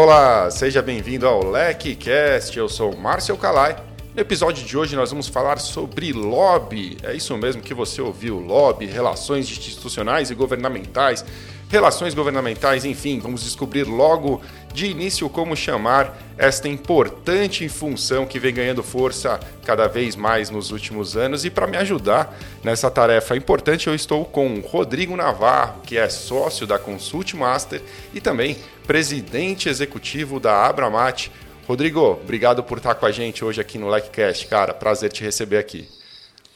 Olá, 0.00 0.48
seja 0.48 0.80
bem-vindo 0.80 1.26
ao 1.26 1.44
LecCast. 1.44 2.56
Eu 2.56 2.68
sou 2.68 2.96
Márcio 2.96 3.36
Calai. 3.36 3.76
No 4.14 4.20
episódio 4.20 4.64
de 4.64 4.78
hoje 4.78 4.94
nós 4.94 5.10
vamos 5.10 5.26
falar 5.26 5.58
sobre 5.58 6.12
lobby. 6.12 6.96
É 7.02 7.16
isso 7.16 7.36
mesmo 7.36 7.60
que 7.60 7.74
você 7.74 8.00
ouviu: 8.00 8.38
lobby, 8.38 8.86
relações 8.86 9.50
institucionais 9.50 10.30
e 10.30 10.36
governamentais, 10.36 11.24
relações 11.68 12.14
governamentais, 12.14 12.84
enfim, 12.84 13.18
vamos 13.20 13.42
descobrir 13.42 13.84
logo 13.84 14.40
de 14.72 14.86
início 14.86 15.28
como 15.28 15.56
chamar 15.56 16.16
esta 16.36 16.68
importante 16.68 17.68
função 17.68 18.26
que 18.26 18.38
vem 18.38 18.54
ganhando 18.54 18.82
força 18.82 19.40
cada 19.64 19.86
vez 19.86 20.16
mais 20.16 20.50
nos 20.50 20.70
últimos 20.70 21.16
anos. 21.16 21.44
E 21.44 21.50
para 21.50 21.66
me 21.66 21.76
ajudar 21.76 22.36
nessa 22.62 22.90
tarefa 22.90 23.36
importante, 23.36 23.88
eu 23.88 23.94
estou 23.94 24.24
com 24.24 24.60
Rodrigo 24.60 25.16
Navarro, 25.16 25.80
que 25.82 25.98
é 25.98 26.08
sócio 26.08 26.66
da 26.66 26.78
Consult 26.78 27.34
Master 27.34 27.82
e 28.14 28.20
também 28.20 28.56
presidente 28.86 29.68
executivo 29.68 30.40
da 30.40 30.66
Abramat. 30.66 31.28
Rodrigo, 31.66 32.00
obrigado 32.00 32.62
por 32.62 32.78
estar 32.78 32.94
com 32.94 33.04
a 33.04 33.12
gente 33.12 33.44
hoje 33.44 33.60
aqui 33.60 33.76
no 33.76 33.94
LikeCast, 33.94 34.46
cara. 34.46 34.72
Prazer 34.72 35.12
te 35.12 35.22
receber 35.22 35.58
aqui. 35.58 35.86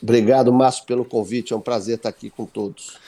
Obrigado, 0.03 0.53
Márcio, 0.53 0.85
pelo 0.85 1.05
convite. 1.05 1.53
É 1.53 1.57
um 1.57 1.61
prazer 1.61 1.97
estar 1.97 2.09
aqui 2.09 2.31
com 2.31 2.45
todos. 2.45 3.02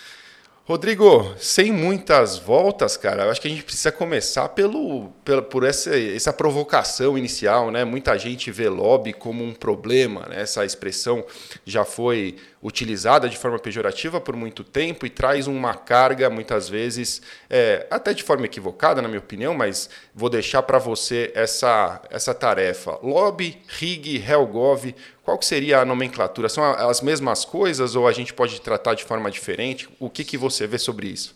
Rodrigo, 0.66 1.34
sem 1.36 1.70
muitas 1.70 2.38
voltas, 2.38 2.96
cara, 2.96 3.24
eu 3.24 3.30
acho 3.30 3.38
que 3.38 3.46
a 3.46 3.50
gente 3.50 3.64
precisa 3.64 3.92
começar 3.92 4.48
pelo, 4.48 5.10
pelo, 5.22 5.42
por 5.42 5.62
essa, 5.62 5.94
essa 5.94 6.32
provocação 6.32 7.18
inicial, 7.18 7.70
né? 7.70 7.84
Muita 7.84 8.16
gente 8.16 8.50
vê 8.50 8.66
lobby 8.66 9.12
como 9.12 9.44
um 9.44 9.52
problema, 9.52 10.24
né? 10.26 10.40
Essa 10.40 10.64
expressão 10.64 11.22
já 11.66 11.84
foi 11.84 12.36
utilizada 12.62 13.28
de 13.28 13.36
forma 13.36 13.58
pejorativa 13.58 14.18
por 14.22 14.34
muito 14.34 14.64
tempo 14.64 15.04
e 15.04 15.10
traz 15.10 15.46
uma 15.46 15.74
carga, 15.74 16.30
muitas 16.30 16.66
vezes, 16.66 17.20
é, 17.50 17.86
até 17.90 18.14
de 18.14 18.22
forma 18.22 18.46
equivocada, 18.46 19.02
na 19.02 19.08
minha 19.08 19.20
opinião, 19.20 19.52
mas 19.52 19.90
vou 20.14 20.30
deixar 20.30 20.62
para 20.62 20.78
você 20.78 21.30
essa, 21.34 22.00
essa 22.10 22.32
tarefa. 22.32 22.98
Lobby, 23.02 23.60
RIG, 23.68 24.24
Helgov, 24.26 24.94
qual 25.24 25.38
que 25.38 25.46
seria 25.46 25.80
a 25.80 25.84
nomenclatura? 25.86 26.50
São 26.50 26.62
as 26.62 27.00
mesmas 27.00 27.46
coisas 27.46 27.96
ou 27.96 28.06
a 28.06 28.12
gente 28.12 28.34
pode 28.34 28.60
tratar 28.60 28.92
de 28.92 29.04
forma 29.04 29.30
diferente? 29.30 29.88
O 29.98 30.10
que, 30.10 30.22
que 30.22 30.36
você 30.36 30.53
vê 30.66 30.78
sobre 30.78 31.08
isso? 31.08 31.34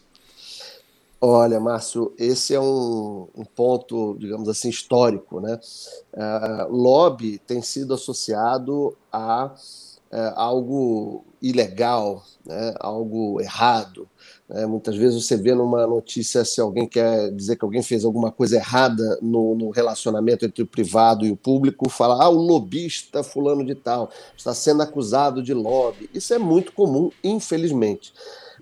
Olha, 1.20 1.58
Márcio, 1.58 2.14
esse 2.16 2.54
é 2.54 2.60
um, 2.60 3.26
um 3.34 3.44
ponto, 3.44 4.16
digamos 4.20 4.48
assim, 4.48 4.68
histórico. 4.68 5.40
Né? 5.40 5.58
Uh, 6.14 6.72
lobby 6.72 7.38
tem 7.38 7.60
sido 7.60 7.94
associado 7.94 8.96
a 9.12 9.52
é, 10.10 10.32
algo 10.36 11.22
ilegal, 11.40 12.24
né, 12.46 12.74
algo 12.80 13.40
errado. 13.42 14.08
Né? 14.48 14.64
Muitas 14.64 14.96
vezes 14.96 15.22
você 15.22 15.36
vê 15.36 15.54
numa 15.54 15.86
notícia 15.86 16.46
se 16.46 16.62
alguém 16.62 16.86
quer 16.88 17.30
dizer 17.30 17.56
que 17.56 17.64
alguém 17.64 17.82
fez 17.82 18.06
alguma 18.06 18.32
coisa 18.32 18.56
errada 18.56 19.18
no, 19.20 19.54
no 19.54 19.68
relacionamento 19.68 20.46
entre 20.46 20.62
o 20.62 20.66
privado 20.66 21.26
e 21.26 21.30
o 21.30 21.36
público, 21.36 21.90
fala, 21.90 22.24
ah, 22.24 22.28
o 22.30 22.40
lobista 22.40 23.22
fulano 23.22 23.62
de 23.62 23.74
tal 23.74 24.10
está 24.34 24.54
sendo 24.54 24.82
acusado 24.82 25.42
de 25.42 25.52
lobby. 25.52 26.08
Isso 26.14 26.32
é 26.32 26.38
muito 26.38 26.72
comum, 26.72 27.10
infelizmente. 27.22 28.14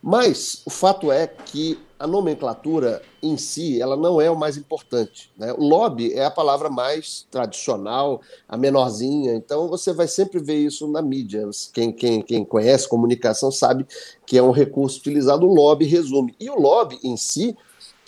Mas 0.02 0.62
o 0.64 0.70
fato 0.70 1.11
é 1.11 1.27
que 1.27 1.78
a 1.98 2.06
nomenclatura 2.06 3.02
em 3.22 3.36
si 3.36 3.80
ela 3.80 3.97
não 3.97 4.20
é 4.20 4.30
o 4.30 4.36
mais 4.36 4.56
importante. 4.56 5.30
Né? 5.36 5.53
O 5.53 5.62
lobby 5.62 6.12
é 6.12 6.25
a 6.25 6.30
palavra 6.30 6.69
mais 6.69 7.27
tradicional, 7.30 8.20
a 8.48 8.56
menorzinha, 8.56 9.34
então 9.34 9.69
você 9.69 9.92
vai 9.92 10.06
sempre 10.06 10.38
ver 10.38 10.56
isso 10.56 10.86
na 10.88 11.00
mídia. 11.00 11.48
Quem, 11.72 11.92
quem, 11.92 12.20
quem 12.22 12.44
conhece 12.44 12.88
comunicação 12.88 13.50
sabe 13.50 13.86
que 14.27 14.36
é 14.36 14.42
um 14.42 14.50
recurso 14.50 14.98
utilizado, 14.98 15.47
o 15.47 15.54
lobby 15.54 15.87
resume. 15.87 16.34
E 16.38 16.50
o 16.50 16.60
lobby 16.60 16.99
em 17.03 17.16
si, 17.16 17.56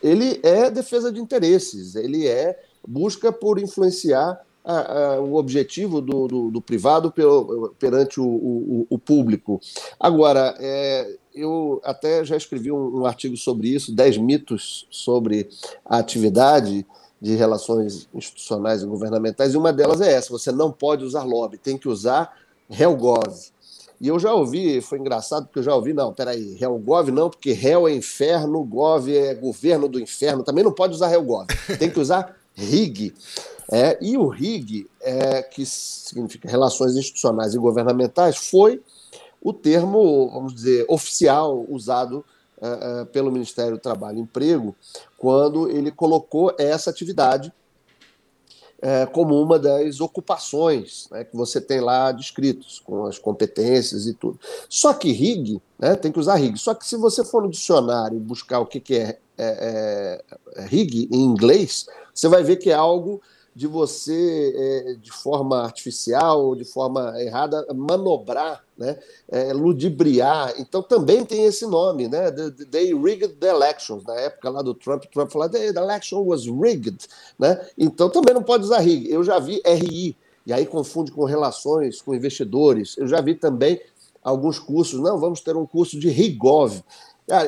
ele 0.03 0.39
é 0.43 0.71
defesa 0.71 1.11
de 1.11 1.21
interesses, 1.21 1.95
ele 1.95 2.29
é 2.29 2.59
busca 2.87 3.33
por 3.33 3.59
influenciar 3.59 4.41
a, 4.65 5.15
a, 5.15 5.21
o 5.21 5.37
objetivo 5.37 6.01
do, 6.01 6.29
do, 6.29 6.51
do 6.51 6.61
privado 6.61 7.13
perante 7.79 8.21
o, 8.21 8.27
o, 8.27 8.87
o, 8.91 8.99
público. 8.99 9.61
Agora, 9.99 10.55
é, 10.59 11.17
eu 11.39 11.81
até 11.85 12.25
já 12.25 12.37
escrevi 12.37 12.73
um, 12.73 13.01
um 13.01 13.07
artigo 13.07 13.37
sobre 13.37 13.69
isso, 13.69 13.95
10 13.95 14.19
mitos 14.19 14.87
sobre 14.91 15.49
a 15.85 15.99
atividade 15.99 16.87
de 17.21 17.35
relações 17.35 18.09
institucionais 18.15 18.83
e 18.83 18.87
governamentais, 18.87 19.55
e 19.55 19.57
uma 19.57 19.73
delas 19.73 20.01
é 20.01 20.13
essa: 20.13 20.31
você 20.31 20.53
não 20.53 20.71
pode 20.71 21.05
usar 21.05 21.25
lobby, 21.25 21.59
tem 21.59 21.77
que 21.77 21.89
usar 21.89 22.37
Helgov. 22.71 23.35
E 24.01 24.07
eu 24.07 24.19
já 24.19 24.33
ouvi, 24.33 24.81
foi 24.81 24.99
engraçado, 24.99 25.47
porque 25.47 25.59
eu 25.59 25.63
já 25.63 25.75
ouvi, 25.75 25.93
não, 25.93 26.13
peraí, 26.13 26.57
Helgov 26.61 27.11
não, 27.11 27.29
porque 27.29 27.51
Hel 27.51 27.89
é 27.89 27.93
inferno, 27.93 28.63
Gov 28.63 29.09
é 29.09 29.35
governo 29.35 29.89
do 29.89 29.99
inferno, 29.99 30.45
também 30.45 30.63
não 30.63 30.73
pode 30.73 30.95
usar 30.95 31.13
Helgov, 31.13 31.49
tem 31.79 31.91
que 31.91 31.99
usar 31.99 32.37
RIG. 32.55 33.13
É, 33.71 33.99
e 34.01 34.17
o 34.17 34.29
RIG, 34.29 34.89
é, 35.01 35.43
que 35.43 35.67
significa 35.67 36.49
Relações 36.49 36.97
Institucionais 36.97 37.55
e 37.55 37.59
Governamentais, 37.59 38.37
foi 38.37 38.81
o 39.49 39.53
termo, 39.53 40.29
vamos 40.31 40.55
dizer, 40.55 40.85
oficial 40.89 41.65
usado 41.71 42.25
uh, 42.59 43.03
uh, 43.03 43.07
pelo 43.07 43.33
Ministério 43.33 43.73
do 43.73 43.81
Trabalho 43.81 44.19
e 44.19 44.21
Emprego 44.21 44.77
quando 45.17 45.71
ele 45.71 45.91
colocou 45.91 46.55
essa 46.59 46.91
atividade 46.91 47.51
uh, 48.79 49.11
como 49.11 49.41
uma 49.41 49.59
das 49.59 50.03
ocupações 50.03 51.09
né, 51.11 51.25
que 51.25 51.35
você 51.35 51.63
tem 51.63 51.81
lá 51.81 52.13
descritos, 52.13 52.79
com 52.81 53.07
as 53.07 53.19
competências 53.19 54.07
e 54.07 54.13
tudo. 54.13 54.39
Só 54.69 54.93
que 54.93 55.13
RIG, 55.13 55.63
né, 55.79 55.97
tem 55.97 56.13
que 56.13 56.21
usar 56.21 56.35
RIG, 56.35 56.59
só 56.59 56.75
que 56.75 56.87
se 56.87 56.97
você 56.97 57.25
for 57.25 57.43
no 57.43 57.51
dicionário 57.51 58.21
buscar 58.21 58.61
o 58.61 58.67
que, 58.67 58.81
que 58.81 58.97
é, 58.97 59.19
é, 59.39 60.23
é 60.57 60.63
RIG 60.67 61.09
em 61.11 61.25
inglês, 61.25 61.87
você 62.13 62.29
vai 62.29 62.43
ver 62.43 62.57
que 62.57 62.71
é 62.71 62.75
algo 62.75 63.23
de 63.57 63.67
você, 63.67 64.97
de 65.03 65.11
forma 65.11 65.65
artificial 65.65 66.55
de 66.55 66.65
forma 66.65 67.21
errada, 67.21 67.67
manobrar, 67.75 68.63
né, 68.79 68.97
é, 69.29 69.53
ludibriar. 69.53 70.55
Então 70.59 70.83
também 70.83 71.25
tem 71.25 71.45
esse 71.45 71.67
nome, 71.67 72.07
né? 72.07 72.31
They 72.71 72.95
rigged 72.95 73.35
the 73.35 73.49
elections. 73.49 74.05
Na 74.05 74.15
época 74.15 74.49
lá 74.49 74.63
do 74.63 74.73
Trump, 74.73 75.05
Trump 75.13 75.31
falou 75.31 75.49
the 75.49 75.67
election 75.67 76.23
was 76.25 76.47
rigged. 76.47 76.99
Né? 77.39 77.61
Então 77.77 78.09
também 78.09 78.33
não 78.33 78.43
pode 78.43 78.65
usar 78.65 78.79
rig. 78.79 79.11
Eu 79.11 79.25
já 79.25 79.39
vi 79.41 79.61
RI, 79.67 80.17
e 80.47 80.53
aí 80.53 80.65
confunde 80.65 81.11
com 81.11 81.25
relações 81.25 82.01
com 82.01 82.15
investidores. 82.15 82.97
Eu 82.97 83.09
já 83.09 83.21
vi 83.21 83.35
também 83.35 83.81
alguns 84.23 84.59
cursos, 84.59 85.01
não, 85.01 85.19
vamos 85.19 85.41
ter 85.41 85.57
um 85.57 85.67
curso 85.67 85.99
de 85.99 86.09
RIGOV. 86.09 86.83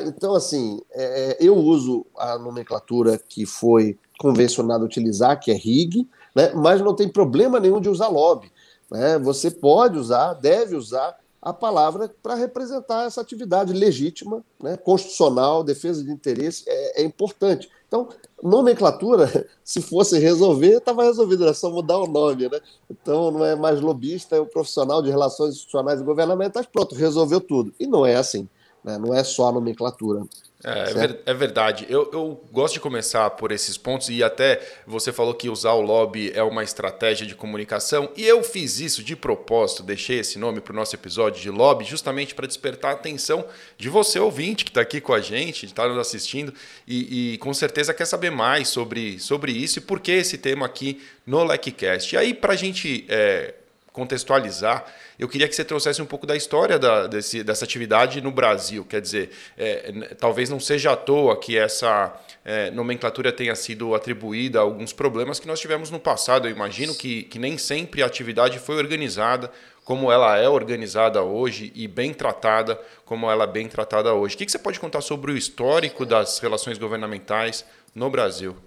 então, 0.05 0.35
assim, 0.35 0.81
é, 0.91 1.37
eu 1.39 1.55
uso 1.55 2.05
a 2.17 2.37
nomenclatura 2.37 3.17
que 3.17 3.45
foi 3.45 3.97
convencionado 4.19 4.85
utilizar, 4.85 5.39
que 5.39 5.49
é 5.49 5.55
RIG, 5.55 6.07
né? 6.35 6.53
mas 6.53 6.81
não 6.81 6.95
tem 6.95 7.09
problema 7.09 7.59
nenhum 7.59 7.81
de 7.81 7.89
usar 7.89 8.07
lobby. 8.07 8.51
Né? 8.91 9.17
Você 9.19 9.49
pode 9.49 9.97
usar, 9.97 10.33
deve 10.33 10.75
usar 10.75 11.17
a 11.41 11.51
palavra 11.51 12.13
para 12.21 12.35
representar 12.35 13.07
essa 13.07 13.19
atividade 13.19 13.73
legítima, 13.73 14.43
né? 14.61 14.77
constitucional, 14.77 15.63
defesa 15.63 16.03
de 16.03 16.11
interesse, 16.11 16.63
é, 16.67 17.01
é 17.01 17.03
importante. 17.03 17.69
Então, 17.87 18.09
nomenclatura, 18.43 19.49
se 19.63 19.81
fosse 19.81 20.19
resolver, 20.19 20.77
estava 20.77 21.03
resolvido, 21.03 21.43
era 21.43 21.53
só 21.53 21.71
mudar 21.71 21.97
o 21.97 22.07
nome, 22.07 22.47
né? 22.47 22.59
Então, 22.89 23.31
não 23.31 23.43
é 23.43 23.55
mais 23.55 23.81
lobista, 23.81 24.35
é 24.35 24.39
o 24.39 24.45
profissional 24.45 25.01
de 25.01 25.09
relações 25.09 25.55
institucionais 25.55 25.99
e 25.99 26.03
governamentais, 26.03 26.67
pronto, 26.67 26.93
resolveu 26.93 27.41
tudo. 27.41 27.73
E 27.79 27.87
não 27.87 28.05
é 28.05 28.15
assim, 28.15 28.47
né? 28.83 28.97
não 28.97 29.13
é 29.13 29.23
só 29.23 29.49
a 29.49 29.51
nomenclatura. 29.51 30.23
É, 30.63 30.69
é, 30.69 31.31
é, 31.31 31.33
verdade. 31.33 31.87
Eu, 31.89 32.07
eu 32.13 32.39
gosto 32.51 32.75
de 32.75 32.79
começar 32.79 33.31
por 33.31 33.51
esses 33.51 33.77
pontos 33.77 34.09
e 34.09 34.23
até 34.23 34.61
você 34.85 35.11
falou 35.11 35.33
que 35.33 35.49
usar 35.49 35.73
o 35.73 35.81
lobby 35.81 36.31
é 36.35 36.43
uma 36.43 36.63
estratégia 36.63 37.25
de 37.25 37.33
comunicação 37.33 38.11
e 38.15 38.23
eu 38.23 38.43
fiz 38.43 38.79
isso 38.79 39.03
de 39.03 39.15
propósito, 39.15 39.81
deixei 39.81 40.19
esse 40.19 40.37
nome 40.37 40.61
para 40.61 40.71
o 40.71 40.75
nosso 40.75 40.95
episódio 40.95 41.41
de 41.41 41.49
lobby 41.49 41.83
justamente 41.83 42.35
para 42.35 42.45
despertar 42.45 42.91
a 42.91 42.93
atenção 42.93 43.43
de 43.75 43.89
você 43.89 44.19
ouvinte 44.19 44.63
que 44.63 44.69
está 44.69 44.81
aqui 44.81 45.01
com 45.01 45.13
a 45.13 45.19
gente, 45.19 45.65
está 45.65 45.87
nos 45.87 45.97
assistindo 45.97 46.53
e, 46.87 47.33
e, 47.33 47.37
com 47.39 47.53
certeza 47.55 47.91
quer 47.91 48.05
saber 48.05 48.29
mais 48.29 48.67
sobre, 48.67 49.19
sobre 49.19 49.51
isso 49.51 49.79
e 49.79 49.81
por 49.81 49.99
que 49.99 50.11
esse 50.11 50.37
tema 50.37 50.67
aqui 50.67 51.01
no 51.25 51.43
LecCast. 51.43 52.13
E 52.13 52.17
aí 52.19 52.35
para 52.35 52.53
a 52.53 52.57
gente 52.57 53.03
é, 53.09 53.55
contextualizar, 53.91 54.85
eu 55.21 55.29
queria 55.29 55.47
que 55.47 55.55
você 55.55 55.63
trouxesse 55.63 56.01
um 56.01 56.05
pouco 56.07 56.25
da 56.25 56.35
história 56.35 56.79
da, 56.79 57.05
desse, 57.05 57.43
dessa 57.43 57.63
atividade 57.63 58.19
no 58.21 58.31
Brasil. 58.31 58.83
Quer 58.83 58.99
dizer, 58.99 59.29
é, 59.55 60.15
talvez 60.17 60.49
não 60.49 60.59
seja 60.59 60.93
à 60.93 60.95
toa 60.97 61.39
que 61.39 61.55
essa 61.55 62.11
é, 62.43 62.71
nomenclatura 62.71 63.31
tenha 63.31 63.53
sido 63.53 63.93
atribuída 63.93 64.57
a 64.57 64.63
alguns 64.63 64.91
problemas 64.91 65.39
que 65.39 65.45
nós 65.45 65.59
tivemos 65.59 65.91
no 65.91 65.99
passado. 65.99 66.47
Eu 66.47 66.51
imagino 66.51 66.95
que, 66.95 67.21
que 67.21 67.37
nem 67.37 67.55
sempre 67.55 68.01
a 68.01 68.07
atividade 68.07 68.57
foi 68.57 68.77
organizada 68.77 69.51
como 69.85 70.11
ela 70.11 70.39
é 70.39 70.49
organizada 70.49 71.21
hoje 71.21 71.71
e 71.75 71.87
bem 71.87 72.15
tratada 72.15 72.81
como 73.05 73.29
ela 73.29 73.43
é 73.43 73.47
bem 73.47 73.67
tratada 73.67 74.11
hoje. 74.15 74.33
O 74.33 74.37
que, 74.39 74.45
que 74.47 74.51
você 74.51 74.57
pode 74.57 74.79
contar 74.79 75.01
sobre 75.01 75.31
o 75.31 75.37
histórico 75.37 76.03
das 76.03 76.39
relações 76.39 76.79
governamentais 76.79 77.63
no 77.93 78.09
Brasil? 78.09 78.57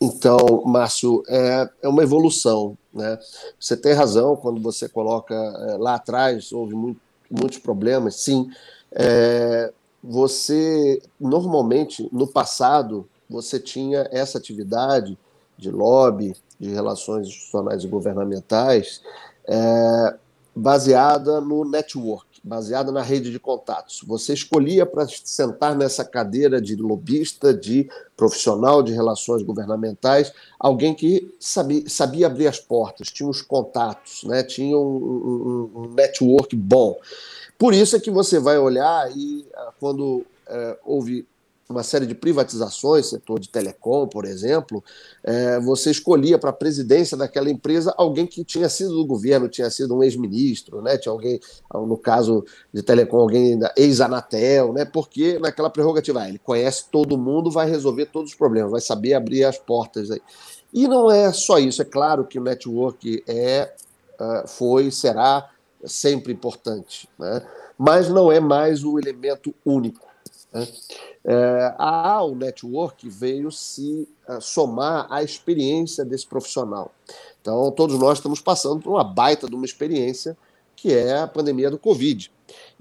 Então, 0.00 0.62
Márcio, 0.64 1.22
é, 1.28 1.68
é 1.82 1.88
uma 1.88 2.02
evolução. 2.02 2.76
Né? 2.92 3.18
Você 3.58 3.76
tem 3.76 3.92
razão 3.92 4.34
quando 4.34 4.60
você 4.60 4.88
coloca 4.88 5.34
é, 5.34 5.76
lá 5.76 5.96
atrás, 5.96 6.52
houve 6.52 6.74
muito, 6.74 7.00
muitos 7.30 7.58
problemas, 7.58 8.16
sim. 8.16 8.50
É, 8.92 9.72
você, 10.02 11.02
normalmente, 11.20 12.08
no 12.10 12.26
passado, 12.26 13.06
você 13.28 13.60
tinha 13.60 14.08
essa 14.10 14.38
atividade 14.38 15.18
de 15.56 15.70
lobby, 15.70 16.34
de 16.58 16.70
relações 16.70 17.28
institucionais 17.28 17.84
e 17.84 17.88
governamentais, 17.88 19.02
é, 19.46 20.16
baseada 20.56 21.40
no 21.40 21.64
network, 21.64 22.26
baseada 22.42 22.90
na 22.90 23.02
rede 23.02 23.30
de 23.30 23.38
contatos. 23.38 24.02
Você 24.06 24.32
escolhia 24.32 24.86
para 24.86 25.06
sentar 25.08 25.76
nessa 25.76 26.04
cadeira 26.04 26.60
de 26.60 26.74
lobista, 26.74 27.52
de 27.52 27.88
profissional 28.16 28.82
de 28.82 28.92
relações 28.92 29.42
governamentais, 29.42 30.32
alguém 30.58 30.94
que 30.94 31.34
sabia, 31.38 31.84
sabia 31.88 32.26
abrir 32.26 32.46
as 32.46 32.58
portas, 32.58 33.08
tinha 33.08 33.28
os 33.28 33.42
contatos, 33.42 34.24
né? 34.24 34.42
tinha 34.42 34.76
um, 34.76 35.70
um, 35.74 35.80
um 35.82 35.94
network 35.94 36.56
bom. 36.56 36.98
Por 37.58 37.74
isso 37.74 37.94
é 37.94 38.00
que 38.00 38.10
você 38.10 38.38
vai 38.38 38.58
olhar 38.58 39.10
e 39.14 39.46
ah, 39.54 39.72
quando 39.78 40.24
é, 40.46 40.78
houve 40.84 41.26
uma 41.70 41.84
série 41.84 42.04
de 42.04 42.14
privatizações, 42.14 43.06
setor 43.06 43.38
de 43.38 43.48
telecom, 43.48 44.06
por 44.08 44.24
exemplo, 44.24 44.82
é, 45.22 45.60
você 45.60 45.90
escolhia 45.90 46.36
para 46.36 46.50
a 46.50 46.52
presidência 46.52 47.16
daquela 47.16 47.48
empresa 47.48 47.94
alguém 47.96 48.26
que 48.26 48.44
tinha 48.44 48.68
sido 48.68 48.94
do 48.94 49.06
governo, 49.06 49.48
tinha 49.48 49.70
sido 49.70 49.96
um 49.96 50.02
ex-ministro, 50.02 50.82
né? 50.82 50.98
tinha 50.98 51.12
alguém, 51.12 51.40
no 51.72 51.96
caso 51.96 52.44
de 52.72 52.82
telecom, 52.82 53.18
alguém 53.18 53.58
ex-Anatel, 53.76 54.72
né? 54.72 54.84
porque 54.84 55.38
naquela 55.38 55.70
prerrogativa, 55.70 56.22
ah, 56.22 56.28
ele 56.28 56.38
conhece 56.38 56.86
todo 56.90 57.16
mundo, 57.16 57.50
vai 57.50 57.70
resolver 57.70 58.06
todos 58.06 58.32
os 58.32 58.36
problemas, 58.36 58.72
vai 58.72 58.80
saber 58.80 59.14
abrir 59.14 59.44
as 59.44 59.56
portas. 59.56 60.10
Aí. 60.10 60.20
E 60.72 60.88
não 60.88 61.10
é 61.10 61.32
só 61.32 61.58
isso, 61.58 61.80
é 61.82 61.84
claro 61.84 62.24
que 62.24 62.38
o 62.38 62.42
network 62.42 63.22
é, 63.28 63.72
é 64.18 64.44
foi, 64.46 64.90
será 64.90 65.48
sempre 65.84 66.32
importante, 66.32 67.08
né? 67.16 67.46
mas 67.78 68.08
não 68.08 68.30
é 68.30 68.40
mais 68.40 68.84
o 68.84 68.98
elemento 68.98 69.54
único. 69.64 70.09
Né? 70.52 70.68
É, 71.24 71.74
a 71.78 72.12
AL 72.12 72.34
Network 72.34 73.08
veio 73.08 73.50
se 73.50 74.08
uh, 74.28 74.40
somar 74.40 75.06
à 75.10 75.22
experiência 75.22 76.04
desse 76.04 76.26
profissional. 76.26 76.92
Então, 77.40 77.70
todos 77.70 77.98
nós 77.98 78.18
estamos 78.18 78.40
passando 78.40 78.82
por 78.82 78.90
uma 78.90 79.04
baita 79.04 79.46
de 79.46 79.54
uma 79.54 79.64
experiência 79.64 80.36
que 80.76 80.94
é 80.94 81.18
a 81.18 81.26
pandemia 81.26 81.70
do 81.70 81.78
Covid. 81.78 82.32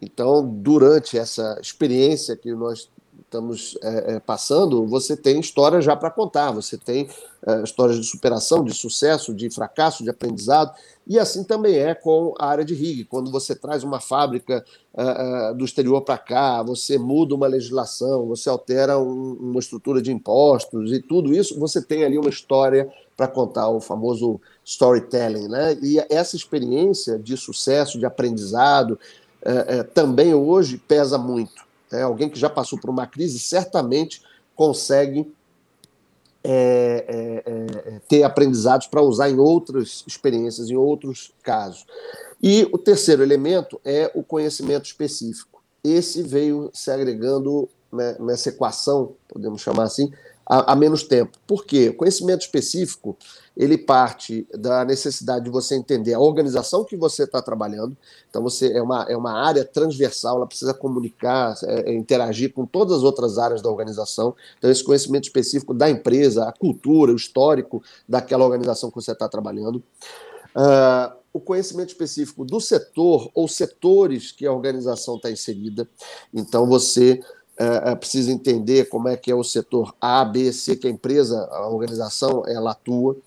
Então, 0.01 0.45
durante 0.45 1.17
essa 1.17 1.59
experiência 1.61 2.35
que 2.35 2.51
nós 2.53 2.89
estamos 3.29 3.77
é, 3.83 4.15
é, 4.15 4.19
passando, 4.19 4.85
você 4.87 5.15
tem 5.15 5.39
histórias 5.39 5.85
já 5.85 5.95
para 5.95 6.09
contar, 6.09 6.51
você 6.51 6.77
tem 6.77 7.07
é, 7.45 7.61
histórias 7.61 7.97
de 7.97 8.05
superação, 8.05 8.63
de 8.63 8.73
sucesso, 8.73 9.33
de 9.33 9.49
fracasso, 9.51 10.03
de 10.03 10.09
aprendizado, 10.09 10.73
e 11.07 11.17
assim 11.17 11.43
também 11.43 11.77
é 11.77 11.93
com 11.93 12.33
a 12.39 12.47
área 12.47 12.65
de 12.65 12.73
RIG. 12.73 13.05
Quando 13.05 13.31
você 13.31 13.55
traz 13.55 13.83
uma 13.83 13.99
fábrica 13.99 14.65
é, 14.97 15.03
é, 15.03 15.53
do 15.53 15.63
exterior 15.63 16.01
para 16.01 16.17
cá, 16.17 16.63
você 16.63 16.97
muda 16.97 17.35
uma 17.35 17.47
legislação, 17.47 18.27
você 18.27 18.49
altera 18.49 18.97
um, 18.97 19.33
uma 19.33 19.59
estrutura 19.59 20.01
de 20.01 20.11
impostos 20.11 20.91
e 20.91 20.99
tudo 20.99 21.33
isso, 21.33 21.57
você 21.59 21.81
tem 21.81 22.03
ali 22.03 22.17
uma 22.17 22.29
história 22.29 22.91
para 23.15 23.27
contar, 23.27 23.69
o 23.69 23.79
famoso 23.79 24.41
storytelling. 24.65 25.47
Né? 25.47 25.77
E 25.83 25.99
essa 26.09 26.35
experiência 26.35 27.19
de 27.19 27.37
sucesso, 27.37 27.99
de 27.99 28.05
aprendizado, 28.05 28.97
também 29.93 30.33
hoje 30.33 30.77
pesa 30.77 31.17
muito. 31.17 31.68
É, 31.91 32.01
alguém 32.01 32.29
que 32.29 32.39
já 32.39 32.49
passou 32.49 32.79
por 32.79 32.89
uma 32.89 33.07
crise 33.07 33.39
certamente 33.39 34.21
consegue 34.55 35.31
é, 36.43 37.43
é, 37.45 37.95
é 37.95 37.99
ter 38.07 38.23
aprendizados 38.23 38.87
para 38.87 39.01
usar 39.01 39.29
em 39.29 39.37
outras 39.37 40.03
experiências, 40.07 40.69
em 40.69 40.75
outros 40.75 41.33
casos. 41.43 41.85
E 42.41 42.67
o 42.71 42.77
terceiro 42.77 43.21
elemento 43.21 43.79
é 43.83 44.09
o 44.15 44.23
conhecimento 44.23 44.85
específico. 44.85 45.61
Esse 45.83 46.23
veio 46.23 46.69
se 46.73 46.89
agregando 46.91 47.67
né, 47.91 48.15
nessa 48.19 48.49
equação, 48.49 49.15
podemos 49.27 49.61
chamar 49.61 49.83
assim, 49.83 50.11
há, 50.45 50.75
menos 50.75 51.03
tempo. 51.03 51.37
Por 51.45 51.65
quê? 51.65 51.89
O 51.89 51.93
conhecimento 51.93 52.41
específico 52.41 53.17
ele 53.59 53.77
parte 53.77 54.47
da 54.57 54.85
necessidade 54.85 55.43
de 55.43 55.51
você 55.51 55.75
entender 55.75 56.13
a 56.13 56.19
organização 56.19 56.85
que 56.85 56.95
você 56.95 57.23
está 57.23 57.41
trabalhando. 57.41 57.95
Então, 58.29 58.41
você 58.41 58.71
é 58.71 58.81
uma, 58.81 59.03
é 59.09 59.17
uma 59.17 59.33
área 59.33 59.65
transversal, 59.65 60.37
ela 60.37 60.47
precisa 60.47 60.73
comunicar, 60.73 61.57
é, 61.65 61.91
é, 61.91 61.93
interagir 61.93 62.53
com 62.53 62.65
todas 62.65 62.99
as 62.99 63.03
outras 63.03 63.37
áreas 63.37 63.61
da 63.61 63.69
organização. 63.69 64.33
Então, 64.57 64.71
esse 64.71 64.81
conhecimento 64.81 65.25
específico 65.25 65.73
da 65.73 65.89
empresa, 65.89 66.45
a 66.45 66.53
cultura, 66.53 67.11
o 67.11 67.17
histórico 67.17 67.83
daquela 68.07 68.45
organização 68.45 68.89
que 68.89 68.95
você 68.95 69.11
está 69.11 69.27
trabalhando. 69.27 69.83
Uh, 70.55 71.19
o 71.33 71.39
conhecimento 71.41 71.89
específico 71.89 72.45
do 72.45 72.61
setor 72.61 73.29
ou 73.35 73.45
setores 73.45 74.31
que 74.31 74.45
a 74.45 74.53
organização 74.53 75.17
está 75.17 75.29
inserida. 75.29 75.87
Então, 76.33 76.65
você 76.65 77.19
é, 77.59 77.91
é, 77.91 77.95
precisa 77.95 78.31
entender 78.31 78.87
como 78.87 79.09
é 79.09 79.17
que 79.17 79.29
é 79.29 79.35
o 79.35 79.43
setor 79.43 79.93
A, 79.99 80.23
B, 80.23 80.53
C, 80.53 80.77
que 80.77 80.87
a 80.87 80.89
empresa, 80.89 81.45
a 81.51 81.67
organização, 81.67 82.43
ela 82.47 82.71
atua, 82.71 83.17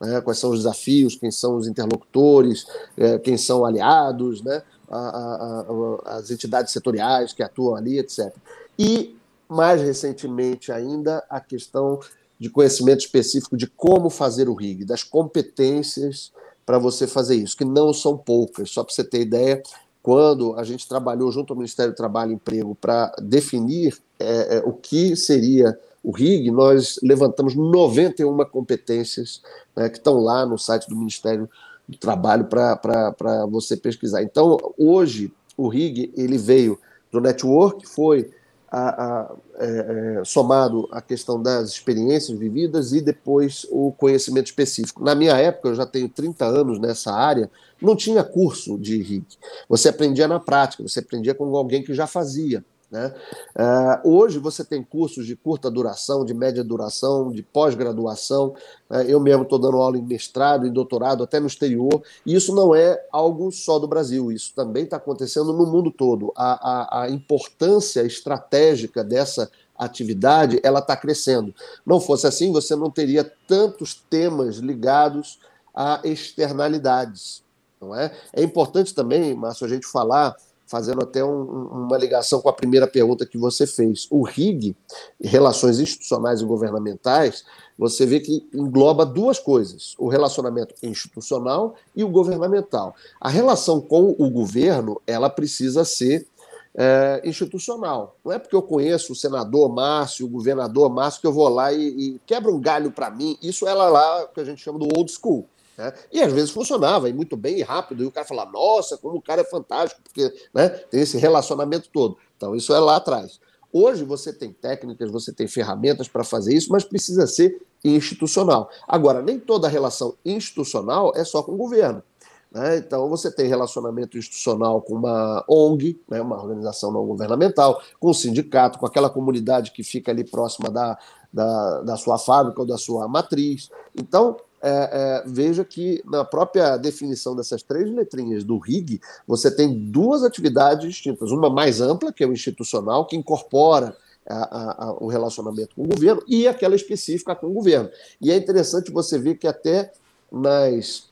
né? 0.00 0.20
quais 0.20 0.40
são 0.40 0.50
os 0.50 0.58
desafios, 0.58 1.14
quem 1.14 1.30
são 1.30 1.56
os 1.56 1.68
interlocutores, 1.68 2.66
é, 2.96 3.16
quem 3.20 3.36
são 3.36 3.64
aliados, 3.64 4.42
né? 4.42 4.60
A, 4.88 4.98
a, 4.98 5.60
a, 5.60 6.16
as 6.18 6.30
entidades 6.30 6.72
setoriais 6.72 7.32
que 7.32 7.42
atuam 7.42 7.76
ali, 7.76 7.98
etc. 7.98 8.32
E, 8.76 9.16
mais 9.48 9.80
recentemente 9.80 10.72
ainda, 10.72 11.24
a 11.30 11.40
questão 11.40 12.00
de 12.38 12.50
conhecimento 12.50 13.00
específico 13.00 13.56
de 13.56 13.66
como 13.68 14.10
fazer 14.10 14.48
o 14.48 14.54
RIG, 14.54 14.84
das 14.84 15.02
competências 15.02 16.32
para 16.64 16.78
você 16.78 17.06
fazer 17.06 17.36
isso, 17.36 17.56
que 17.56 17.64
não 17.64 17.92
são 17.92 18.18
poucas. 18.18 18.70
Só 18.70 18.82
para 18.82 18.92
você 18.92 19.04
ter 19.04 19.20
ideia, 19.20 19.62
quando 20.06 20.54
a 20.54 20.62
gente 20.62 20.86
trabalhou 20.86 21.32
junto 21.32 21.52
ao 21.52 21.56
Ministério 21.56 21.92
do 21.92 21.96
Trabalho 21.96 22.30
e 22.30 22.34
Emprego 22.36 22.76
para 22.76 23.12
definir 23.20 23.98
é, 24.20 24.58
é, 24.58 24.62
o 24.64 24.72
que 24.72 25.16
seria 25.16 25.76
o 26.00 26.12
RIG, 26.12 26.48
nós 26.52 27.00
levantamos 27.02 27.56
91 27.56 28.36
competências 28.44 29.42
né, 29.74 29.88
que 29.88 29.98
estão 29.98 30.20
lá 30.20 30.46
no 30.46 30.56
site 30.56 30.88
do 30.88 30.94
Ministério 30.94 31.50
do 31.88 31.98
Trabalho 31.98 32.44
para 32.44 33.46
você 33.50 33.76
pesquisar. 33.76 34.22
Então, 34.22 34.56
hoje, 34.78 35.32
o 35.56 35.66
RIG 35.66 36.12
ele 36.16 36.38
veio 36.38 36.78
do 37.10 37.20
network, 37.20 37.84
foi 37.84 38.30
a, 38.70 39.04
a, 39.04 39.36
é, 39.58 40.18
é, 40.20 40.24
somado 40.24 40.88
a 40.90 41.00
questão 41.00 41.40
das 41.40 41.70
experiências 41.70 42.36
vividas 42.38 42.92
e 42.92 43.00
depois 43.00 43.66
o 43.70 43.92
conhecimento 43.92 44.46
específico. 44.46 45.04
Na 45.04 45.14
minha 45.14 45.36
época, 45.36 45.68
eu 45.68 45.74
já 45.74 45.86
tenho 45.86 46.08
30 46.08 46.44
anos 46.44 46.78
nessa 46.78 47.12
área, 47.12 47.50
não 47.80 47.94
tinha 47.94 48.24
curso 48.24 48.78
de 48.78 49.00
RIC. 49.00 49.38
Você 49.68 49.88
aprendia 49.88 50.26
na 50.26 50.40
prática, 50.40 50.82
você 50.82 51.00
aprendia 51.00 51.34
com 51.34 51.54
alguém 51.56 51.82
que 51.82 51.94
já 51.94 52.06
fazia. 52.06 52.64
Né? 52.90 53.12
Uh, 53.56 54.08
hoje 54.08 54.38
você 54.38 54.64
tem 54.64 54.82
cursos 54.82 55.26
de 55.26 55.34
curta 55.34 55.70
duração, 55.70 56.24
de 56.24 56.32
média 56.32 56.62
duração, 56.62 57.32
de 57.32 57.42
pós-graduação. 57.42 58.54
Uh, 58.88 59.02
eu 59.08 59.18
mesmo 59.18 59.42
estou 59.42 59.58
dando 59.58 59.78
aula 59.78 59.98
em 59.98 60.02
mestrado, 60.02 60.66
em 60.66 60.72
doutorado, 60.72 61.24
até 61.24 61.40
no 61.40 61.46
exterior. 61.46 62.02
E 62.24 62.34
isso 62.34 62.54
não 62.54 62.74
é 62.74 63.04
algo 63.10 63.50
só 63.50 63.78
do 63.78 63.88
Brasil, 63.88 64.30
isso 64.30 64.52
também 64.54 64.84
está 64.84 64.96
acontecendo 64.96 65.52
no 65.52 65.66
mundo 65.66 65.90
todo. 65.90 66.32
A, 66.36 67.00
a, 67.00 67.02
a 67.02 67.10
importância 67.10 68.02
estratégica 68.02 69.02
dessa 69.02 69.50
atividade 69.76 70.60
ela 70.62 70.78
está 70.78 70.96
crescendo. 70.96 71.54
Não 71.84 72.00
fosse 72.00 72.26
assim, 72.26 72.52
você 72.52 72.74
não 72.74 72.90
teria 72.90 73.30
tantos 73.46 73.94
temas 73.94 74.56
ligados 74.56 75.38
a 75.74 76.00
externalidades. 76.04 77.44
Não 77.80 77.94
é? 77.94 78.10
é 78.32 78.42
importante 78.42 78.94
também, 78.94 79.34
Márcio, 79.34 79.66
a 79.66 79.68
gente 79.68 79.86
falar 79.86 80.34
fazendo 80.66 81.02
até 81.02 81.24
um, 81.24 81.42
uma 81.42 81.96
ligação 81.96 82.40
com 82.40 82.48
a 82.48 82.52
primeira 82.52 82.86
pergunta 82.86 83.24
que 83.24 83.38
você 83.38 83.66
fez. 83.66 84.06
O 84.10 84.22
RIG, 84.22 84.76
Relações 85.20 85.78
Institucionais 85.78 86.40
e 86.40 86.44
Governamentais, 86.44 87.44
você 87.78 88.04
vê 88.04 88.20
que 88.20 88.48
engloba 88.52 89.06
duas 89.06 89.38
coisas: 89.38 89.94
o 89.98 90.08
relacionamento 90.08 90.74
institucional 90.82 91.74
e 91.94 92.02
o 92.02 92.08
governamental. 92.08 92.94
A 93.20 93.28
relação 93.28 93.80
com 93.80 94.14
o 94.18 94.30
governo, 94.30 95.00
ela 95.06 95.30
precisa 95.30 95.84
ser 95.84 96.26
é, 96.74 97.22
institucional. 97.24 98.16
Não 98.24 98.32
é 98.32 98.38
porque 98.38 98.54
eu 98.54 98.62
conheço 98.62 99.12
o 99.12 99.16
senador 99.16 99.68
Márcio, 99.72 100.26
o 100.26 100.28
governador 100.28 100.90
Márcio, 100.90 101.20
que 101.20 101.26
eu 101.26 101.32
vou 101.32 101.48
lá 101.48 101.72
e, 101.72 101.86
e 101.86 102.20
quebra 102.26 102.50
um 102.50 102.60
galho 102.60 102.90
para 102.90 103.10
mim. 103.10 103.38
Isso 103.42 103.66
é 103.66 103.72
lá 103.72 104.26
que 104.26 104.40
a 104.40 104.44
gente 104.44 104.62
chama 104.62 104.78
do 104.78 104.88
old 104.96 105.10
school. 105.10 105.46
Né? 105.76 105.92
E 106.12 106.22
às 106.22 106.32
vezes 106.32 106.50
funcionava, 106.50 107.08
e 107.08 107.12
muito 107.12 107.36
bem 107.36 107.58
e 107.58 107.62
rápido, 107.62 108.02
e 108.02 108.06
o 108.06 108.12
cara 108.12 108.26
falava, 108.26 108.50
nossa, 108.52 108.96
como 108.96 109.16
o 109.16 109.22
cara 109.22 109.42
é 109.42 109.44
fantástico, 109.44 110.00
porque 110.02 110.32
né, 110.54 110.68
tem 110.68 111.00
esse 111.00 111.18
relacionamento 111.18 111.88
todo. 111.92 112.16
Então, 112.36 112.54
isso 112.54 112.72
é 112.72 112.78
lá 112.78 112.96
atrás. 112.96 113.40
Hoje 113.72 114.04
você 114.04 114.32
tem 114.32 114.52
técnicas, 114.52 115.10
você 115.10 115.32
tem 115.32 115.46
ferramentas 115.46 116.08
para 116.08 116.24
fazer 116.24 116.54
isso, 116.54 116.72
mas 116.72 116.84
precisa 116.84 117.26
ser 117.26 117.60
institucional. 117.84 118.70
Agora, 118.88 119.22
nem 119.22 119.38
toda 119.38 119.68
relação 119.68 120.14
institucional 120.24 121.12
é 121.14 121.24
só 121.24 121.42
com 121.42 121.52
o 121.52 121.56
governo. 121.56 122.02
Né? 122.50 122.78
Então, 122.78 123.08
você 123.08 123.30
tem 123.30 123.46
relacionamento 123.46 124.16
institucional 124.16 124.80
com 124.80 124.94
uma 124.94 125.44
ONG, 125.48 126.00
né, 126.08 126.22
uma 126.22 126.36
organização 126.36 126.90
não 126.90 127.04
governamental, 127.04 127.82
com 128.00 128.10
um 128.10 128.14
sindicato, 128.14 128.78
com 128.78 128.86
aquela 128.86 129.10
comunidade 129.10 129.72
que 129.72 129.82
fica 129.82 130.10
ali 130.10 130.24
próxima 130.24 130.70
da, 130.70 130.98
da, 131.32 131.82
da 131.82 131.96
sua 131.96 132.18
fábrica 132.18 132.60
ou 132.60 132.66
da 132.66 132.78
sua 132.78 133.06
matriz. 133.08 133.68
Então, 133.94 134.38
é, 134.66 134.90
é, 134.92 135.22
veja 135.24 135.64
que 135.64 136.02
na 136.04 136.24
própria 136.24 136.76
definição 136.76 137.36
dessas 137.36 137.62
três 137.62 137.88
letrinhas 137.88 138.42
do 138.42 138.58
RIG, 138.58 139.00
você 139.26 139.48
tem 139.48 139.72
duas 139.72 140.24
atividades 140.24 140.88
distintas. 140.88 141.30
Uma 141.30 141.48
mais 141.48 141.80
ampla, 141.80 142.12
que 142.12 142.24
é 142.24 142.26
o 142.26 142.32
institucional, 142.32 143.06
que 143.06 143.14
incorpora 143.14 143.96
a, 144.28 144.86
a, 144.86 144.92
o 144.94 145.06
relacionamento 145.06 145.76
com 145.76 145.84
o 145.84 145.86
governo 145.86 146.20
e 146.26 146.48
aquela 146.48 146.74
específica 146.74 147.34
com 147.36 147.46
o 147.46 147.52
governo. 147.52 147.88
E 148.20 148.32
é 148.32 148.36
interessante 148.36 148.90
você 148.90 149.18
ver 149.18 149.36
que 149.36 149.46
até 149.46 149.92
nas 150.32 151.08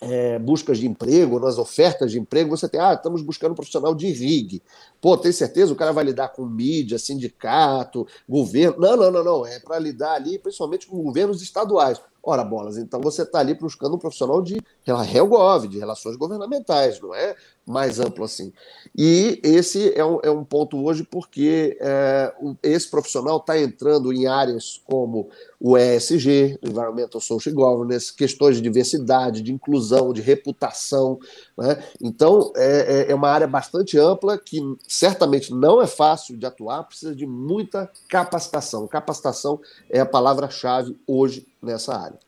é, 0.00 0.38
buscas 0.38 0.78
de 0.78 0.86
emprego, 0.86 1.38
nas 1.38 1.58
ofertas 1.58 2.12
de 2.12 2.18
emprego, 2.18 2.56
você 2.56 2.68
tem, 2.68 2.80
ah, 2.80 2.94
estamos 2.94 3.20
buscando 3.20 3.52
um 3.52 3.56
profissional 3.56 3.94
de 3.94 4.06
RIG. 4.06 4.62
Pô, 5.00 5.16
tem 5.16 5.32
certeza? 5.32 5.72
O 5.72 5.76
cara 5.76 5.92
vai 5.92 6.04
lidar 6.04 6.28
com 6.28 6.46
mídia, 6.46 6.98
sindicato, 6.98 8.06
governo. 8.28 8.76
Não, 8.78 8.96
não, 8.96 9.10
não, 9.10 9.24
não. 9.24 9.46
É 9.46 9.58
para 9.58 9.78
lidar 9.78 10.12
ali, 10.12 10.38
principalmente 10.38 10.86
com 10.86 11.02
governos 11.02 11.42
estaduais. 11.42 12.00
Ora, 12.22 12.44
bolas, 12.44 12.76
então 12.76 13.00
você 13.00 13.22
está 13.22 13.38
ali 13.38 13.54
buscando 13.54 13.96
um 13.96 13.98
profissional 13.98 14.42
de 14.42 14.60
RELGOV, 14.86 15.68
de 15.68 15.78
relações 15.78 16.16
governamentais, 16.16 17.00
não 17.00 17.14
é 17.14 17.34
mais 17.66 18.00
amplo 18.00 18.24
assim. 18.24 18.52
E 18.96 19.40
esse 19.42 19.92
é 19.94 20.04
um, 20.04 20.18
é 20.22 20.30
um 20.30 20.44
ponto 20.44 20.82
hoje 20.84 21.04
porque 21.04 21.78
é, 21.80 22.34
esse 22.62 22.90
profissional 22.90 23.36
está 23.36 23.58
entrando 23.58 24.12
em 24.12 24.26
áreas 24.26 24.80
como 24.84 25.28
o 25.60 25.76
ESG, 25.76 26.58
Environmental 26.62 27.20
Social 27.20 27.54
Governance, 27.54 28.14
questões 28.14 28.56
de 28.56 28.62
diversidade, 28.62 29.42
de 29.42 29.52
inclusão, 29.52 30.12
de 30.12 30.20
reputação. 30.20 31.18
Né? 31.56 31.82
Então, 32.00 32.52
é, 32.56 33.06
é, 33.08 33.12
é 33.12 33.14
uma 33.14 33.28
área 33.28 33.46
bastante 33.46 33.98
ampla 33.98 34.38
que 34.38 34.60
certamente 34.88 35.54
não 35.54 35.80
é 35.80 35.86
fácil 35.86 36.36
de 36.36 36.46
atuar, 36.46 36.84
precisa 36.84 37.14
de 37.14 37.26
muita 37.26 37.90
capacitação. 38.08 38.88
Capacitação 38.88 39.60
é 39.88 40.00
a 40.00 40.06
palavra-chave 40.06 40.98
hoje 41.06 41.46
nessa 41.62 41.94
área. 41.94 42.18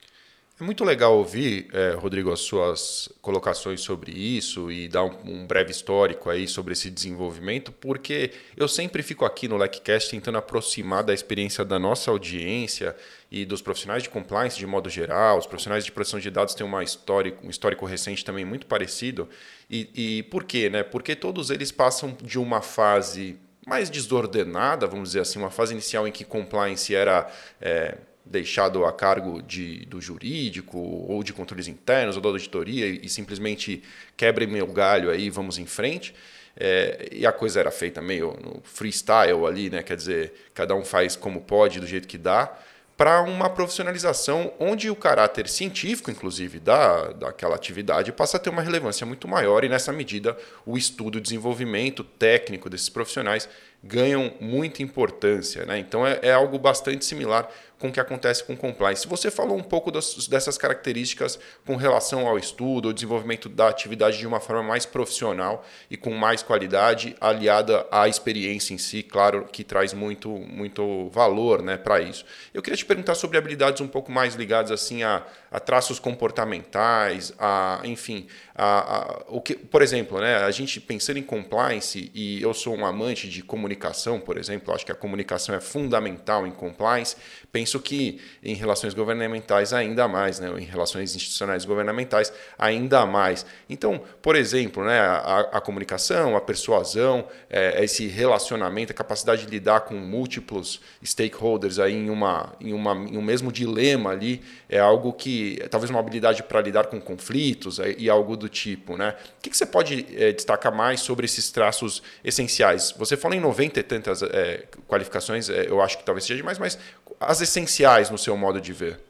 É 0.62 0.64
muito 0.64 0.84
legal 0.84 1.18
ouvir, 1.18 1.66
é, 1.72 1.94
Rodrigo, 1.94 2.30
as 2.30 2.38
suas 2.38 3.08
colocações 3.20 3.80
sobre 3.80 4.12
isso 4.12 4.70
e 4.70 4.86
dar 4.86 5.02
um, 5.02 5.10
um, 5.24 5.44
breve 5.44 5.72
histórico 5.72 6.30
aí 6.30 6.46
sobre 6.46 6.72
esse 6.72 6.88
desenvolvimento, 6.88 7.72
porque 7.72 8.30
eu 8.56 8.68
sempre 8.68 9.02
fico 9.02 9.24
aqui 9.24 9.48
no 9.48 9.56
LecCast 9.56 10.08
tentando 10.08 10.38
aproximar 10.38 11.02
da 11.02 11.12
experiência 11.12 11.64
da 11.64 11.80
nossa 11.80 12.12
audiência 12.12 12.94
e 13.28 13.44
dos 13.44 13.60
profissionais 13.60 14.04
de 14.04 14.08
compliance 14.08 14.56
de 14.56 14.64
modo 14.64 14.88
geral. 14.88 15.36
Os 15.36 15.46
profissionais 15.46 15.84
de 15.84 15.90
proteção 15.90 16.20
de 16.20 16.30
dados 16.30 16.54
têm 16.54 16.64
uma 16.64 16.84
histórico, 16.84 17.44
um 17.44 17.50
histórico 17.50 17.84
recente 17.84 18.24
também 18.24 18.44
muito 18.44 18.64
parecido. 18.66 19.28
E, 19.68 19.90
e 19.92 20.22
por 20.22 20.44
quê? 20.44 20.70
Né? 20.70 20.84
Porque 20.84 21.16
todos 21.16 21.50
eles 21.50 21.72
passam 21.72 22.16
de 22.22 22.38
uma 22.38 22.62
fase 22.62 23.36
mais 23.66 23.90
desordenada, 23.90 24.86
vamos 24.86 25.08
dizer 25.08 25.22
assim, 25.22 25.40
uma 25.40 25.50
fase 25.50 25.72
inicial 25.72 26.06
em 26.06 26.12
que 26.12 26.24
compliance 26.24 26.94
era... 26.94 27.28
É, 27.60 27.98
deixado 28.24 28.84
a 28.84 28.92
cargo 28.92 29.42
de, 29.42 29.84
do 29.86 30.00
jurídico 30.00 30.78
ou 30.78 31.22
de 31.22 31.32
controles 31.32 31.68
internos 31.68 32.16
ou 32.16 32.22
da 32.22 32.28
auditoria 32.28 32.86
e, 32.86 33.00
e 33.04 33.08
simplesmente 33.08 33.82
quebre 34.16 34.46
meu 34.46 34.66
galho 34.66 35.10
aí 35.10 35.28
vamos 35.30 35.58
em 35.58 35.66
frente. 35.66 36.14
É, 36.54 37.08
e 37.10 37.26
a 37.26 37.32
coisa 37.32 37.60
era 37.60 37.70
feita 37.70 38.02
meio 38.02 38.36
no 38.42 38.60
freestyle 38.62 39.46
ali, 39.46 39.70
né? 39.70 39.82
Quer 39.82 39.96
dizer, 39.96 40.50
cada 40.52 40.74
um 40.74 40.84
faz 40.84 41.16
como 41.16 41.40
pode, 41.40 41.80
do 41.80 41.86
jeito 41.86 42.06
que 42.06 42.18
dá 42.18 42.54
para 42.96 43.22
uma 43.22 43.50
profissionalização 43.50 44.52
onde 44.60 44.90
o 44.90 44.94
caráter 44.94 45.48
científico, 45.48 46.10
inclusive, 46.10 46.60
da, 46.60 47.10
daquela 47.12 47.56
atividade 47.56 48.12
passa 48.12 48.36
a 48.36 48.40
ter 48.40 48.50
uma 48.50 48.62
relevância 48.62 49.06
muito 49.06 49.26
maior 49.26 49.64
e, 49.64 49.68
nessa 49.68 49.92
medida, 49.92 50.36
o 50.64 50.76
estudo 50.76 51.18
e 51.18 51.20
desenvolvimento 51.20 52.04
técnico 52.04 52.68
desses 52.70 52.88
profissionais 52.88 53.48
ganham 53.82 54.32
muita 54.40 54.82
importância. 54.82 55.64
Né? 55.66 55.78
Então, 55.78 56.06
é, 56.06 56.18
é 56.22 56.32
algo 56.32 56.58
bastante 56.58 57.04
similar 57.04 57.48
com 57.82 57.88
o 57.88 57.92
que 57.92 57.98
acontece 57.98 58.44
com 58.44 58.56
compliance. 58.56 59.08
Você 59.08 59.28
falou 59.28 59.58
um 59.58 59.62
pouco 59.62 59.90
das, 59.90 60.28
dessas 60.28 60.56
características 60.56 61.36
com 61.66 61.74
relação 61.74 62.28
ao 62.28 62.38
estudo, 62.38 62.86
ao 62.86 62.94
desenvolvimento 62.94 63.48
da 63.48 63.68
atividade 63.68 64.18
de 64.18 64.26
uma 64.26 64.38
forma 64.38 64.62
mais 64.62 64.86
profissional 64.86 65.66
e 65.90 65.96
com 65.96 66.14
mais 66.14 66.44
qualidade, 66.44 67.16
aliada 67.20 67.84
à 67.90 68.06
experiência 68.06 68.72
em 68.72 68.78
si, 68.78 69.02
claro, 69.02 69.48
que 69.50 69.64
traz 69.64 69.92
muito, 69.92 70.28
muito 70.30 71.08
valor 71.08 71.60
né, 71.60 71.76
para 71.76 72.00
isso. 72.00 72.24
Eu 72.54 72.62
queria 72.62 72.76
te 72.76 72.84
perguntar 72.84 73.16
sobre 73.16 73.36
habilidades 73.36 73.80
um 73.80 73.88
pouco 73.88 74.12
mais 74.12 74.36
ligadas 74.36 74.70
assim 74.70 75.02
a, 75.02 75.26
a 75.50 75.58
traços 75.58 75.98
comportamentais, 75.98 77.34
a, 77.36 77.80
enfim, 77.82 78.28
a, 78.54 78.96
a, 78.96 79.22
o 79.28 79.40
que, 79.40 79.54
por 79.54 79.82
exemplo, 79.82 80.20
né, 80.20 80.36
a 80.36 80.50
gente 80.50 80.80
pensando 80.80 81.18
em 81.18 81.22
compliance, 81.22 82.10
e 82.14 82.42
eu 82.42 82.52
sou 82.52 82.76
um 82.76 82.84
amante 82.84 83.28
de 83.28 83.42
comunicação, 83.42 84.20
por 84.20 84.36
exemplo, 84.36 84.74
acho 84.74 84.84
que 84.84 84.92
a 84.92 84.94
comunicação 84.94 85.54
é 85.54 85.60
fundamental 85.60 86.46
em 86.46 86.50
compliance, 86.50 87.16
penso 87.50 87.80
que 87.80 88.20
em 88.42 88.54
relações 88.54 88.94
governamentais 88.94 89.72
ainda 89.72 90.06
mais, 90.06 90.38
né? 90.38 90.52
em 90.58 90.64
relações 90.64 91.14
institucionais 91.14 91.64
governamentais 91.64 92.32
ainda 92.58 93.06
mais. 93.06 93.46
Então, 93.68 94.00
por 94.20 94.36
exemplo, 94.36 94.84
né, 94.84 95.00
a, 95.00 95.48
a 95.52 95.60
comunicação, 95.60 96.36
a 96.36 96.40
persuasão, 96.40 97.26
é, 97.48 97.82
esse 97.82 98.06
relacionamento, 98.06 98.92
a 98.92 98.94
capacidade 98.94 99.44
de 99.44 99.50
lidar 99.50 99.80
com 99.80 99.94
múltiplos 99.94 100.80
stakeholders 101.04 101.78
aí 101.78 101.94
em, 101.94 102.10
uma, 102.10 102.52
em, 102.60 102.72
uma, 102.72 102.94
em 102.94 103.16
um 103.16 103.22
mesmo 103.22 103.50
dilema 103.50 104.10
ali, 104.10 104.42
é 104.68 104.78
algo 104.78 105.12
que, 105.12 105.58
talvez 105.70 105.90
uma 105.90 106.00
habilidade 106.00 106.42
para 106.42 106.60
lidar 106.60 106.86
com 106.86 107.00
conflitos 107.00 107.78
é, 107.78 107.94
e 107.98 108.10
algo 108.10 108.41
do 108.42 108.48
tipo. 108.48 108.96
Né? 108.96 109.16
O 109.38 109.40
que, 109.40 109.48
que 109.48 109.56
você 109.56 109.64
pode 109.64 110.06
é, 110.14 110.32
destacar 110.32 110.74
mais 110.74 111.00
sobre 111.00 111.24
esses 111.24 111.50
traços 111.50 112.02
essenciais? 112.22 112.94
Você 112.98 113.16
fala 113.16 113.34
em 113.34 113.40
90 113.40 113.80
e 113.80 113.82
tantas 113.82 114.22
é, 114.22 114.66
qualificações, 114.86 115.48
é, 115.48 115.68
eu 115.68 115.80
acho 115.80 115.96
que 115.96 116.04
talvez 116.04 116.24
seja 116.24 116.36
demais, 116.36 116.58
mas 116.58 116.78
as 117.18 117.40
essenciais 117.40 118.10
no 118.10 118.18
seu 118.18 118.36
modo 118.36 118.60
de 118.60 118.72
ver? 118.72 119.00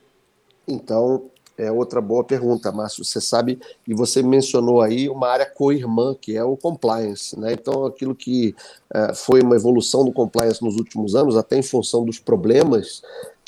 Então, 0.68 1.30
é 1.58 1.70
outra 1.72 2.00
boa 2.00 2.22
pergunta, 2.22 2.70
Márcio. 2.70 3.04
Você 3.04 3.20
sabe, 3.20 3.58
e 3.86 3.94
você 3.94 4.22
mencionou 4.22 4.80
aí 4.80 5.08
uma 5.08 5.28
área 5.28 5.46
co-irmã, 5.46 6.14
que 6.18 6.36
é 6.36 6.44
o 6.44 6.56
compliance. 6.56 7.38
Né? 7.38 7.52
Então, 7.52 7.84
aquilo 7.84 8.14
que 8.14 8.54
foi 9.14 9.40
uma 9.42 9.56
evolução 9.56 10.04
do 10.04 10.12
compliance 10.12 10.62
nos 10.62 10.76
últimos 10.76 11.14
anos, 11.14 11.36
até 11.36 11.56
em 11.56 11.62
função 11.62 12.04
dos 12.04 12.18
problemas 12.18 13.02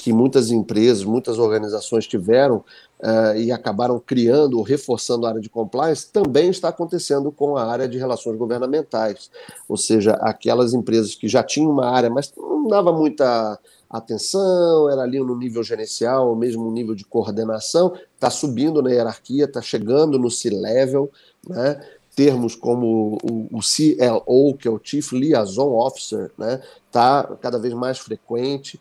que 0.04 0.12
muitas 0.12 0.50
empresas, 0.50 1.02
muitas 1.02 1.38
organizações 1.38 2.06
tiveram 2.06 2.62
uh, 3.04 3.36
e 3.36 3.52
acabaram 3.52 4.00
criando 4.00 4.56
ou 4.56 4.62
reforçando 4.62 5.26
a 5.26 5.28
área 5.28 5.40
de 5.40 5.50
compliance, 5.50 6.10
também 6.10 6.48
está 6.48 6.70
acontecendo 6.70 7.30
com 7.30 7.56
a 7.56 7.64
área 7.64 7.86
de 7.86 7.98
relações 7.98 8.36
governamentais. 8.38 9.30
Ou 9.68 9.76
seja, 9.76 10.12
aquelas 10.14 10.72
empresas 10.72 11.14
que 11.14 11.28
já 11.28 11.42
tinham 11.42 11.70
uma 11.70 11.86
área, 11.86 12.08
mas 12.08 12.32
não 12.36 12.66
dava 12.66 12.92
muita 12.92 13.58
atenção, 13.90 14.90
era 14.90 15.02
ali 15.02 15.20
no 15.20 15.36
nível 15.36 15.62
gerencial, 15.62 16.30
ou 16.30 16.36
mesmo 16.36 16.64
no 16.64 16.72
nível 16.72 16.94
de 16.94 17.04
coordenação, 17.04 17.92
está 18.14 18.30
subindo 18.30 18.82
na 18.82 18.90
hierarquia, 18.90 19.44
está 19.44 19.60
chegando 19.60 20.18
no 20.18 20.30
C-level, 20.30 21.10
né? 21.46 21.80
termos 22.16 22.54
como 22.54 23.18
o, 23.24 23.58
CLO, 23.58 24.56
que 24.56 24.68
é 24.68 24.70
o 24.70 24.80
Chief 24.82 25.12
Liaison 25.12 25.72
Officer, 25.72 26.30
né? 26.38 26.62
está 26.86 27.24
cada 27.40 27.58
vez 27.58 27.74
mais 27.74 27.98
frequente. 27.98 28.80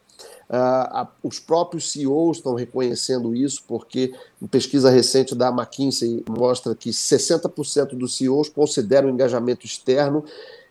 Uh, 0.50 1.08
os 1.24 1.40
próprios 1.40 1.92
CEOs 1.92 2.38
estão 2.38 2.54
reconhecendo 2.54 3.36
isso, 3.36 3.64
porque 3.68 4.14
uma 4.40 4.48
pesquisa 4.48 4.90
recente 4.90 5.34
da 5.34 5.50
McKinsey 5.50 6.24
mostra 6.30 6.76
que 6.76 6.90
60% 6.90 7.96
dos 7.96 8.18
CEOs 8.18 8.50
consideram 8.50 9.10
o 9.10 9.12
engajamento 9.12 9.66
externo 9.66 10.24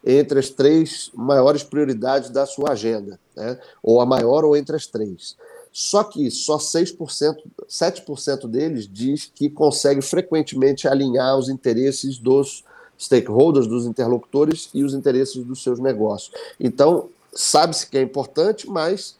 entre 0.04 0.38
as 0.38 0.50
três 0.50 1.10
maiores 1.14 1.62
prioridades 1.62 2.30
da 2.30 2.44
sua 2.44 2.72
agenda, 2.72 3.18
né? 3.36 3.58
ou 3.82 4.00
a 4.00 4.06
maior 4.06 4.44
ou 4.44 4.56
entre 4.56 4.76
as 4.76 4.86
três. 4.86 5.36
Só 5.72 6.04
que 6.04 6.30
só 6.30 6.58
6%, 6.58 7.36
7% 7.66 8.46
deles 8.46 8.86
diz 8.86 9.30
que 9.34 9.48
consegue 9.48 10.02
frequentemente 10.02 10.86
alinhar 10.86 11.38
os 11.38 11.48
interesses 11.48 12.18
dos 12.18 12.62
stakeholders, 12.98 13.66
dos 13.66 13.86
interlocutores 13.86 14.68
e 14.74 14.84
os 14.84 14.92
interesses 14.92 15.42
dos 15.42 15.62
seus 15.62 15.80
negócios. 15.80 16.32
Então, 16.60 17.08
sabe-se 17.32 17.86
que 17.86 17.96
é 17.96 18.02
importante, 18.02 18.68
mas 18.68 19.16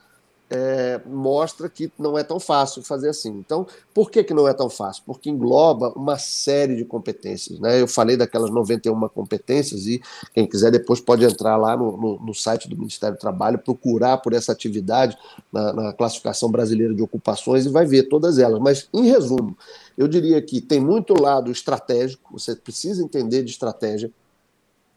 é, 0.54 1.00
mostra 1.06 1.66
que 1.66 1.90
não 1.98 2.18
é 2.18 2.22
tão 2.22 2.38
fácil 2.38 2.82
fazer 2.82 3.08
assim. 3.08 3.30
Então, 3.30 3.66
por 3.94 4.10
que, 4.10 4.22
que 4.22 4.34
não 4.34 4.46
é 4.46 4.52
tão 4.52 4.68
fácil? 4.68 5.02
Porque 5.06 5.30
engloba 5.30 5.90
uma 5.96 6.18
série 6.18 6.76
de 6.76 6.84
competências. 6.84 7.58
Né? 7.58 7.80
Eu 7.80 7.88
falei 7.88 8.18
daquelas 8.18 8.50
91 8.50 9.08
competências 9.08 9.86
e 9.86 10.02
quem 10.34 10.46
quiser 10.46 10.70
depois 10.70 11.00
pode 11.00 11.24
entrar 11.24 11.56
lá 11.56 11.74
no, 11.74 11.96
no, 11.96 12.18
no 12.18 12.34
site 12.34 12.68
do 12.68 12.76
Ministério 12.76 13.16
do 13.16 13.20
Trabalho, 13.20 13.58
procurar 13.58 14.18
por 14.18 14.34
essa 14.34 14.52
atividade 14.52 15.16
na, 15.50 15.72
na 15.72 15.92
classificação 15.94 16.50
brasileira 16.50 16.94
de 16.94 17.02
ocupações 17.02 17.64
e 17.64 17.70
vai 17.70 17.86
ver 17.86 18.02
todas 18.04 18.38
elas. 18.38 18.60
Mas, 18.60 18.88
em 18.92 19.06
resumo, 19.06 19.56
eu 19.96 20.06
diria 20.06 20.42
que 20.42 20.60
tem 20.60 20.80
muito 20.80 21.14
lado 21.18 21.50
estratégico, 21.50 22.38
você 22.38 22.54
precisa 22.54 23.02
entender 23.02 23.42
de 23.42 23.52
estratégia, 23.52 24.12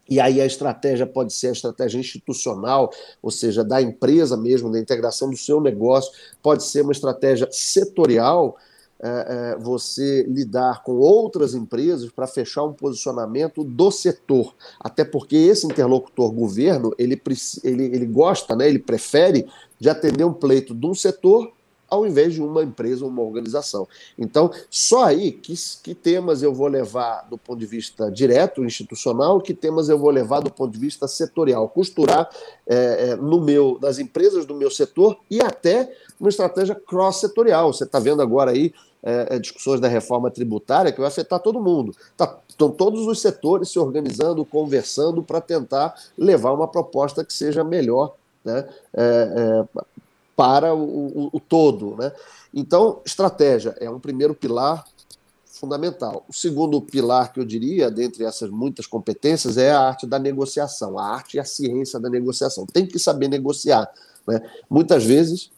e 0.08 0.20
aí 0.20 0.40
a 0.40 0.46
estratégia 0.46 1.06
pode 1.06 1.32
ser 1.32 1.48
a 1.48 1.52
estratégia 1.52 1.98
institucional, 1.98 2.90
ou 3.22 3.30
seja, 3.30 3.64
da 3.64 3.82
empresa 3.82 4.36
mesmo, 4.36 4.70
da 4.70 4.78
integração 4.78 5.30
do 5.30 5.36
seu 5.36 5.60
negócio, 5.60 6.12
pode 6.42 6.64
ser 6.64 6.82
uma 6.82 6.92
estratégia 6.92 7.48
setorial, 7.50 8.56
é, 8.98 9.08
é, 9.08 9.58
você 9.58 10.22
lidar 10.22 10.82
com 10.82 10.92
outras 10.92 11.54
empresas 11.54 12.10
para 12.10 12.26
fechar 12.26 12.64
um 12.64 12.72
posicionamento 12.72 13.62
do 13.62 13.90
setor. 13.90 14.54
Até 14.80 15.04
porque 15.04 15.36
esse 15.36 15.66
interlocutor 15.66 16.32
governo, 16.32 16.94
ele, 16.98 17.20
ele, 17.62 17.84
ele 17.84 18.06
gosta, 18.06 18.56
né, 18.56 18.66
ele 18.66 18.78
prefere 18.78 19.46
de 19.78 19.90
atender 19.90 20.24
um 20.24 20.32
pleito 20.32 20.74
de 20.74 20.86
um 20.86 20.94
setor 20.94 21.52
ao 21.88 22.06
invés 22.06 22.34
de 22.34 22.42
uma 22.42 22.62
empresa 22.62 23.04
ou 23.04 23.10
uma 23.10 23.22
organização. 23.22 23.86
Então, 24.18 24.50
só 24.70 25.04
aí 25.04 25.32
que, 25.32 25.54
que 25.82 25.94
temas 25.94 26.42
eu 26.42 26.52
vou 26.52 26.66
levar 26.66 27.26
do 27.28 27.38
ponto 27.38 27.58
de 27.58 27.66
vista 27.66 28.10
direto, 28.10 28.64
institucional, 28.64 29.40
que 29.40 29.54
temas 29.54 29.88
eu 29.88 29.98
vou 29.98 30.10
levar 30.10 30.40
do 30.40 30.50
ponto 30.50 30.72
de 30.72 30.78
vista 30.78 31.06
setorial, 31.06 31.68
costurar 31.68 32.28
é, 32.66 33.10
é, 33.10 33.16
no 33.16 33.40
meu, 33.40 33.78
nas 33.80 33.98
empresas 33.98 34.44
do 34.44 34.54
meu 34.54 34.70
setor 34.70 35.16
e 35.30 35.40
até 35.40 35.92
uma 36.18 36.28
estratégia 36.28 36.74
cross-setorial. 36.74 37.72
Você 37.72 37.84
está 37.84 37.98
vendo 37.98 38.22
agora 38.22 38.50
aí 38.50 38.72
é, 39.02 39.36
é, 39.36 39.38
discussões 39.38 39.80
da 39.80 39.86
reforma 39.86 40.30
tributária 40.30 40.90
que 40.90 40.98
vai 40.98 41.08
afetar 41.08 41.38
todo 41.38 41.60
mundo. 41.60 41.94
Tá, 42.16 42.38
estão 42.48 42.70
todos 42.70 43.06
os 43.06 43.20
setores 43.20 43.68
se 43.68 43.78
organizando, 43.78 44.44
conversando 44.44 45.22
para 45.22 45.40
tentar 45.40 45.94
levar 46.18 46.52
uma 46.52 46.66
proposta 46.66 47.24
que 47.24 47.32
seja 47.32 47.62
melhor 47.62 48.14
né, 48.44 48.66
é, 48.94 49.64
é, 49.74 49.80
para 50.36 50.74
o, 50.74 50.82
o, 50.82 51.30
o, 51.32 51.40
todo. 51.40 51.96
Né? 51.96 52.12
Então, 52.52 53.00
estratégia 53.04 53.74
é 53.80 53.90
um 53.90 53.98
primeiro 53.98 54.34
pilar 54.34 54.84
fundamental. 55.46 56.24
O 56.28 56.32
segundo 56.32 56.80
pilar 56.82 57.32
que 57.32 57.40
eu 57.40 57.44
diria, 57.44 57.90
dentre 57.90 58.24
essas 58.24 58.50
muitas 58.50 58.86
competências, 58.86 59.56
é 59.56 59.72
a 59.72 59.80
arte 59.80 60.06
da 60.06 60.18
negociação, 60.18 60.98
a 60.98 61.06
arte 61.06 61.38
e 61.38 61.40
a 61.40 61.44
ciência 61.44 61.98
da 61.98 62.10
negociação. 62.10 62.66
Tem 62.66 62.86
que 62.86 62.98
saber 62.98 63.28
negociar. 63.28 63.90
Né? 64.28 64.40
Muitas 64.68 65.02
vezes 65.02 65.50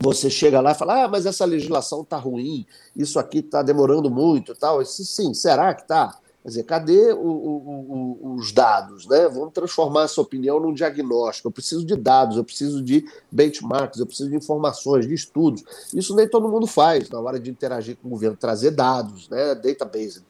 você 0.00 0.28
chega 0.28 0.60
lá 0.60 0.72
e 0.72 0.74
fala, 0.74 1.04
ah, 1.04 1.08
mas 1.08 1.24
essa 1.24 1.44
legislação 1.44 2.02
está 2.02 2.16
ruim, 2.16 2.66
isso 2.96 3.16
aqui 3.18 3.38
está 3.38 3.62
demorando 3.62 4.10
muito 4.10 4.52
tal. 4.56 4.84
sim, 4.84 5.32
será 5.32 5.72
que 5.72 5.82
está? 5.82 6.18
Quer 6.44 6.48
dizer, 6.48 6.64
cadê 6.64 7.12
o, 7.14 7.26
o, 7.26 8.18
o, 8.20 8.34
os 8.34 8.52
dados? 8.52 9.06
Né? 9.06 9.26
Vamos 9.30 9.54
transformar 9.54 10.02
essa 10.02 10.20
opinião 10.20 10.60
num 10.60 10.74
diagnóstico. 10.74 11.48
Eu 11.48 11.52
preciso 11.52 11.86
de 11.86 11.96
dados, 11.96 12.36
eu 12.36 12.44
preciso 12.44 12.82
de 12.82 13.02
benchmarks, 13.32 13.98
eu 13.98 14.04
preciso 14.04 14.28
de 14.28 14.36
informações, 14.36 15.08
de 15.08 15.14
estudos. 15.14 15.64
Isso 15.94 16.14
nem 16.14 16.28
todo 16.28 16.46
mundo 16.46 16.66
faz 16.66 17.08
na 17.08 17.18
hora 17.18 17.40
de 17.40 17.50
interagir 17.50 17.96
com 17.96 18.08
o 18.08 18.10
governo, 18.10 18.36
trazer 18.36 18.72
dados, 18.72 19.26
né? 19.30 19.54
database. 19.54 20.22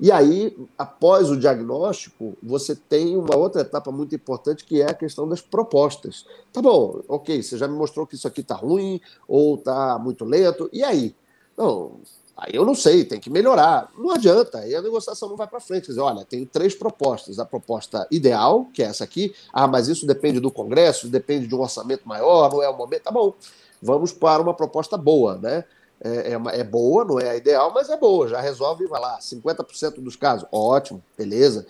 E 0.00 0.10
aí, 0.10 0.58
após 0.76 1.30
o 1.30 1.36
diagnóstico, 1.36 2.36
você 2.42 2.74
tem 2.74 3.16
uma 3.16 3.36
outra 3.36 3.60
etapa 3.60 3.92
muito 3.92 4.12
importante 4.12 4.64
que 4.64 4.82
é 4.82 4.90
a 4.90 4.94
questão 4.94 5.28
das 5.28 5.40
propostas. 5.40 6.26
Tá 6.52 6.60
bom, 6.60 7.00
ok, 7.06 7.40
você 7.40 7.56
já 7.56 7.68
me 7.68 7.76
mostrou 7.76 8.04
que 8.08 8.16
isso 8.16 8.26
aqui 8.26 8.40
está 8.40 8.56
ruim 8.56 9.00
ou 9.28 9.54
está 9.54 9.96
muito 10.00 10.24
lento, 10.24 10.68
e 10.72 10.82
aí? 10.82 11.14
Não, 11.56 12.00
Aí 12.40 12.54
eu 12.54 12.64
não 12.64 12.74
sei, 12.74 13.04
tem 13.04 13.20
que 13.20 13.28
melhorar. 13.28 13.90
Não 13.98 14.10
adianta, 14.12 14.60
aí 14.60 14.74
a 14.74 14.80
negociação 14.80 15.28
não 15.28 15.36
vai 15.36 15.46
para 15.46 15.60
frente. 15.60 15.82
Quer 15.82 15.88
dizer, 15.92 16.00
olha, 16.00 16.24
tem 16.24 16.46
três 16.46 16.74
propostas. 16.74 17.38
A 17.38 17.44
proposta 17.44 18.06
ideal, 18.10 18.64
que 18.72 18.82
é 18.82 18.86
essa 18.86 19.04
aqui, 19.04 19.34
ah, 19.52 19.68
mas 19.68 19.88
isso 19.88 20.06
depende 20.06 20.40
do 20.40 20.50
Congresso, 20.50 21.06
depende 21.06 21.46
de 21.46 21.54
um 21.54 21.60
orçamento 21.60 22.08
maior, 22.08 22.50
não 22.50 22.62
é 22.62 22.68
o 22.70 22.76
momento. 22.76 23.02
Tá 23.02 23.10
bom, 23.10 23.34
vamos 23.82 24.10
para 24.10 24.42
uma 24.42 24.54
proposta 24.54 24.96
boa, 24.96 25.36
né? 25.36 25.64
É, 26.02 26.32
é, 26.32 26.36
uma, 26.38 26.50
é 26.50 26.64
boa, 26.64 27.04
não 27.04 27.20
é 27.20 27.28
a 27.28 27.36
ideal, 27.36 27.72
mas 27.74 27.90
é 27.90 27.96
boa, 27.98 28.26
já 28.26 28.40
resolve, 28.40 28.86
vai 28.86 28.98
lá, 28.98 29.18
50% 29.18 30.00
dos 30.00 30.16
casos. 30.16 30.48
Ótimo, 30.50 31.04
beleza. 31.18 31.66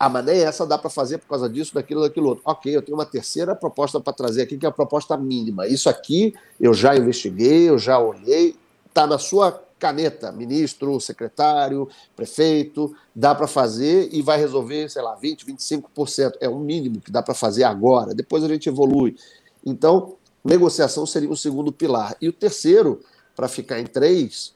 Ah, 0.00 0.08
mas 0.08 0.24
nem 0.24 0.40
essa 0.40 0.66
dá 0.66 0.76
para 0.76 0.90
fazer 0.90 1.18
por 1.18 1.28
causa 1.28 1.48
disso, 1.48 1.72
daquilo, 1.72 2.02
daquilo 2.02 2.30
outro. 2.30 2.42
Ok, 2.44 2.74
eu 2.74 2.82
tenho 2.82 2.98
uma 2.98 3.06
terceira 3.06 3.54
proposta 3.54 4.00
para 4.00 4.12
trazer 4.12 4.42
aqui, 4.42 4.58
que 4.58 4.66
é 4.66 4.68
a 4.68 4.72
proposta 4.72 5.16
mínima. 5.16 5.68
Isso 5.68 5.88
aqui 5.88 6.34
eu 6.58 6.74
já 6.74 6.96
investiguei, 6.96 7.68
eu 7.68 7.78
já 7.78 8.00
olhei, 8.00 8.56
está 8.88 9.06
na 9.06 9.16
sua 9.16 9.62
caneta, 9.82 10.30
ministro, 10.30 11.00
secretário, 11.00 11.88
prefeito, 12.14 12.94
dá 13.12 13.34
para 13.34 13.48
fazer 13.48 14.08
e 14.12 14.22
vai 14.22 14.38
resolver, 14.38 14.88
sei 14.88 15.02
lá, 15.02 15.16
20, 15.16 15.44
25%. 15.44 16.34
É 16.40 16.48
o 16.48 16.56
mínimo 16.56 17.00
que 17.00 17.10
dá 17.10 17.20
para 17.20 17.34
fazer 17.34 17.64
agora, 17.64 18.14
depois 18.14 18.44
a 18.44 18.48
gente 18.48 18.68
evolui. 18.68 19.16
Então, 19.66 20.14
negociação 20.44 21.04
seria 21.04 21.28
o 21.28 21.36
segundo 21.36 21.72
pilar. 21.72 22.16
E 22.20 22.28
o 22.28 22.32
terceiro, 22.32 23.00
para 23.34 23.48
ficar 23.48 23.80
em 23.80 23.86
três, 23.86 24.54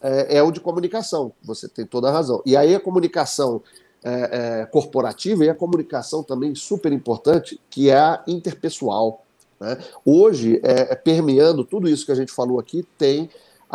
é, 0.00 0.36
é, 0.36 0.42
o 0.44 0.52
de 0.52 0.60
comunicação. 0.60 1.32
Você 1.42 1.68
tem 1.68 1.84
toda 1.84 2.08
a 2.08 2.12
razão. 2.12 2.40
E 2.46 2.56
aí 2.56 2.76
a 2.76 2.80
comunicação 2.80 3.60
é, 4.04 4.60
é, 4.60 4.66
corporativa 4.66 5.44
e 5.44 5.50
a 5.50 5.54
comunicação 5.54 6.22
também 6.22 6.54
super 6.54 6.92
importante, 6.92 7.60
que 7.68 7.90
é 7.90 7.98
a 7.98 8.22
interpessoal. 8.28 9.24
Né? 9.58 9.78
Hoje, 10.04 10.60
é, 10.62 10.94
permeando 10.94 11.64
tudo 11.64 11.88
isso 11.88 12.06
que 12.06 12.12
a 12.12 12.14
gente 12.14 12.30
falou 12.30 12.60
aqui, 12.60 12.86
tem 12.96 13.28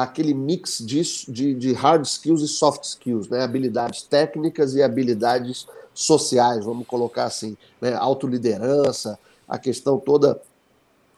aquele 0.03 0.33
mix 0.33 0.79
de, 0.79 1.01
de, 1.27 1.53
de, 1.53 1.73
hard 1.73 2.05
skills 2.05 2.41
e 2.41 2.47
soft 2.47 2.83
skills, 2.83 3.27
né? 3.27 3.43
habilidades 3.43 4.01
técnicas 4.01 4.73
e 4.73 4.81
habilidades 4.81 5.67
sociais, 5.93 6.63
vamos 6.63 6.87
colocar 6.87 7.25
assim, 7.25 7.57
né? 7.81 7.93
autoliderança, 7.95 9.19
a 9.47 9.57
questão 9.57 9.99
toda 9.99 10.39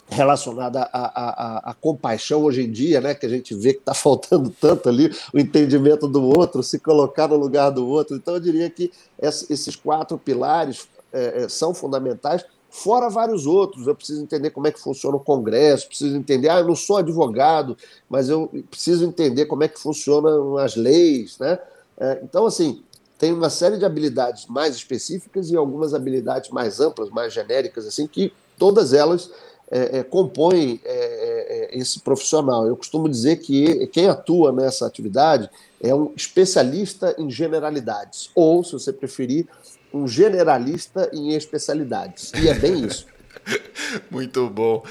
relacionada 0.07 0.81
à, 0.91 1.69
à, 1.69 1.71
à, 1.71 1.73
compaixão 1.73 2.43
hoje 2.43 2.63
em 2.63 2.71
dia, 2.71 2.99
né, 2.99 3.15
que 3.15 3.25
a 3.25 3.29
gente 3.29 3.55
vê 3.55 3.73
que 3.73 3.79
está 3.79 3.93
faltando 3.95 4.49
tanto 4.49 4.89
ali, 4.89 5.09
o 5.33 5.39
entendimento 5.39 6.05
do 6.05 6.21
outro, 6.21 6.61
se 6.61 6.79
colocar 6.79 7.29
no 7.29 7.37
lugar 7.37 7.69
do 7.69 7.87
outro. 7.87 8.17
Então, 8.17 8.33
eu 8.33 8.39
diria 8.39 8.69
que 8.69 8.91
esses 9.21 9.75
quatro 9.75 10.17
pilares 10.17 10.87
é, 11.13 11.47
são 11.47 11.73
fundamentais 11.73 12.43
fora 12.71 13.09
vários 13.09 13.45
outros. 13.45 13.85
Eu 13.85 13.93
preciso 13.93 14.23
entender 14.23 14.49
como 14.49 14.65
é 14.65 14.71
que 14.71 14.79
funciona 14.79 15.17
o 15.17 15.19
Congresso, 15.19 15.87
preciso 15.87 16.15
entender, 16.15 16.49
ah, 16.49 16.59
eu 16.59 16.67
não 16.67 16.75
sou 16.75 16.97
advogado, 16.97 17.77
mas 18.09 18.29
eu 18.29 18.49
preciso 18.71 19.05
entender 19.05 19.45
como 19.45 19.63
é 19.63 19.67
que 19.67 19.79
funcionam 19.79 20.57
as 20.57 20.75
leis, 20.75 21.37
né? 21.37 21.59
É, 21.99 22.19
então, 22.23 22.47
assim, 22.47 22.81
tem 23.19 23.31
uma 23.31 23.51
série 23.51 23.77
de 23.77 23.85
habilidades 23.85 24.47
mais 24.47 24.75
específicas 24.75 25.51
e 25.51 25.55
algumas 25.55 25.93
habilidades 25.93 26.49
mais 26.49 26.79
amplas, 26.79 27.11
mais 27.11 27.31
genéricas, 27.31 27.85
assim, 27.85 28.07
que 28.07 28.33
todas 28.57 28.93
elas 28.93 29.29
é, 29.69 29.99
é, 29.99 30.03
compõem 30.03 30.81
é, 30.83 30.91
é, 30.93 31.75
é, 31.75 31.77
esse 31.77 31.99
profissional. 31.99 32.67
Eu 32.67 32.75
costumo 32.75 33.07
dizer 33.07 33.37
que 33.37 33.85
quem 33.87 34.09
atua 34.09 34.51
nessa 34.51 34.87
atividade 34.87 35.49
é 35.79 35.93
um 35.93 36.11
especialista 36.15 37.15
em 37.17 37.29
generalidades, 37.29 38.29
ou, 38.33 38.63
se 38.63 38.73
você 38.73 38.91
preferir, 38.91 39.47
um 39.93 40.07
generalista 40.07 41.09
em 41.13 41.35
especialidades. 41.35 42.31
E 42.35 42.47
é 42.47 42.53
bem 42.53 42.85
isso. 42.85 43.07
Muito 44.09 44.49
bom. 44.49 44.83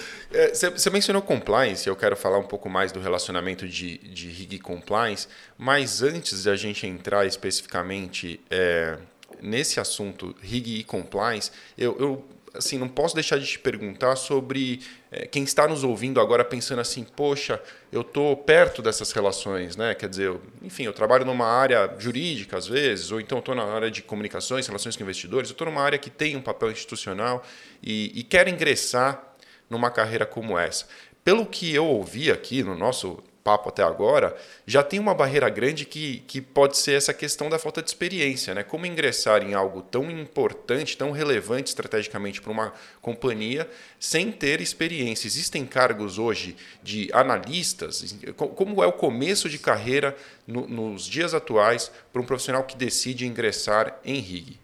Você 0.52 0.88
é, 0.88 0.92
mencionou 0.92 1.22
compliance, 1.22 1.88
eu 1.88 1.96
quero 1.96 2.16
falar 2.16 2.38
um 2.38 2.46
pouco 2.46 2.68
mais 2.68 2.92
do 2.92 3.00
relacionamento 3.00 3.66
de, 3.68 3.98
de 3.98 4.28
RIG 4.28 4.54
e 4.54 4.58
compliance, 4.58 5.28
mas 5.56 6.02
antes 6.02 6.42
de 6.42 6.50
a 6.50 6.56
gente 6.56 6.86
entrar 6.86 7.26
especificamente 7.26 8.40
é, 8.50 8.98
nesse 9.42 9.80
assunto 9.80 10.34
RIG 10.40 10.80
e 10.80 10.84
compliance, 10.84 11.50
eu, 11.76 11.96
eu 11.98 12.24
assim, 12.54 12.78
não 12.78 12.88
posso 12.88 13.14
deixar 13.14 13.38
de 13.38 13.46
te 13.46 13.58
perguntar 13.58 14.16
sobre 14.16 14.80
é, 15.10 15.26
quem 15.26 15.44
está 15.44 15.68
nos 15.68 15.84
ouvindo 15.84 16.20
agora 16.20 16.44
pensando 16.44 16.80
assim, 16.80 17.04
poxa, 17.04 17.62
eu 17.92 18.00
estou 18.00 18.36
perto 18.36 18.82
dessas 18.82 19.12
relações, 19.12 19.76
né? 19.76 19.94
Quer 19.94 20.08
dizer, 20.08 20.26
eu, 20.26 20.42
enfim, 20.62 20.84
eu 20.84 20.92
trabalho 20.92 21.24
numa 21.24 21.46
área 21.46 21.94
jurídica 21.98 22.56
às 22.56 22.66
vezes, 22.66 23.10
ou 23.12 23.20
então 23.20 23.38
estou 23.38 23.54
na 23.54 23.64
área 23.64 23.90
de 23.90 24.02
comunicações, 24.02 24.66
relações 24.66 24.96
com 24.96 25.02
investidores, 25.02 25.50
eu 25.50 25.54
estou 25.54 25.66
numa 25.66 25.82
área 25.82 25.98
que 25.98 26.10
tem 26.10 26.36
um 26.36 26.42
papel 26.42 26.70
institucional 26.70 27.44
e, 27.82 28.12
e 28.18 28.22
quero 28.22 28.50
ingressar 28.50 29.22
numa 29.68 29.90
carreira 29.90 30.26
como 30.26 30.58
essa. 30.58 30.86
Pelo 31.24 31.46
que 31.46 31.72
eu 31.74 31.86
ouvi 31.86 32.30
aqui 32.30 32.62
no 32.62 32.74
nosso 32.74 33.22
papo 33.42 33.68
até 33.68 33.82
agora, 33.82 34.36
já 34.66 34.82
tem 34.82 35.00
uma 35.00 35.14
barreira 35.14 35.48
grande 35.48 35.84
que, 35.84 36.22
que 36.26 36.40
pode 36.40 36.76
ser 36.76 36.92
essa 36.92 37.12
questão 37.12 37.48
da 37.48 37.58
falta 37.58 37.82
de 37.82 37.88
experiência. 37.88 38.54
Né? 38.54 38.62
Como 38.62 38.86
ingressar 38.86 39.42
em 39.42 39.54
algo 39.54 39.82
tão 39.82 40.10
importante, 40.10 40.96
tão 40.96 41.10
relevante 41.10 41.68
estrategicamente 41.68 42.40
para 42.40 42.52
uma 42.52 42.72
companhia, 43.00 43.68
sem 43.98 44.30
ter 44.30 44.60
experiência? 44.60 45.26
Existem 45.26 45.64
cargos 45.66 46.18
hoje 46.18 46.56
de 46.82 47.10
analistas? 47.12 48.14
Como 48.36 48.82
é 48.82 48.86
o 48.86 48.92
começo 48.92 49.48
de 49.48 49.58
carreira 49.58 50.16
no, 50.46 50.68
nos 50.68 51.06
dias 51.06 51.34
atuais 51.34 51.90
para 52.12 52.20
um 52.20 52.26
profissional 52.26 52.64
que 52.64 52.76
decide 52.76 53.26
ingressar 53.26 53.98
em 54.04 54.20
RIG? 54.20 54.59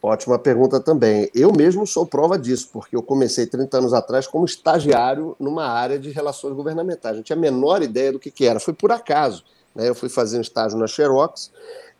Ótima 0.00 0.38
pergunta 0.38 0.78
também. 0.78 1.28
Eu 1.34 1.52
mesmo 1.52 1.86
sou 1.86 2.06
prova 2.06 2.38
disso, 2.38 2.68
porque 2.72 2.94
eu 2.94 3.02
comecei 3.02 3.46
30 3.46 3.78
anos 3.78 3.92
atrás 3.92 4.26
como 4.28 4.44
estagiário 4.44 5.34
numa 5.40 5.66
área 5.66 5.98
de 5.98 6.10
relações 6.10 6.54
governamentais. 6.54 7.16
Não 7.16 7.22
tinha 7.22 7.36
a 7.36 7.40
menor 7.40 7.82
ideia 7.82 8.12
do 8.12 8.18
que, 8.18 8.30
que 8.30 8.46
era. 8.46 8.60
Foi 8.60 8.72
por 8.72 8.92
acaso. 8.92 9.44
Né? 9.74 9.88
Eu 9.88 9.94
fui 9.94 10.08
fazer 10.08 10.38
um 10.38 10.40
estágio 10.40 10.78
na 10.78 10.86
Xerox 10.86 11.50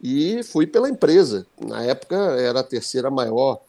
e 0.01 0.43
fui 0.45 0.65
pela 0.67 0.89
empresa. 0.89 1.45
Na 1.61 1.83
época 1.83 2.17
era 2.17 2.61
a 2.61 2.65
terceira 2.65 3.11
maior 3.11 3.61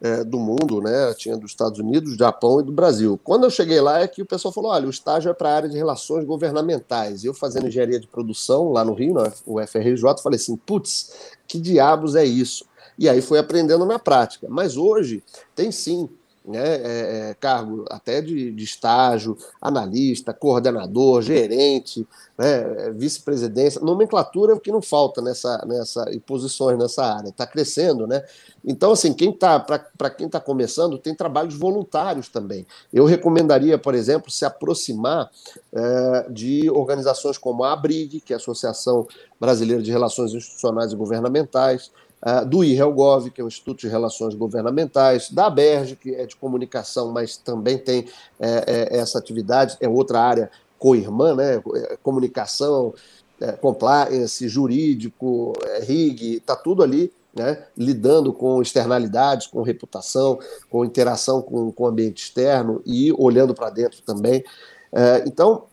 é, 0.00 0.24
do 0.24 0.38
mundo, 0.38 0.80
né? 0.80 1.12
Tinha 1.14 1.36
dos 1.36 1.50
Estados 1.50 1.78
Unidos, 1.78 2.12
do 2.12 2.18
Japão 2.18 2.60
e 2.60 2.64
do 2.64 2.72
Brasil. 2.72 3.20
Quando 3.22 3.44
eu 3.44 3.50
cheguei 3.50 3.80
lá 3.80 4.00
é 4.00 4.08
que 4.08 4.22
o 4.22 4.26
pessoal 4.26 4.52
falou: 4.52 4.72
olha, 4.72 4.86
o 4.86 4.90
estágio 4.90 5.30
é 5.30 5.34
para 5.34 5.50
a 5.50 5.54
área 5.54 5.68
de 5.68 5.76
relações 5.76 6.24
governamentais. 6.24 7.22
Eu 7.22 7.34
fazendo 7.34 7.68
engenharia 7.68 8.00
de 8.00 8.06
produção 8.06 8.72
lá 8.72 8.84
no 8.84 8.94
Rio, 8.94 9.14
na 9.14 9.30
UFRJ, 9.46 10.02
falei 10.22 10.36
assim: 10.36 10.56
putz, 10.56 11.12
que 11.46 11.60
diabos 11.60 12.16
é 12.16 12.24
isso? 12.24 12.64
E 13.00 13.08
aí 13.08 13.22
foi 13.22 13.38
aprendendo 13.38 13.86
na 13.86 13.98
prática. 13.98 14.46
Mas 14.50 14.76
hoje 14.76 15.24
tem 15.56 15.72
sim 15.72 16.06
né, 16.44 16.58
é, 16.58 17.30
é, 17.30 17.34
cargo 17.34 17.86
até 17.90 18.20
de, 18.20 18.50
de, 18.50 18.64
estágio, 18.64 19.38
analista, 19.60 20.34
coordenador, 20.34 21.22
gerente, 21.22 22.06
né, 22.36 22.90
vice-presidência, 22.94 23.80
nomenclatura 23.80 24.58
que 24.58 24.72
não 24.72 24.82
falta 24.82 25.22
nessa, 25.22 25.64
nessa, 25.66 26.10
em 26.12 26.18
posições 26.18 26.78
nessa 26.78 27.04
área, 27.04 27.28
está 27.28 27.46
crescendo, 27.46 28.06
né? 28.06 28.22
Então, 28.64 28.92
assim, 28.92 29.14
quem 29.14 29.32
tá, 29.32 29.58
para 29.60 30.10
quem 30.10 30.26
está 30.26 30.40
começando, 30.40 30.98
tem 30.98 31.14
trabalhos 31.14 31.54
voluntários 31.54 32.28
também. 32.28 32.66
Eu 32.92 33.06
recomendaria, 33.06 33.78
por 33.78 33.94
exemplo, 33.94 34.30
se 34.30 34.44
aproximar 34.44 35.30
é, 35.72 36.26
de 36.30 36.70
organizações 36.70 37.38
como 37.38 37.64
a 37.64 37.72
ABRIG, 37.72 38.20
que 38.20 38.32
é 38.32 38.36
a 38.36 38.38
Associação 38.38 39.06
Brasileira 39.38 39.82
de 39.82 39.90
Relações 39.90 40.34
Institucionais 40.34 40.92
e 40.92 40.96
Governamentais, 40.96 41.90
uh, 42.22 42.46
do 42.46 42.62
IRELGOV, 42.64 43.30
que 43.30 43.40
é 43.40 43.44
o 43.44 43.48
Instituto 43.48 43.80
de 43.80 43.88
Relações 43.88 44.34
Governamentais, 44.34 45.30
da 45.30 45.46
ABERJ, 45.46 45.96
que 45.96 46.14
é 46.14 46.26
de 46.26 46.36
comunicação, 46.36 47.12
mas 47.12 47.36
também 47.36 47.78
tem 47.78 48.06
é, 48.38 48.88
é, 48.92 48.98
essa 48.98 49.18
atividade, 49.18 49.76
é 49.80 49.88
outra 49.88 50.20
área 50.20 50.50
co-irmã, 50.78 51.34
né? 51.34 51.62
É, 51.74 51.98
comunicação, 52.02 52.94
é, 53.40 53.52
compliance, 53.52 54.48
jurídico, 54.48 55.52
é, 55.64 55.80
RIG, 55.80 56.36
está 56.36 56.56
tudo 56.56 56.82
ali 56.82 57.12
né, 57.34 57.64
lidando 57.76 58.32
com 58.32 58.60
externalidades, 58.60 59.46
com 59.46 59.62
reputação, 59.62 60.38
com 60.68 60.84
interação 60.84 61.40
com, 61.40 61.70
com 61.70 61.84
o 61.84 61.86
ambiente 61.86 62.24
externo 62.24 62.82
e 62.84 63.12
olhando 63.12 63.54
para 63.54 63.70
dentro 63.70 64.02
também. 64.02 64.44
É, 64.92 65.22
então, 65.26 65.64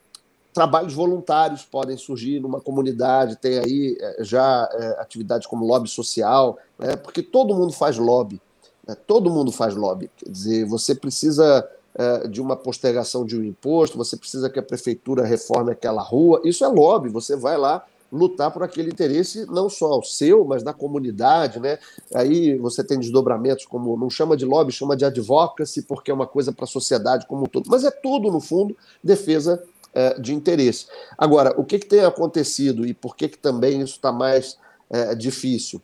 trabalhos 0.58 0.96
voluntários 0.96 1.62
podem 1.62 1.96
surgir 1.96 2.40
numa 2.40 2.60
comunidade, 2.60 3.36
tem 3.36 3.60
aí 3.60 3.96
eh, 4.02 4.24
já 4.24 4.68
é, 4.74 5.00
atividades 5.00 5.46
como 5.46 5.64
lobby 5.64 5.88
social, 5.88 6.58
né, 6.80 6.96
porque 6.96 7.22
todo 7.22 7.54
mundo 7.54 7.72
faz 7.72 7.96
lobby, 7.96 8.42
né, 8.88 8.96
todo 9.06 9.30
mundo 9.30 9.52
faz 9.52 9.76
lobby. 9.76 10.10
Quer 10.18 10.32
dizer, 10.32 10.66
você 10.66 10.96
precisa 10.96 11.64
é, 11.94 12.28
de 12.28 12.42
uma 12.42 12.56
postergação 12.56 13.24
de 13.24 13.38
um 13.38 13.44
imposto, 13.44 14.00
você 14.00 14.18
precisa 14.18 14.50
que 14.50 14.58
a 14.58 14.64
prefeitura 14.64 15.24
reforme 15.24 15.72
aquela 15.72 16.02
rua, 16.02 16.42
isso 16.44 16.66
é 16.66 16.68
lobby, 16.68 17.08
você 17.10 17.36
vai 17.36 17.56
lá 17.56 17.86
lutar 18.12 18.50
por 18.50 18.64
aquele 18.64 18.90
interesse 18.90 19.46
não 19.46 19.70
só 19.70 20.00
o 20.00 20.04
seu, 20.04 20.44
mas 20.44 20.64
da 20.64 20.74
comunidade, 20.74 21.60
né? 21.60 21.78
Aí 22.16 22.58
você 22.58 22.84
tem 22.84 22.98
desdobramentos 22.98 23.66
como 23.66 23.96
não 23.96 24.10
chama 24.10 24.36
de 24.36 24.44
lobby, 24.44 24.72
chama 24.72 24.98
de 24.98 25.06
advocacy, 25.06 25.84
porque 25.84 26.10
é 26.10 26.14
uma 26.16 26.26
coisa 26.26 26.52
para 26.52 26.64
a 26.64 26.68
sociedade 26.68 27.28
como 27.28 27.44
um 27.44 27.46
todo. 27.46 27.70
Mas 27.70 27.84
é 27.84 27.92
tudo, 27.92 28.32
no 28.32 28.40
fundo, 28.40 28.76
defesa 29.04 29.62
é, 29.98 30.20
de 30.20 30.32
interesse. 30.32 30.86
Agora, 31.18 31.60
o 31.60 31.66
que, 31.66 31.80
que 31.80 31.88
tem 31.88 32.02
acontecido 32.02 32.86
e 32.86 32.94
por 32.94 33.16
que, 33.16 33.28
que 33.28 33.38
também 33.38 33.82
isso 33.82 33.94
está 33.94 34.12
mais 34.12 34.56
é, 34.92 35.16
difícil 35.16 35.82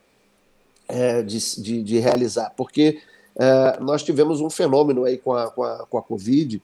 é, 0.88 1.24
de, 1.24 1.40
de, 1.60 1.82
de, 1.82 1.98
realizar? 1.98 2.54
Porque 2.56 3.02
é, 3.36 3.80
nós 3.80 4.04
tivemos 4.04 4.40
um 4.40 4.52
fenômeno 4.52 5.04
aí 5.04 5.18
com 5.18 5.34
a, 5.34 5.50
com 5.50 5.64
a, 5.64 5.88
com 5.88 5.98
a 5.98 6.04
Covid, 6.04 6.62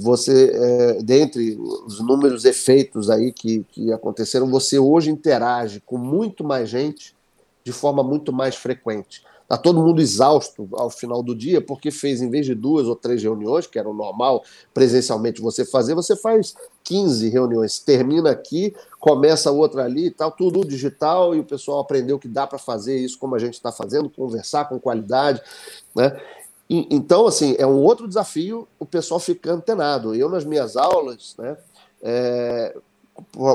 você, 0.00 0.52
é, 0.54 1.02
dentre 1.02 1.58
os 1.84 1.98
números 1.98 2.44
efeitos 2.44 3.10
aí 3.10 3.32
que, 3.32 3.66
que 3.72 3.92
aconteceram, 3.92 4.48
você 4.48 4.78
hoje 4.78 5.10
interage 5.10 5.82
com 5.84 5.98
muito 5.98 6.44
mais 6.44 6.68
gente 6.68 7.12
de 7.64 7.72
forma 7.72 8.02
muito 8.02 8.32
mais 8.32 8.54
frequente. 8.54 9.24
Está 9.44 9.58
todo 9.58 9.82
mundo 9.82 10.00
exausto 10.00 10.66
ao 10.72 10.88
final 10.88 11.22
do 11.22 11.34
dia, 11.34 11.60
porque 11.60 11.90
fez, 11.90 12.22
em 12.22 12.30
vez 12.30 12.46
de 12.46 12.54
duas 12.54 12.86
ou 12.86 12.96
três 12.96 13.22
reuniões, 13.22 13.66
que 13.66 13.78
era 13.78 13.88
o 13.88 13.92
normal 13.92 14.42
presencialmente 14.72 15.40
você 15.40 15.66
fazer, 15.66 15.94
você 15.94 16.16
faz 16.16 16.54
15 16.82 17.28
reuniões. 17.28 17.78
Termina 17.78 18.30
aqui, 18.30 18.74
começa 18.98 19.50
outra 19.50 19.84
ali 19.84 20.06
e 20.06 20.10
tal, 20.10 20.32
tudo 20.32 20.64
digital, 20.64 21.34
e 21.34 21.40
o 21.40 21.44
pessoal 21.44 21.80
aprendeu 21.80 22.18
que 22.18 22.26
dá 22.26 22.46
para 22.46 22.58
fazer 22.58 22.96
isso 22.96 23.18
como 23.18 23.34
a 23.34 23.38
gente 23.38 23.54
está 23.54 23.70
fazendo, 23.70 24.08
conversar 24.08 24.66
com 24.66 24.80
qualidade. 24.80 25.42
Né? 25.94 26.18
E, 26.68 26.88
então, 26.90 27.26
assim, 27.26 27.54
é 27.58 27.66
um 27.66 27.82
outro 27.82 28.08
desafio 28.08 28.66
o 28.78 28.86
pessoal 28.86 29.20
ficar 29.20 29.52
antenado. 29.52 30.14
Eu, 30.14 30.30
nas 30.30 30.44
minhas 30.44 30.74
aulas, 30.74 31.34
né, 31.38 31.56
é, 32.02 32.74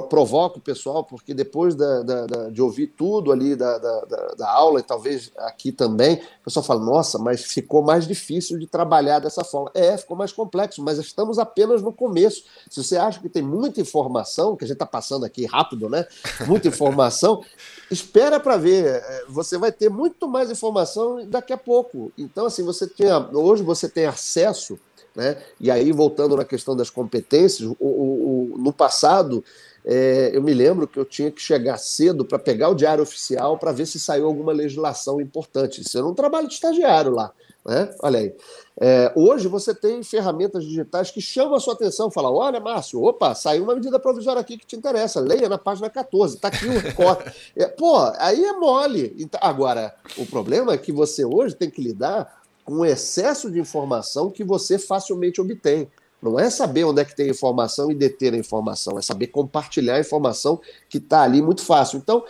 provoca 0.10 0.58
o 0.58 0.62
pessoal, 0.62 1.04
porque 1.04 1.34
depois 1.34 1.76
da, 1.76 2.02
da, 2.02 2.26
da, 2.26 2.50
de 2.50 2.62
ouvir 2.62 2.88
tudo 2.88 3.32
ali 3.32 3.56
da, 3.56 3.78
da, 3.78 4.50
aula, 4.50 4.80
e 4.80 4.84
talvez 4.84 5.32
aqui 5.38 5.72
também, 5.72 6.16
o 6.42 6.46
pessoal 6.46 6.64
fala: 6.64 6.84
nossa, 6.84 7.18
mas 7.18 7.44
ficou 7.44 7.82
mais 7.82 8.08
difícil 8.08 8.58
de 8.58 8.68
trabalhar 8.68 9.20
dessa 9.20 9.44
forma. 9.44 9.70
É, 9.74 9.98
ficou 9.98 10.16
mais 10.16 10.32
complexo, 10.32 10.82
mas 10.82 10.98
estamos 10.98 11.38
apenas 11.38 11.82
no 11.82 11.92
começo. 11.92 12.44
Se 12.70 12.82
você 12.82 12.96
acha 12.98 13.20
que 13.20 13.28
tem 13.28 13.42
muita 13.42 13.82
informação, 13.82 14.56
que 14.56 14.64
a 14.64 14.68
gente 14.68 14.76
está 14.76 14.86
passando 14.86 15.26
aqui 15.26 15.46
rápido, 15.46 15.90
né? 15.90 16.06
Muita 16.48 16.68
informação, 16.70 17.44
espera 17.92 18.40
para 18.40 18.56
ver. 18.56 18.86
É, 18.86 19.26
você 19.28 19.58
vai 19.58 19.72
ter 19.72 19.90
muito 19.90 20.28
mais 20.28 20.50
informação 20.50 21.26
daqui 21.28 21.52
a 21.52 21.58
pouco. 21.58 22.12
Então, 22.18 22.46
assim, 22.46 22.64
você 22.64 22.88
tinha. 22.88 23.20
Hoje 23.34 23.62
você 23.62 23.90
tem 23.90 24.06
acesso 24.06 24.80
né? 25.16 25.38
E 25.60 25.70
aí, 25.70 25.92
voltando 25.92 26.38
na 26.38 26.46
questão 26.46 26.76
das 26.76 26.90
competências, 26.90 27.68
o, 27.68 27.76
o, 27.80 28.54
o 28.54 28.58
no 28.58 28.72
passado, 28.72 29.44
é, 29.86 30.32
eu 30.34 30.42
me 30.42 30.54
lembro 30.54 30.88
que 30.88 31.00
eu 31.00 31.06
tinha 31.06 31.32
que 31.32 31.42
chegar 31.42 31.78
cedo 31.78 32.26
para 32.26 32.38
pegar 32.38 32.70
o 32.70 32.76
diário 32.76 33.02
oficial 33.02 33.58
para 33.58 33.72
ver 33.72 33.86
se 33.86 34.00
saiu 34.00 34.26
alguma 34.26 34.52
legislação 34.52 35.20
importante. 35.22 35.82
Isso 35.82 35.98
era 35.98 36.06
um 36.06 36.14
trabalho 36.14 36.48
de 36.48 36.54
estagiário 36.54 37.12
lá. 37.12 37.32
Né? 37.66 37.94
Olha 38.02 38.20
aí. 38.20 38.34
É, 38.82 39.12
hoje 39.14 39.50
você 39.50 39.76
tem 39.76 40.02
ferramentas 40.02 40.64
digitais 40.64 41.12
que 41.12 41.20
chamam 41.20 41.56
a 41.56 41.60
sua 41.60 41.74
atenção, 41.74 42.10
fala: 42.10 42.32
olha, 42.32 42.60
Márcio, 42.60 43.04
opa, 43.04 43.36
saiu 43.36 43.64
uma 43.64 43.76
medida 43.76 44.00
provisória 44.00 44.40
aqui 44.40 44.58
que 44.58 44.66
te 44.66 44.76
interessa, 44.78 45.20
leia 45.20 45.50
na 45.50 45.58
página 45.58 45.90
14, 45.90 46.36
está 46.36 46.48
aqui 46.48 46.66
o 46.66 46.80
recorte. 46.80 47.30
É, 47.56 47.66
pô, 47.68 47.98
aí 48.18 48.44
é 48.44 48.54
mole. 48.54 49.14
Então, 49.20 49.40
agora, 49.44 49.94
o 50.18 50.26
problema 50.26 50.74
é 50.74 50.78
que 50.78 50.92
você 50.92 51.26
hoje 51.26 51.56
tem 51.56 51.70
que 51.70 51.82
lidar 51.82 52.39
com 52.70 52.86
excesso 52.86 53.50
de 53.50 53.60
informação 53.60 54.30
que 54.30 54.44
você 54.44 54.78
facilmente 54.78 55.42
obtém. 55.42 55.88
Não 56.22 56.40
é 56.40 56.52
saber 56.52 56.84
onde 56.84 57.02
é 57.02 57.06
que 57.06 57.16
tem 57.16 57.28
informação 57.28 57.90
e 57.90 57.96
deter 57.96 58.32
a 58.32 58.38
informação, 58.38 59.00
é 59.00 59.02
saber 59.02 59.28
compartilhar 59.28 59.96
a 59.96 60.00
informação 60.00 60.62
que 60.88 61.00
está 61.00 61.24
ali 61.24 61.42
muito 61.42 61.64
fácil. 61.64 61.98
Então, 61.98 62.24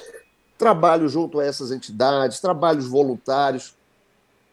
trabalho 0.58 1.10
junto 1.10 1.42
a 1.42 1.46
essas 1.46 1.74
entidades, 1.74 2.40
trabalhos 2.40 2.88
voluntários, 2.88 3.76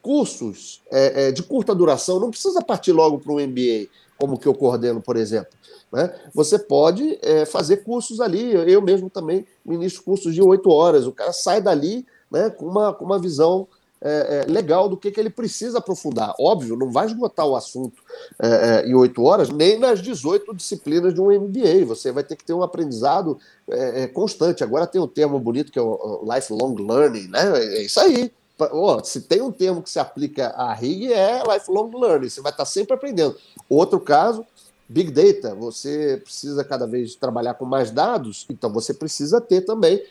cursos 0.01 0.81
é, 0.91 1.27
é, 1.27 1.31
de 1.31 1.41
curta 1.41 1.73
duração, 1.73 2.19
não 2.19 2.31
precisa 2.31 2.61
partir 2.61 2.91
logo 2.91 3.19
para 3.19 3.31
um 3.31 3.39
MBA, 3.39 3.87
como 4.17 4.37
que 4.37 4.47
eu 4.47 4.53
coordeno, 4.53 5.01
por 5.01 5.15
exemplo. 5.15 5.53
Né? 5.89 6.13
Você 6.33 6.59
pode 6.59 7.17
é, 7.21 7.45
fazer 7.45 7.77
cursos 7.77 8.19
ali, 8.19 8.51
eu 8.51 8.81
mesmo 8.81 9.09
também 9.09 9.45
ministro 9.65 10.03
cursos 10.03 10.35
de 10.35 10.41
oito 10.41 10.69
horas, 10.69 11.07
o 11.07 11.13
cara 11.13 11.31
sai 11.31 11.61
dali 11.61 12.05
né, 12.29 12.49
com, 12.49 12.65
uma, 12.65 12.93
com 12.93 13.05
uma 13.05 13.17
visão 13.17 13.69
é, 14.01 14.45
é, 14.47 14.51
legal 14.51 14.87
do 14.87 14.95
que, 14.95 15.11
que 15.11 15.19
ele 15.19 15.29
precisa 15.29 15.79
aprofundar. 15.79 16.33
Óbvio, 16.39 16.75
não 16.75 16.91
vai 16.91 17.07
esgotar 17.07 17.45
o 17.45 17.55
assunto 17.55 18.01
é, 18.39 18.47
é 18.85 18.87
em 18.87 18.93
oito 18.93 19.23
horas, 19.23 19.49
nem 19.49 19.79
nas 19.79 20.01
18 20.01 20.55
disciplinas 20.55 21.13
de 21.13 21.21
um 21.21 21.31
MBA. 21.31 21.85
Você 21.85 22.11
vai 22.11 22.23
ter 22.23 22.35
que 22.35 22.45
ter 22.45 22.53
um 22.53 22.63
aprendizado 22.63 23.39
é, 23.69 24.03
é, 24.03 24.07
constante. 24.07 24.63
Agora 24.63 24.87
tem 24.87 25.01
um 25.01 25.07
termo 25.07 25.39
bonito 25.39 25.71
que 25.71 25.79
é 25.79 25.81
o 25.81 26.23
lifelong 26.31 26.75
learning, 26.75 27.27
né? 27.27 27.57
É 27.57 27.81
isso 27.81 27.99
aí. 27.99 28.31
Oh, 28.71 29.03
se 29.03 29.21
tem 29.21 29.41
um 29.41 29.51
termo 29.51 29.83
que 29.83 29.89
se 29.89 29.99
aplica 29.99 30.47
à 30.49 30.73
RIG, 30.73 31.13
é 31.13 31.43
lifelong 31.43 31.91
learning. 31.95 32.29
Você 32.29 32.41
vai 32.41 32.51
estar 32.51 32.65
sempre 32.65 32.95
aprendendo. 32.95 33.35
Outro 33.69 33.99
caso, 33.99 34.45
Big 34.87 35.11
Data. 35.11 35.53
Você 35.55 36.21
precisa 36.23 36.63
cada 36.63 36.85
vez 36.87 37.15
trabalhar 37.15 37.55
com 37.55 37.65
mais 37.65 37.91
dados, 37.91 38.45
então 38.49 38.71
você 38.71 38.93
precisa 38.93 39.41
ter 39.41 39.61
também 39.61 40.03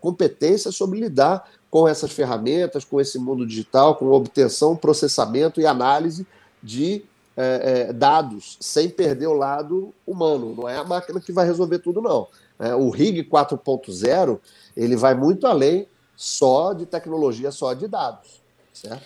competência 0.00 0.70
sobre 0.70 1.00
lidar 1.00 1.48
com 1.70 1.88
essas 1.88 2.12
ferramentas, 2.12 2.84
com 2.84 3.00
esse 3.00 3.18
mundo 3.18 3.46
digital, 3.46 3.96
com 3.96 4.10
obtenção, 4.10 4.76
processamento 4.76 5.58
e 5.58 5.66
análise 5.66 6.26
de 6.62 7.02
é, 7.34 7.86
é, 7.88 7.92
dados, 7.94 8.58
sem 8.60 8.90
perder 8.90 9.26
o 9.26 9.32
lado 9.32 9.94
humano. 10.06 10.54
Não 10.54 10.68
é 10.68 10.76
a 10.76 10.84
máquina 10.84 11.18
que 11.18 11.32
vai 11.32 11.46
resolver 11.46 11.78
tudo, 11.78 12.02
não. 12.02 12.28
É, 12.58 12.74
o 12.74 12.90
RIG 12.90 13.24
4.0 13.24 14.38
ele 14.76 14.96
vai 14.96 15.14
muito 15.14 15.46
além 15.46 15.88
só 16.14 16.74
de 16.74 16.84
tecnologia, 16.84 17.50
só 17.50 17.72
de 17.72 17.88
dados. 17.88 18.42
Certo? 18.72 19.02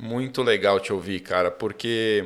Muito 0.00 0.42
legal 0.42 0.80
te 0.80 0.92
ouvir, 0.92 1.20
cara, 1.20 1.50
porque 1.50 2.24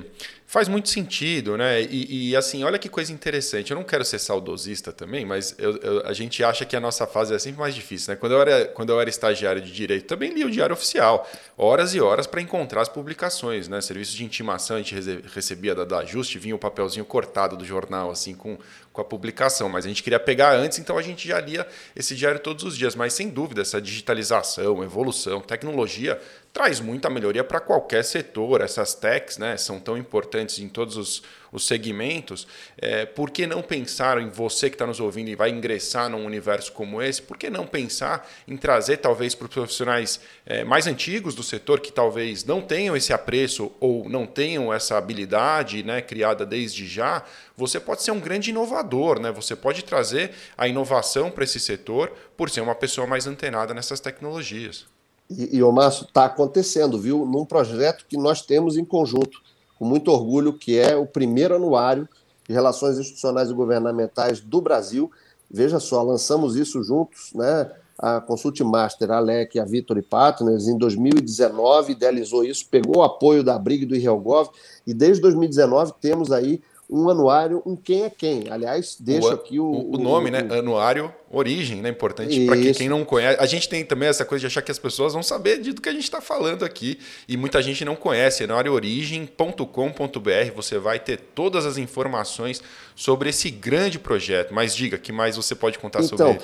Faz 0.55 0.69
muito 0.69 0.89
sentido, 0.89 1.57
né? 1.57 1.83
E, 1.83 2.31
e, 2.31 2.37
assim, 2.37 2.63
olha 2.63 2.79
que 2.79 2.89
coisa 2.89 3.13
interessante. 3.13 3.73
Eu 3.73 3.77
não 3.77 3.83
quero 3.83 4.05
ser 4.05 4.21
saudosista 4.21 4.93
também, 4.93 5.27
mas 5.27 5.53
eu, 5.59 5.77
eu, 5.79 6.07
a 6.07 6.13
gente 6.13 6.45
acha 6.45 6.65
que 6.65 6.77
a 6.77 6.81
nossa 6.81 7.09
fase 7.09 7.35
é 7.35 7.39
sempre 7.41 7.59
mais 7.59 7.75
difícil, 7.75 8.13
né? 8.13 8.17
Quando 8.17 8.33
eu 8.35 8.41
era, 8.41 8.67
quando 8.67 8.91
eu 8.91 9.01
era 9.01 9.11
estagiário 9.11 9.61
de 9.61 9.73
direito, 9.73 10.07
também 10.07 10.33
li 10.33 10.45
o 10.45 10.51
Diário 10.53 10.73
Oficial, 10.73 11.29
horas 11.59 11.93
e 11.93 12.01
horas 12.01 12.29
para 12.29 12.41
encontrar 12.41 12.83
as 12.83 12.89
publicações, 12.89 13.67
né? 13.67 13.81
Serviço 13.81 14.15
de 14.15 14.25
intimação 14.25 14.77
a 14.77 14.79
gente 14.81 14.95
recebia 15.35 15.75
da, 15.75 15.85
da 15.85 16.05
vinha 16.05 16.55
o 16.55 16.59
papelzinho 16.59 17.05
cortado 17.05 17.57
do 17.57 17.65
jornal, 17.65 18.13
assim, 18.13 18.33
com, 18.33 18.57
com 18.93 19.01
a 19.01 19.05
publicação, 19.05 19.69
mas 19.69 19.85
a 19.85 19.89
gente 19.89 20.05
queria 20.05 20.21
pegar 20.21 20.55
antes, 20.55 20.79
então 20.79 20.97
a 20.97 21.03
gente 21.03 21.27
já 21.27 21.41
lia 21.41 21.67
esse 21.97 22.15
diário 22.15 22.39
todos 22.39 22.63
os 22.63 22.79
dias. 22.79 22.95
Mas 22.95 23.13
sem 23.13 23.29
dúvida, 23.29 23.63
essa 23.63 23.81
digitalização, 23.81 24.85
evolução, 24.85 25.41
tecnologia 25.41 26.21
traz 26.55 26.79
muita 26.79 27.11
melhoria 27.11 27.43
para 27.43 27.59
qualquer 27.59 28.05
setor. 28.05 28.61
Essas 28.61 28.95
techs 28.95 29.39
né, 29.39 29.57
são 29.57 29.81
tão 29.81 29.99
importantes 29.99 30.61
em 30.61 30.69
todos 30.69 30.97
os, 30.97 31.23
os 31.51 31.67
segmentos, 31.67 32.47
é, 32.79 33.05
por 33.05 33.31
que 33.31 33.45
não 33.45 33.61
pensar 33.61 34.21
em 34.21 34.29
você 34.29 34.71
que 34.71 34.77
está 34.77 34.87
nos 34.87 35.01
ouvindo 35.01 35.29
e 35.31 35.35
vai 35.35 35.51
ingressar 35.51 36.09
num 36.09 36.25
universo 36.25 36.73
como 36.73 37.03
esse? 37.03 37.21
Por 37.21 37.37
que 37.37 37.51
não 37.51 37.67
pensar 37.67 38.29
em 38.47 38.57
trazer, 38.57 38.99
talvez, 38.99 39.35
para 39.35 39.47
os 39.47 39.53
profissionais 39.53 40.21
é, 40.47 40.63
mais 40.63 40.87
antigos 40.87 41.35
do 41.35 41.43
setor, 41.43 41.81
que 41.81 41.93
talvez 41.93 42.45
não 42.45 42.61
tenham 42.61 42.97
esse 42.97 43.13
apreço 43.13 43.73
ou 43.81 44.09
não 44.09 44.25
tenham 44.25 44.73
essa 44.73 44.97
habilidade 44.97 45.83
né, 45.83 46.01
criada 46.01 46.47
desde 46.47 46.87
já? 46.87 47.25
Você 47.57 47.81
pode 47.81 48.05
ser 48.05 48.13
um 48.13 48.21
grande 48.21 48.51
inovador, 48.51 49.19
né? 49.21 49.33
você 49.33 49.57
pode 49.57 49.83
trazer 49.83 50.31
a 50.57 50.69
inovação 50.69 51.33
para 51.33 51.43
esse 51.43 51.59
setor 51.59 52.13
por 52.37 52.49
ser 52.49 52.61
uma 52.61 52.77
pessoa 52.77 53.09
mais 53.09 53.27
antenada 53.27 53.75
nessas 53.75 53.99
tecnologias. 53.99 54.94
E, 55.31 55.57
e 55.57 55.63
o 55.63 55.73
Márcio, 55.73 56.05
está 56.05 56.27
acontecendo, 56.27 56.99
viu? 56.99 57.25
Num 57.25 57.45
projeto 57.45 58.05
que 58.09 58.17
nós 58.17 58.43
temos 58.43 58.77
em 58.77 58.85
conjunto, 58.85 59.43
com 59.79 59.85
muito 59.85 60.11
orgulho, 60.11 60.53
que 60.53 60.79
é 60.79 60.97
o 60.97 61.07
primeiro 61.07 61.55
anuário 61.55 62.09
de 62.47 62.53
Relações 62.53 62.99
Institucionais 62.99 63.51
e 63.51 63.55
Governamentais 63.55 64.41
do 64.41 64.61
Brasil. 64.61 65.11
Veja 65.51 65.81
só, 65.81 66.03
lançamos 66.03 66.57
isso 66.57 66.83
juntos, 66.83 67.33
né? 67.35 67.71
A 67.97 68.21
Consult 68.21 68.61
Master, 68.61 69.13
a 69.13 69.21
LEC 69.21 69.57
a 69.59 69.65
Victory 69.65 70.03
Partners, 70.03 70.67
em 70.67 70.77
2019, 70.77 71.93
idealizou 71.93 72.45
isso, 72.45 72.67
pegou 72.69 72.99
o 72.99 73.03
apoio 73.03 73.45
da 73.45 73.57
Briga 73.57 73.87
do 73.87 73.95
IRELGOV, 73.95 74.51
e 74.85 74.93
desde 74.93 75.23
2019 75.23 75.93
temos 76.01 76.33
aí 76.33 76.61
um 76.89 77.09
anuário, 77.09 77.63
um 77.65 77.75
quem 77.75 78.05
é 78.05 78.11
quem. 78.11 78.45
Aliás, 78.51 78.97
deixo 79.01 79.29
o, 79.29 79.33
aqui 79.33 79.59
o, 79.59 79.65
o, 79.65 79.95
o 79.95 79.99
nome, 79.99 80.29
o, 80.29 80.33
né? 80.33 80.59
Anuário 80.59 81.13
Origem, 81.31 81.81
né? 81.81 81.89
Importante 81.89 82.47
para 82.47 82.57
que 82.57 82.73
quem 82.75 82.89
não 82.89 83.05
conhece. 83.05 83.41
A 83.41 83.47
gente 83.47 83.69
tem 83.69 83.85
também 83.85 84.09
essa 84.09 84.25
coisa 84.25 84.41
de 84.41 84.47
achar 84.47 84.63
que 84.63 84.71
as 84.71 84.79
pessoas 84.79 85.13
vão 85.13 85.23
saber 85.23 85.61
de 85.61 85.73
do 85.73 85.81
que 85.81 85.89
a 85.89 85.93
gente 85.93 86.05
está 86.05 86.21
falando 86.21 86.65
aqui. 86.65 86.99
E 87.29 87.37
muita 87.37 87.61
gente 87.61 87.85
não 87.85 87.97
conhece. 87.97 88.45
Anuárioorigem.com.br 88.45 90.53
você 90.55 90.79
vai 90.79 91.01
ter 91.01 91.19
todas 91.35 91.67
as 91.67 91.77
informações 91.77 92.63
sobre 92.95 93.31
esse 93.31 93.51
grande 93.51 93.99
projeto. 93.99 94.55
Mas 94.55 94.77
diga, 94.77 94.97
que 94.97 95.11
mais 95.11 95.37
você 95.37 95.55
pode 95.55 95.79
contar 95.79 96.05
então, 96.05 96.17
sobre 96.17 96.35
ele? 96.35 96.41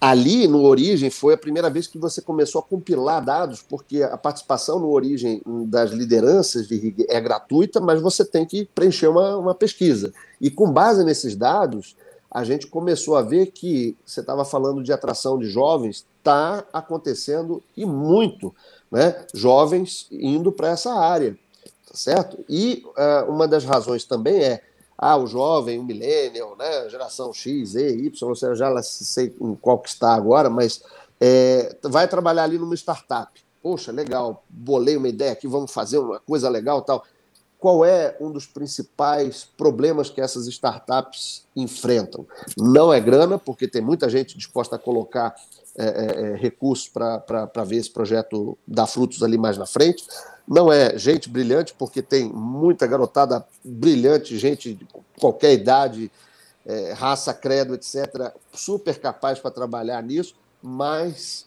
Ali, 0.00 0.48
no 0.48 0.62
Origem, 0.62 1.10
foi 1.10 1.34
a 1.34 1.38
primeira 1.38 1.68
vez 1.68 1.86
que 1.86 1.98
você 1.98 2.22
começou 2.22 2.60
a 2.60 2.64
compilar 2.64 3.22
dados, 3.22 3.60
porque 3.60 4.02
a 4.02 4.16
participação 4.16 4.78
no 4.78 4.88
Origem 4.88 5.42
das 5.66 5.90
lideranças 5.90 6.66
de 6.66 6.76
RIG 6.76 7.04
é 7.06 7.20
gratuita, 7.20 7.80
mas 7.80 8.00
você 8.00 8.24
tem 8.24 8.46
que 8.46 8.64
preencher 8.74 9.08
uma, 9.08 9.36
uma 9.36 9.54
pesquisa. 9.54 10.10
E 10.40 10.50
com 10.50 10.72
base 10.72 11.04
nesses 11.04 11.36
dados, 11.36 11.94
a 12.30 12.44
gente 12.44 12.66
começou 12.66 13.14
a 13.14 13.20
ver 13.20 13.46
que 13.48 13.94
você 14.06 14.20
estava 14.20 14.42
falando 14.42 14.82
de 14.82 14.90
atração 14.90 15.38
de 15.38 15.46
jovens, 15.50 16.06
está 16.18 16.64
acontecendo 16.72 17.62
e 17.76 17.84
muito, 17.84 18.54
né? 18.90 19.26
Jovens 19.34 20.06
indo 20.10 20.50
para 20.50 20.68
essa 20.68 20.94
área, 20.94 21.36
tá 21.86 21.94
certo? 21.94 22.42
E 22.48 22.84
uh, 22.86 23.30
uma 23.30 23.46
das 23.46 23.64
razões 23.64 24.04
também 24.04 24.42
é 24.42 24.62
ah, 25.02 25.16
o 25.16 25.26
jovem, 25.26 25.78
o 25.78 25.82
millennial, 25.82 26.54
né, 26.58 26.86
geração 26.90 27.32
X, 27.32 27.74
E, 27.74 27.88
Y, 28.04 28.28
ou 28.28 28.36
seja, 28.36 28.54
já 28.54 28.82
sei 28.82 29.34
em 29.40 29.54
qual 29.54 29.78
que 29.78 29.88
está 29.88 30.12
agora, 30.14 30.50
mas 30.50 30.82
é, 31.18 31.74
vai 31.82 32.06
trabalhar 32.06 32.44
ali 32.44 32.58
numa 32.58 32.74
startup. 32.74 33.32
Poxa, 33.62 33.90
legal, 33.90 34.44
bolei 34.50 34.98
uma 34.98 35.08
ideia 35.08 35.32
aqui, 35.32 35.48
vamos 35.48 35.72
fazer 35.72 35.96
uma 35.96 36.20
coisa 36.20 36.50
legal 36.50 36.82
tal. 36.82 37.02
Qual 37.58 37.82
é 37.82 38.14
um 38.20 38.30
dos 38.30 38.46
principais 38.46 39.48
problemas 39.56 40.10
que 40.10 40.20
essas 40.20 40.46
startups 40.46 41.46
enfrentam? 41.56 42.26
Não 42.56 42.92
é 42.92 43.00
grana, 43.00 43.38
porque 43.38 43.66
tem 43.66 43.80
muita 43.80 44.08
gente 44.08 44.36
disposta 44.36 44.76
a 44.76 44.78
colocar 44.78 45.34
é, 45.78 45.84
é, 45.84 46.22
é 46.32 46.36
recursos 46.36 46.88
para 46.88 47.64
ver 47.64 47.76
esse 47.76 47.90
projeto 47.90 48.56
dar 48.66 48.86
frutos 48.86 49.22
ali 49.22 49.38
mais 49.38 49.56
na 49.56 49.66
frente. 49.66 50.04
Não 50.50 50.72
é 50.72 50.98
gente 50.98 51.28
brilhante, 51.28 51.72
porque 51.78 52.02
tem 52.02 52.28
muita 52.28 52.84
garotada 52.84 53.46
brilhante, 53.64 54.36
gente 54.36 54.74
de 54.74 54.84
qualquer 55.20 55.52
idade, 55.52 56.10
é, 56.66 56.92
raça, 56.92 57.32
credo, 57.32 57.72
etc., 57.72 58.32
super 58.52 58.98
capaz 58.98 59.38
para 59.38 59.52
trabalhar 59.52 60.02
nisso, 60.02 60.34
mas 60.60 61.46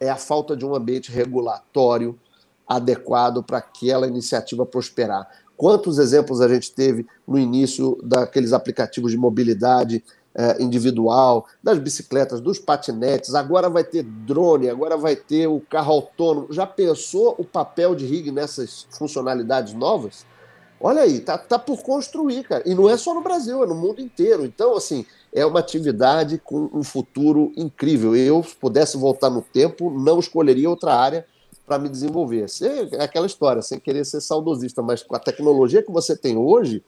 é 0.00 0.10
a 0.10 0.16
falta 0.16 0.56
de 0.56 0.66
um 0.66 0.74
ambiente 0.74 1.12
regulatório 1.12 2.18
adequado 2.66 3.40
para 3.40 3.58
aquela 3.58 4.08
iniciativa 4.08 4.66
prosperar. 4.66 5.28
Quantos 5.56 5.98
exemplos 5.98 6.40
a 6.40 6.48
gente 6.48 6.72
teve 6.72 7.06
no 7.28 7.38
início 7.38 8.00
daqueles 8.02 8.52
aplicativos 8.52 9.12
de 9.12 9.16
mobilidade 9.16 10.02
é, 10.34 10.62
individual, 10.62 11.46
das 11.62 11.78
bicicletas, 11.78 12.40
dos 12.40 12.58
patinetes, 12.58 13.34
agora 13.34 13.68
vai 13.68 13.84
ter 13.84 14.02
drone, 14.02 14.68
agora 14.68 14.96
vai 14.96 15.16
ter 15.16 15.46
o 15.46 15.60
carro 15.60 15.92
autônomo. 15.92 16.52
Já 16.52 16.66
pensou 16.66 17.34
o 17.38 17.44
papel 17.44 17.94
de 17.94 18.06
RIG 18.06 18.30
nessas 18.30 18.86
funcionalidades 18.90 19.74
novas? 19.74 20.24
Olha 20.80 21.02
aí, 21.02 21.20
tá, 21.20 21.36
tá 21.36 21.58
por 21.58 21.82
construir, 21.82 22.44
cara. 22.44 22.62
E 22.64 22.74
não 22.74 22.88
é 22.88 22.96
só 22.96 23.12
no 23.12 23.20
Brasil, 23.20 23.62
é 23.62 23.66
no 23.66 23.74
mundo 23.74 24.00
inteiro. 24.00 24.46
Então, 24.46 24.74
assim, 24.74 25.04
é 25.32 25.44
uma 25.44 25.60
atividade 25.60 26.40
com 26.42 26.70
um 26.72 26.82
futuro 26.82 27.52
incrível. 27.54 28.16
Eu, 28.16 28.42
se 28.42 28.56
pudesse 28.56 28.96
voltar 28.96 29.28
no 29.28 29.42
tempo, 29.42 29.90
não 29.90 30.18
escolheria 30.18 30.70
outra 30.70 30.94
área 30.94 31.26
para 31.66 31.78
me 31.78 31.88
desenvolver. 31.88 32.46
É 32.92 33.04
aquela 33.04 33.26
história, 33.26 33.60
sem 33.60 33.78
querer 33.78 34.04
ser 34.04 34.20
saudosista, 34.22 34.80
mas 34.82 35.02
com 35.02 35.14
a 35.14 35.20
tecnologia 35.20 35.82
que 35.82 35.92
você 35.92 36.16
tem 36.16 36.36
hoje, 36.36 36.82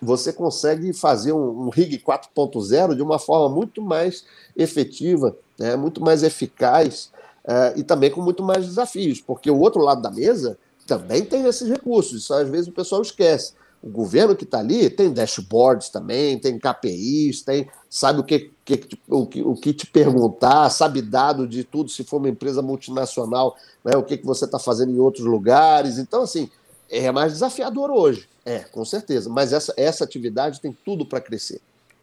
você 0.00 0.32
consegue 0.32 0.92
fazer 0.92 1.32
um, 1.32 1.66
um 1.66 1.68
RIG 1.68 1.98
4.0 1.98 2.94
de 2.94 3.02
uma 3.02 3.18
forma 3.18 3.54
muito 3.54 3.80
mais 3.80 4.24
efetiva, 4.56 5.36
né, 5.58 5.76
muito 5.76 6.00
mais 6.00 6.22
eficaz 6.22 7.10
uh, 7.44 7.78
e 7.78 7.82
também 7.82 8.10
com 8.10 8.20
muito 8.20 8.42
mais 8.42 8.66
desafios, 8.66 9.20
porque 9.20 9.50
o 9.50 9.58
outro 9.58 9.80
lado 9.80 10.02
da 10.02 10.10
mesa 10.10 10.58
também 10.86 11.24
tem 11.24 11.46
esses 11.46 11.68
recursos, 11.68 12.22
isso 12.22 12.34
às 12.34 12.48
vezes 12.48 12.68
o 12.68 12.72
pessoal 12.72 13.02
esquece. 13.02 13.54
O 13.82 13.90
governo 13.90 14.34
que 14.34 14.44
está 14.44 14.60
ali 14.60 14.88
tem 14.88 15.12
dashboards 15.12 15.90
também, 15.90 16.38
tem 16.38 16.58
KPIs, 16.58 17.42
tem, 17.42 17.68
sabe 17.90 18.20
o 18.20 18.24
que, 18.24 18.50
que, 18.64 18.80
o, 19.06 19.26
que, 19.26 19.42
o 19.42 19.54
que 19.54 19.74
te 19.74 19.86
perguntar, 19.86 20.70
sabe 20.70 21.02
dado 21.02 21.46
de 21.46 21.64
tudo, 21.64 21.90
se 21.90 22.02
for 22.02 22.16
uma 22.16 22.30
empresa 22.30 22.62
multinacional, 22.62 23.54
né, 23.84 23.94
o 23.94 24.02
que, 24.02 24.16
que 24.16 24.24
você 24.24 24.46
está 24.46 24.58
fazendo 24.58 24.90
em 24.90 24.98
outros 24.98 25.26
lugares. 25.26 25.98
Então, 25.98 26.22
assim, 26.22 26.48
é 26.90 27.10
mais 27.10 27.32
desafiador 27.32 27.90
hoje. 27.90 28.28
É, 28.44 28.60
com 28.60 28.84
certeza. 28.84 29.30
Mas 29.30 29.52
essa, 29.52 29.72
essa 29.76 30.04
atividade 30.04 30.60
tem 30.60 30.76
tudo 30.84 31.06
para 31.06 31.20
crescer. 31.20 31.60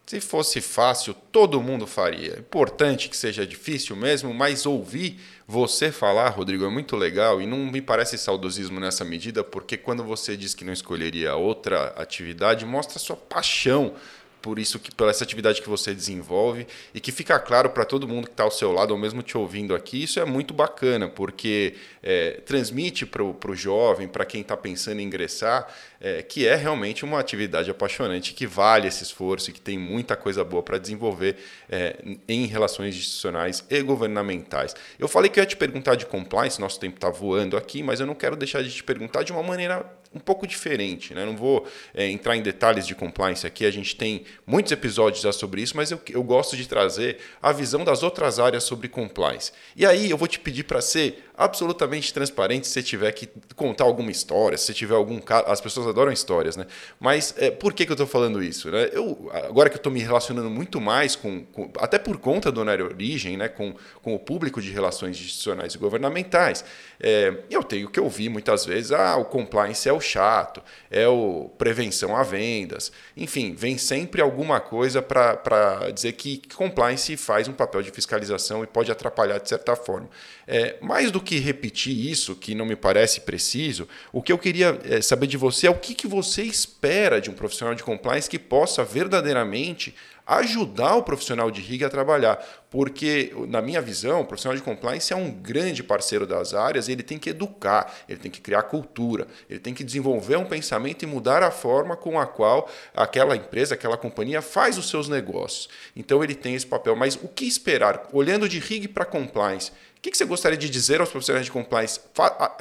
Se 0.08 0.20
fosse 0.20 0.60
fácil, 0.60 1.16
todo 1.32 1.62
mundo 1.62 1.88
faria. 1.88 2.38
Importante 2.38 3.08
que 3.08 3.16
seja 3.16 3.46
difícil 3.46 3.96
mesmo, 3.96 4.34
mas 4.34 4.66
ouvir 4.66 5.20
você 5.48 5.92
falar, 5.92 6.30
Rodrigo, 6.30 6.66
é 6.66 6.70
muito 6.70 6.98
legal 6.98 7.42
e 7.42 7.46
não 7.46 7.58
me 7.60 7.82
parece 7.82 8.18
saudosismo 8.18 8.80
nessa 8.80 9.06
medida, 9.06 9.44
porque 9.44 9.78
quando 9.78 10.04
você 10.04 10.36
diz 10.36 10.54
que 10.54 10.66
não 10.66 10.74
escolheria 10.74 11.36
outra 11.36 11.94
atividade, 11.96 12.66
mostra 12.66 13.00
sua 13.00 13.16
paixão 13.16 13.94
por 14.42 14.60
isso 14.60 14.80
que 14.80 14.94
pela 14.94 15.12
essa 15.12 15.24
atividade 15.24 15.62
que 15.62 15.70
você 15.70 15.94
desenvolve 15.94 16.66
e 16.94 17.00
que 17.00 17.12
fica 17.12 17.40
claro 17.40 17.70
para 17.70 17.86
todo 17.86 18.08
mundo 18.08 18.26
que 18.26 18.34
está 18.34 18.44
ao 18.44 18.52
seu 18.52 18.72
lado 18.72 18.92
ou 18.92 18.98
mesmo 18.98 19.22
te 19.22 19.38
ouvindo 19.38 19.76
aqui 19.76 20.04
isso 20.04 20.20
é 20.20 20.26
muito 20.26 20.54
bacana 20.54 21.08
porque 21.08 21.76
é, 22.02 22.42
transmite 22.46 23.06
para 23.06 23.24
o 23.24 23.56
jovem 23.56 24.08
para 24.08 24.26
quem 24.26 24.42
está 24.42 24.58
pensando 24.58 25.00
em 25.00 25.04
ingressar 25.04 25.68
é, 26.02 26.22
que 26.22 26.48
é 26.48 26.56
realmente 26.56 27.06
uma 27.06 27.20
atividade 27.20 27.70
apaixonante 27.70 28.34
que 28.34 28.48
vale 28.48 28.88
esse 28.88 29.04
esforço 29.04 29.50
e 29.50 29.54
que 29.54 29.62
tem 29.62 29.78
muita 29.78 30.16
coisa 30.16 30.44
boa 30.44 30.64
para 30.64 30.78
desenvolver 30.78 31.38
é, 31.70 31.96
em 32.28 32.46
relações 32.46 32.96
institucionais 32.96 33.64
e 33.70 33.82
governamentais 33.82 34.76
eu 34.98 35.08
falei 35.08 35.30
que 35.30 35.40
eu 35.40 35.44
ia 35.44 35.48
te 35.48 35.56
perguntar 35.56 35.96
de 35.96 36.06
compliance 36.06 36.60
nosso 36.60 36.80
tempo 36.80 36.96
está 36.96 37.10
voando 37.10 37.56
aqui 37.56 37.84
mas 37.84 38.00
eu 38.00 38.08
não 38.08 38.16
quero 38.16 38.36
deixar 38.36 38.64
de 38.64 38.72
te 38.72 38.84
perguntar 38.84 39.24
de 39.24 39.32
uma 39.32 39.44
maneira 39.44 39.86
um 40.14 40.20
pouco 40.20 40.46
diferente. 40.46 41.14
Né? 41.14 41.26
Não 41.26 41.36
vou 41.36 41.66
é, 41.94 42.10
entrar 42.10 42.36
em 42.36 42.42
detalhes 42.42 42.86
de 42.86 42.94
compliance 42.94 43.48
aqui, 43.48 43.66
a 43.66 43.72
gente 43.72 43.96
tem 43.96 44.26
muitos 44.46 44.72
episódios 44.72 45.24
já 45.24 45.32
sobre 45.32 45.62
isso, 45.62 45.76
mas 45.76 45.92
eu, 45.92 46.02
eu 46.10 46.24
gosto 46.24 46.58
de 46.58 46.68
trazer 46.68 47.18
a 47.42 47.52
visão 47.52 47.84
das 47.84 48.04
outras 48.04 48.40
áreas 48.40 48.64
sobre 48.64 48.88
compliance. 48.88 49.52
E 49.76 49.86
aí 49.86 50.10
eu 50.10 50.18
vou 50.18 50.28
te 50.28 50.40
pedir 50.40 50.64
para 50.64 50.82
ser 50.82 51.24
absolutamente 51.36 52.14
transparente 52.14 52.68
se 52.68 52.84
tiver 52.84 53.12
que 53.14 53.28
contar 53.56 53.86
alguma 53.86 54.12
história, 54.12 54.58
se 54.58 54.74
tiver 54.74 54.96
algum 54.96 55.20
caso. 55.20 55.46
As 55.48 55.62
pessoas 55.62 55.88
adoram 55.92 56.12
histórias, 56.12 56.58
né? 56.58 56.66
Mas 57.00 57.34
é, 57.38 57.52
por 57.52 57.74
que, 57.74 57.86
que 57.86 57.92
eu 57.92 57.96
estou 57.96 58.08
falando 58.08 58.42
isso? 58.44 58.70
Né? 58.72 58.90
Eu, 58.92 59.30
agora 59.32 59.70
que 59.70 59.76
eu 59.76 59.80
estou 59.80 59.92
me 59.92 60.00
relacionando 60.00 60.50
muito 60.50 60.82
mais 60.82 61.16
com, 61.16 61.44
com, 61.46 61.72
até 61.80 62.00
por 62.00 62.18
conta 62.18 62.52
do 62.52 62.60
Horário 62.60 62.86
Origem, 62.86 63.38
né? 63.38 63.48
com, 63.48 63.74
com 64.02 64.16
o 64.16 64.20
público 64.20 64.62
de 64.62 64.72
relações 64.72 65.18
institucionais 65.18 65.76
e 65.76 65.78
governamentais, 65.78 66.66
é, 67.04 67.34
eu 67.50 67.64
tenho 67.64 67.90
que 67.90 68.00
ouvir 68.00 68.30
muitas 68.30 68.64
vezes: 68.64 68.92
ah, 68.92 69.18
o 69.18 69.26
compliance 69.26 69.90
é 69.90 69.94
o 69.94 70.00
chato, 70.00 70.62
é 70.90 71.08
o 71.08 71.50
prevenção 71.58 72.16
a 72.16 72.22
vendas. 72.22 72.92
Enfim, 73.18 73.56
vem 73.56 73.78
sempre 73.78 74.22
alguma 74.22 74.60
coisa 74.60 75.02
para 75.02 75.90
dizer 75.92 76.14
que 76.14 76.42
compliance 76.56 77.18
faz 77.18 77.48
um 77.48 77.54
papel 77.54 77.82
de 77.82 77.90
fiscalização 77.90 78.64
e 78.64 78.68
pode 78.68 78.92
atrapalhar 78.92 79.40
de 79.40 79.50
certa 79.50 79.76
forma. 79.76 80.10
É, 80.48 80.78
mais 80.80 81.10
do 81.10 81.20
que 81.20 81.40
repetir 81.40 82.10
isso, 82.10 82.36
que 82.36 82.54
não 82.54 82.66
me 82.66 82.76
parece 82.76 83.22
preciso, 83.22 83.88
o 84.14 84.22
que 84.22 84.32
eu 84.32 84.38
queria 84.38 84.80
é, 84.84 85.02
saber 85.02 85.26
de 85.26 85.38
você 85.38 85.66
é 85.66 85.72
o 85.72 85.76
que, 85.76 85.96
que 85.96 86.06
você 86.06 86.44
espera 86.44 87.20
de 87.20 87.32
um 87.32 87.34
profissional 87.34 87.74
de 87.74 87.84
compliance 87.84 88.30
que 88.30 88.38
possa 88.38 88.84
verdadeiramente 88.84 89.96
ajudar 90.40 90.96
o 90.96 91.04
profissional 91.04 91.52
de 91.52 91.62
RIG 91.62 91.84
a 91.84 91.90
trabalhar. 91.90 92.44
Porque, 92.70 93.34
na 93.50 93.62
minha 93.62 93.82
visão, 93.82 94.22
o 94.22 94.26
profissional 94.26 94.56
de 94.56 94.64
compliance 94.64 95.12
é 95.12 95.16
um 95.16 95.30
grande 95.30 95.84
parceiro 95.84 96.26
das 96.26 96.54
áreas, 96.54 96.88
ele 96.88 97.04
tem 97.04 97.18
que 97.18 97.32
educar, 97.32 97.94
ele 98.08 98.20
tem 98.20 98.32
que 98.32 98.40
criar 98.40 98.64
cultura, 98.64 99.28
ele 99.50 99.60
tem 99.60 99.74
que 99.74 99.84
desenvolver 99.84 100.38
um 100.38 100.46
pensamento 100.46 101.04
e 101.04 101.06
mudar 101.06 101.44
a 101.44 101.52
forma 101.52 101.98
com 101.98 102.18
a 102.18 102.26
qual 102.26 102.70
aquela 102.96 103.36
empresa, 103.36 103.76
aquela 103.76 103.98
companhia 103.98 104.42
faz 104.42 104.78
os 104.78 104.90
seus 104.90 105.10
negócios. 105.10 105.68
Então 105.96 106.24
ele 106.24 106.34
tem 106.34 106.56
esse 106.56 106.66
papel. 106.66 106.96
Mas 106.96 107.16
o 107.16 107.28
que 107.28 107.46
esperar? 107.46 108.08
Olhando 108.14 108.48
de 108.48 108.60
RIG 108.60 108.88
para 108.88 109.04
compliance, 109.04 109.72
o 109.98 110.02
que 110.02 110.16
você 110.16 110.26
gostaria 110.26 110.58
de 110.58 110.70
dizer 110.70 111.02
aos 111.02 111.10
profissionais 111.10 111.46
de 111.46 111.52
compliance? 111.52 112.00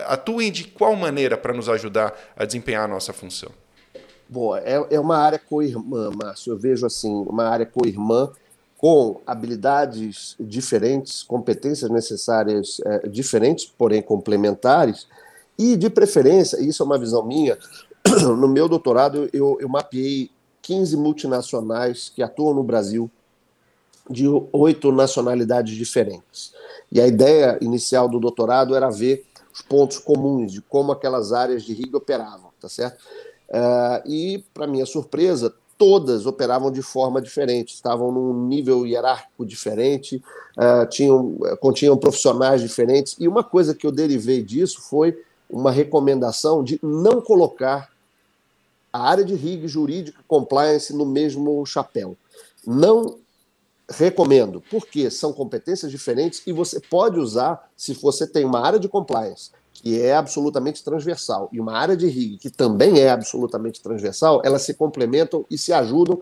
Atuem 0.06 0.50
de 0.50 0.64
qual 0.64 0.96
maneira 0.96 1.38
para 1.38 1.54
nos 1.54 1.68
ajudar 1.68 2.12
a 2.36 2.44
desempenhar 2.44 2.84
a 2.84 2.88
nossa 2.88 3.12
função? 3.12 3.52
Boa, 4.30 4.60
é, 4.60 4.86
é 4.90 5.00
uma 5.00 5.16
área 5.16 5.40
co-irmã, 5.40 6.08
Márcio. 6.14 6.52
Eu 6.52 6.56
vejo 6.56 6.86
assim, 6.86 7.12
uma 7.26 7.48
área 7.48 7.66
co-irmã 7.66 8.30
com 8.78 9.20
habilidades 9.26 10.36
diferentes, 10.38 11.24
competências 11.24 11.90
necessárias 11.90 12.80
é, 12.86 13.08
diferentes, 13.08 13.66
porém 13.66 14.00
complementares, 14.00 15.08
e 15.58 15.76
de 15.76 15.90
preferência, 15.90 16.62
isso 16.62 16.80
é 16.80 16.86
uma 16.86 16.96
visão 16.96 17.26
minha, 17.26 17.58
no 18.22 18.46
meu 18.46 18.68
doutorado 18.68 19.28
eu, 19.32 19.58
eu 19.60 19.68
mapeei 19.68 20.30
15 20.62 20.96
multinacionais 20.96 22.08
que 22.14 22.22
atuam 22.22 22.54
no 22.54 22.62
Brasil 22.62 23.10
de 24.08 24.26
oito 24.52 24.92
nacionalidades 24.92 25.74
diferentes. 25.74 26.54
E 26.92 27.00
a 27.00 27.06
ideia 27.06 27.58
inicial 27.60 28.08
do 28.08 28.20
doutorado 28.20 28.76
era 28.76 28.90
ver 28.90 29.26
os 29.52 29.60
pontos 29.60 29.98
comuns 29.98 30.52
de 30.52 30.62
como 30.62 30.92
aquelas 30.92 31.32
áreas 31.32 31.64
de 31.64 31.74
RIG 31.74 31.96
operavam, 31.96 32.50
tá 32.60 32.68
certo? 32.68 33.02
Uh, 33.50 34.08
e, 34.08 34.44
para 34.54 34.66
minha 34.66 34.86
surpresa, 34.86 35.52
todas 35.76 36.26
operavam 36.26 36.70
de 36.70 36.82
forma 36.82 37.20
diferente, 37.20 37.74
estavam 37.74 38.12
num 38.12 38.46
nível 38.46 38.86
hierárquico 38.86 39.44
diferente, 39.44 40.22
uh, 40.56 40.86
tinham, 40.88 41.36
continham 41.58 41.96
profissionais 41.96 42.60
diferentes. 42.60 43.16
E 43.18 43.26
uma 43.26 43.42
coisa 43.42 43.74
que 43.74 43.86
eu 43.86 43.90
derivei 43.90 44.42
disso 44.42 44.80
foi 44.82 45.20
uma 45.48 45.72
recomendação 45.72 46.62
de 46.62 46.78
não 46.82 47.20
colocar 47.20 47.90
a 48.92 49.08
área 49.08 49.24
de 49.24 49.34
RIG, 49.34 49.66
jurídica, 49.66 50.20
compliance 50.28 50.94
no 50.94 51.06
mesmo 51.06 51.64
chapéu. 51.66 52.16
Não 52.64 53.18
recomendo, 53.88 54.62
porque 54.70 55.10
são 55.10 55.32
competências 55.32 55.90
diferentes 55.90 56.42
e 56.46 56.52
você 56.52 56.78
pode 56.78 57.18
usar, 57.18 57.68
se 57.76 57.94
você 57.94 58.26
tem 58.26 58.44
uma 58.44 58.60
área 58.60 58.78
de 58.78 58.88
compliance 58.88 59.50
que 59.80 60.00
é 60.00 60.14
absolutamente 60.14 60.84
transversal 60.84 61.48
e 61.52 61.60
uma 61.60 61.72
área 61.72 61.96
de 61.96 62.06
RIG 62.06 62.38
que 62.38 62.50
também 62.50 63.00
é 63.00 63.10
absolutamente 63.10 63.80
transversal, 63.80 64.42
elas 64.44 64.62
se 64.62 64.74
complementam 64.74 65.44
e 65.50 65.56
se 65.56 65.72
ajudam 65.72 66.20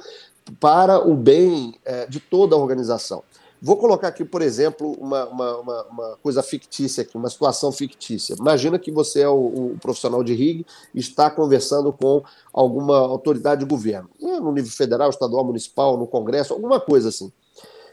para 0.60 0.98
o 1.06 1.14
bem 1.14 1.74
é, 1.84 2.06
de 2.06 2.20
toda 2.20 2.54
a 2.54 2.58
organização. 2.58 3.22
Vou 3.60 3.76
colocar 3.76 4.08
aqui, 4.08 4.24
por 4.24 4.40
exemplo, 4.40 4.92
uma, 5.00 5.26
uma, 5.26 5.82
uma, 5.86 6.16
coisa 6.22 6.44
fictícia 6.44 7.02
aqui, 7.02 7.16
uma 7.16 7.28
situação 7.28 7.72
fictícia. 7.72 8.36
Imagina 8.38 8.78
que 8.78 8.92
você 8.92 9.22
é 9.22 9.28
o, 9.28 9.72
o 9.72 9.78
profissional 9.80 10.22
de 10.22 10.32
RIG 10.32 10.64
e 10.94 11.00
está 11.00 11.28
conversando 11.28 11.92
com 11.92 12.22
alguma 12.52 12.96
autoridade 12.98 13.64
de 13.64 13.66
governo, 13.66 14.08
no 14.20 14.52
nível 14.52 14.70
federal, 14.70 15.10
estadual, 15.10 15.44
municipal, 15.44 15.98
no 15.98 16.06
Congresso, 16.06 16.54
alguma 16.54 16.78
coisa 16.78 17.08
assim. 17.08 17.32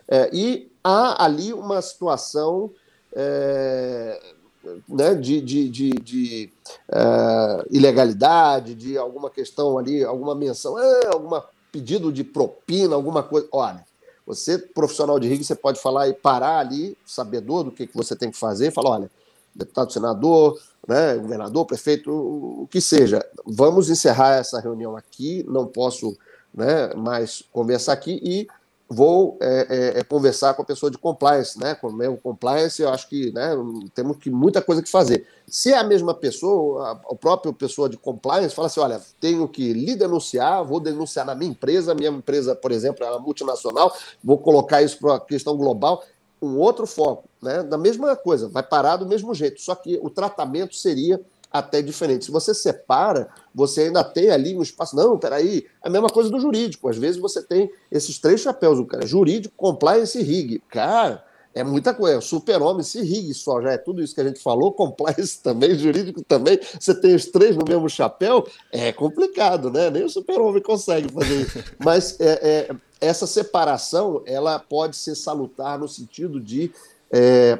É, 0.07 0.29
e 0.31 0.71
há 0.83 1.25
ali 1.25 1.51
uma 1.51 1.81
situação 1.81 2.69
é, 3.15 4.34
né, 4.87 5.15
de, 5.15 5.41
de, 5.41 5.69
de, 5.69 5.89
de 5.91 6.49
é, 6.91 7.65
ilegalidade, 7.71 8.75
de 8.75 8.97
alguma 8.97 9.29
questão 9.29 9.77
ali, 9.77 10.03
alguma 10.03 10.35
menção, 10.35 10.77
é, 10.79 11.07
algum 11.07 11.39
pedido 11.71 12.11
de 12.11 12.23
propina, 12.23 12.95
alguma 12.95 13.21
coisa. 13.23 13.47
Olha, 13.51 13.83
você, 14.25 14.57
profissional 14.57 15.19
de 15.19 15.27
RIG, 15.27 15.43
você 15.43 15.55
pode 15.55 15.79
falar 15.79 16.07
e 16.07 16.13
parar 16.13 16.59
ali, 16.59 16.97
sabedor 17.05 17.63
do 17.63 17.71
que, 17.71 17.85
que 17.85 17.95
você 17.95 18.15
tem 18.15 18.31
que 18.31 18.37
fazer, 18.37 18.67
e 18.67 18.71
falar: 18.71 18.91
olha, 18.91 19.11
deputado, 19.53 19.93
senador, 19.93 20.59
né, 20.87 21.15
governador, 21.15 21.65
prefeito, 21.65 22.11
o 22.11 22.67
que 22.69 22.81
seja, 22.81 23.25
vamos 23.45 23.89
encerrar 23.89 24.35
essa 24.35 24.59
reunião 24.59 24.95
aqui, 24.95 25.45
não 25.47 25.65
posso 25.65 26.17
né, 26.53 26.93
mais 26.95 27.43
conversar 27.51 27.93
aqui 27.93 28.19
e 28.23 28.47
vou 28.87 29.37
é, 29.41 29.67
é, 29.69 29.99
é, 29.99 30.03
conversar 30.03 30.53
com 30.53 30.61
a 30.61 30.65
pessoa 30.65 30.91
de 30.91 30.97
compliance, 30.97 31.59
né? 31.59 31.73
Com 31.75 31.87
o 31.87 32.17
compliance, 32.17 32.81
eu 32.81 32.89
acho 32.89 33.09
que 33.09 33.31
né, 33.31 33.51
temos 33.93 34.17
que, 34.17 34.29
muita 34.29 34.61
coisa 34.61 34.81
que 34.81 34.89
fazer. 34.89 35.27
Se 35.47 35.71
é 35.71 35.77
a 35.77 35.83
mesma 35.83 36.13
pessoa, 36.13 36.89
a, 36.89 36.91
a 36.91 37.15
própria 37.15 37.51
pessoa 37.51 37.89
de 37.89 37.97
compliance 37.97 38.53
fala 38.53 38.67
assim: 38.67 38.79
olha, 38.79 39.01
tenho 39.19 39.47
que 39.47 39.73
lhe 39.73 39.95
denunciar, 39.95 40.63
vou 40.63 40.79
denunciar 40.79 41.25
na 41.25 41.33
minha 41.33 41.51
empresa, 41.51 41.95
minha 41.95 42.09
empresa, 42.09 42.55
por 42.55 42.71
exemplo, 42.71 43.03
é 43.03 43.19
multinacional, 43.19 43.95
vou 44.23 44.37
colocar 44.37 44.81
isso 44.81 44.99
para 44.99 45.15
a 45.15 45.19
questão 45.19 45.57
global, 45.57 46.03
um 46.41 46.57
outro 46.57 46.85
foco, 46.85 47.27
né? 47.41 47.63
Da 47.63 47.77
mesma 47.77 48.15
coisa, 48.15 48.47
vai 48.47 48.63
parar 48.63 48.97
do 48.97 49.07
mesmo 49.07 49.33
jeito, 49.33 49.59
só 49.61 49.73
que 49.73 49.99
o 50.01 50.11
tratamento 50.11 50.75
seria 50.75 51.19
até 51.57 51.81
diferente. 51.81 52.25
Se 52.25 52.31
você 52.31 52.53
separa, 52.53 53.29
você 53.53 53.83
ainda 53.83 54.03
tem 54.03 54.29
ali 54.29 54.55
um 54.55 54.61
espaço. 54.61 54.95
Não, 54.95 55.17
peraí, 55.17 55.65
é 55.83 55.87
a 55.87 55.91
mesma 55.91 56.09
coisa 56.09 56.29
do 56.29 56.39
jurídico. 56.39 56.89
Às 56.89 56.97
vezes 56.97 57.19
você 57.19 57.41
tem 57.41 57.71
esses 57.91 58.19
três 58.19 58.41
chapéus, 58.41 58.79
o 58.79 58.85
cara, 58.85 59.05
jurídico, 59.05 59.55
compliance 59.55 60.19
e 60.19 60.23
RIG. 60.23 60.61
Cara, 60.69 61.23
é 61.55 61.63
muita 61.63 61.93
coisa. 61.93 62.19
Super-homem, 62.19 62.83
se 62.83 63.01
RIG 63.01 63.33
só 63.33 63.61
já 63.61 63.71
é 63.71 63.77
tudo 63.77 64.03
isso 64.03 64.13
que 64.13 64.19
a 64.19 64.25
gente 64.25 64.41
falou, 64.41 64.73
compliance 64.75 65.41
também, 65.41 65.73
jurídico 65.73 66.21
também. 66.21 66.59
Você 66.77 66.93
tem 66.93 67.15
os 67.15 67.25
três 67.27 67.55
no 67.55 67.63
mesmo 67.65 67.89
chapéu, 67.89 68.45
é 68.69 68.91
complicado, 68.91 69.71
né? 69.71 69.89
Nem 69.89 70.03
o 70.03 70.09
super-homem 70.09 70.61
consegue 70.61 71.09
fazer 71.09 71.41
isso. 71.41 71.63
Mas 71.79 72.19
é, 72.19 72.67
é, 72.69 72.75
essa 72.99 73.25
separação, 73.25 74.21
ela 74.25 74.59
pode 74.59 74.97
ser 74.97 75.15
salutar 75.15 75.79
no 75.79 75.87
sentido 75.87 76.41
de 76.41 76.69
é, 77.09 77.59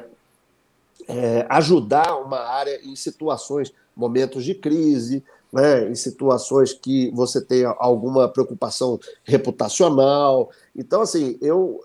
é 1.08 1.46
ajudar 1.48 2.16
uma 2.18 2.40
área 2.40 2.78
em 2.84 2.94
situações 2.94 3.72
momentos 3.96 4.44
de 4.44 4.54
crise, 4.54 5.24
né, 5.52 5.88
em 5.88 5.94
situações 5.94 6.72
que 6.72 7.10
você 7.12 7.40
tem 7.40 7.64
alguma 7.78 8.28
preocupação 8.28 8.98
reputacional. 9.24 10.50
Então, 10.74 11.00
assim, 11.00 11.38
eu, 11.40 11.82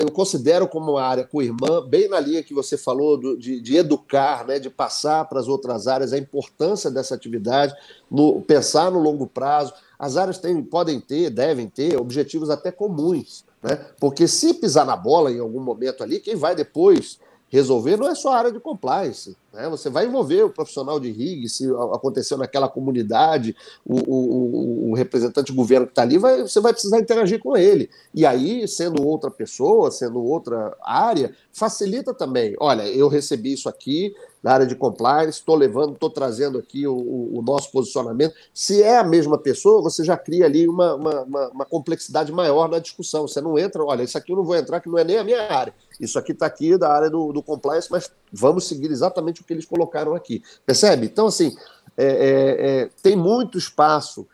eu 0.00 0.10
considero 0.10 0.66
como 0.66 0.92
uma 0.92 1.02
área 1.02 1.24
com 1.24 1.42
irmã, 1.42 1.86
bem 1.86 2.08
na 2.08 2.18
linha 2.18 2.42
que 2.42 2.54
você 2.54 2.76
falou 2.76 3.18
do, 3.18 3.36
de, 3.36 3.60
de, 3.60 3.76
educar, 3.76 4.46
né, 4.46 4.58
de 4.58 4.70
passar 4.70 5.26
para 5.26 5.40
as 5.40 5.48
outras 5.48 5.86
áreas 5.86 6.12
a 6.12 6.18
importância 6.18 6.90
dessa 6.90 7.14
atividade, 7.14 7.74
no, 8.10 8.40
pensar 8.40 8.90
no 8.90 8.98
longo 8.98 9.26
prazo. 9.26 9.74
As 9.98 10.16
áreas 10.16 10.38
têm, 10.38 10.62
podem 10.62 11.00
ter, 11.00 11.28
devem 11.28 11.68
ter 11.68 12.00
objetivos 12.00 12.50
até 12.50 12.70
comuns, 12.72 13.44
né? 13.62 13.76
porque 14.00 14.26
se 14.26 14.54
pisar 14.54 14.86
na 14.86 14.96
bola 14.96 15.30
em 15.30 15.38
algum 15.38 15.60
momento 15.60 16.02
ali, 16.02 16.18
quem 16.18 16.34
vai 16.34 16.54
depois 16.54 17.20
resolver 17.52 17.98
não 17.98 18.08
é 18.08 18.14
só 18.14 18.32
a 18.32 18.38
área 18.38 18.50
de 18.50 18.58
compliance. 18.58 19.36
Né? 19.52 19.68
Você 19.68 19.90
vai 19.90 20.06
envolver 20.06 20.42
o 20.42 20.48
profissional 20.50 20.98
de 20.98 21.10
RIG, 21.10 21.50
se 21.50 21.70
aconteceu 21.92 22.38
naquela 22.38 22.66
comunidade, 22.66 23.54
o, 23.84 23.96
o, 23.96 24.90
o 24.90 24.94
representante 24.94 25.52
do 25.52 25.56
governo 25.56 25.86
que 25.86 25.92
está 25.92 26.00
ali, 26.00 26.16
vai, 26.16 26.40
você 26.40 26.60
vai 26.60 26.72
precisar 26.72 26.98
interagir 26.98 27.38
com 27.40 27.54
ele. 27.54 27.90
E 28.14 28.24
aí, 28.24 28.66
sendo 28.66 29.06
outra 29.06 29.30
pessoa, 29.30 29.90
sendo 29.90 30.24
outra 30.24 30.74
área, 30.82 31.36
facilita 31.52 32.14
também. 32.14 32.56
Olha, 32.58 32.88
eu 32.88 33.06
recebi 33.06 33.52
isso 33.52 33.68
aqui 33.68 34.14
na 34.42 34.52
área 34.52 34.66
de 34.66 34.74
compliance, 34.74 35.38
estou 35.38 35.54
levando, 35.54 35.92
estou 35.92 36.10
trazendo 36.10 36.58
aqui 36.58 36.86
o, 36.86 36.96
o, 36.96 37.42
nosso 37.42 37.70
posicionamento. 37.70 38.34
Se 38.52 38.82
é 38.82 38.98
a 38.98 39.04
mesma 39.04 39.38
pessoa, 39.38 39.80
você 39.80 40.04
já 40.04 40.16
cria 40.16 40.46
ali 40.46 40.66
uma, 40.66 40.94
uma, 40.94 41.48
uma 41.48 41.64
complexidade 41.64 42.32
maior 42.32 42.68
na 42.68 42.80
discussão. 42.80 43.28
Você 43.28 43.40
não 43.40 43.56
entra, 43.56 43.84
olha, 43.84 44.02
isso 44.02 44.18
aqui 44.18 44.32
eu 44.32 44.36
não 44.36 44.44
vou 44.44 44.56
entrar, 44.56 44.80
que 44.80 44.88
não 44.88 44.98
é 44.98 45.04
nem 45.04 45.18
a 45.18 45.24
minha 45.24 45.52
área. 45.52 45.72
Isso 46.00 46.18
aqui 46.18 46.32
está 46.32 46.46
aqui 46.46 46.76
da 46.76 46.92
área 46.92 47.08
do, 47.08 47.32
do 47.32 47.42
compliance, 47.42 47.88
mas 47.88 48.10
vamos 48.32 48.66
seguir 48.66 48.90
exatamente 48.90 49.40
o 49.40 49.44
que 49.44 49.52
eles 49.52 49.64
colocaram 49.64 50.14
aqui. 50.14 50.42
Percebe? 50.66 51.06
Então, 51.06 51.28
assim, 51.28 51.56
é, 51.96 52.04
é, 52.04 52.82
é, 52.82 52.90
tem 53.00 53.14
muito 53.14 53.56
espaço 53.56 54.26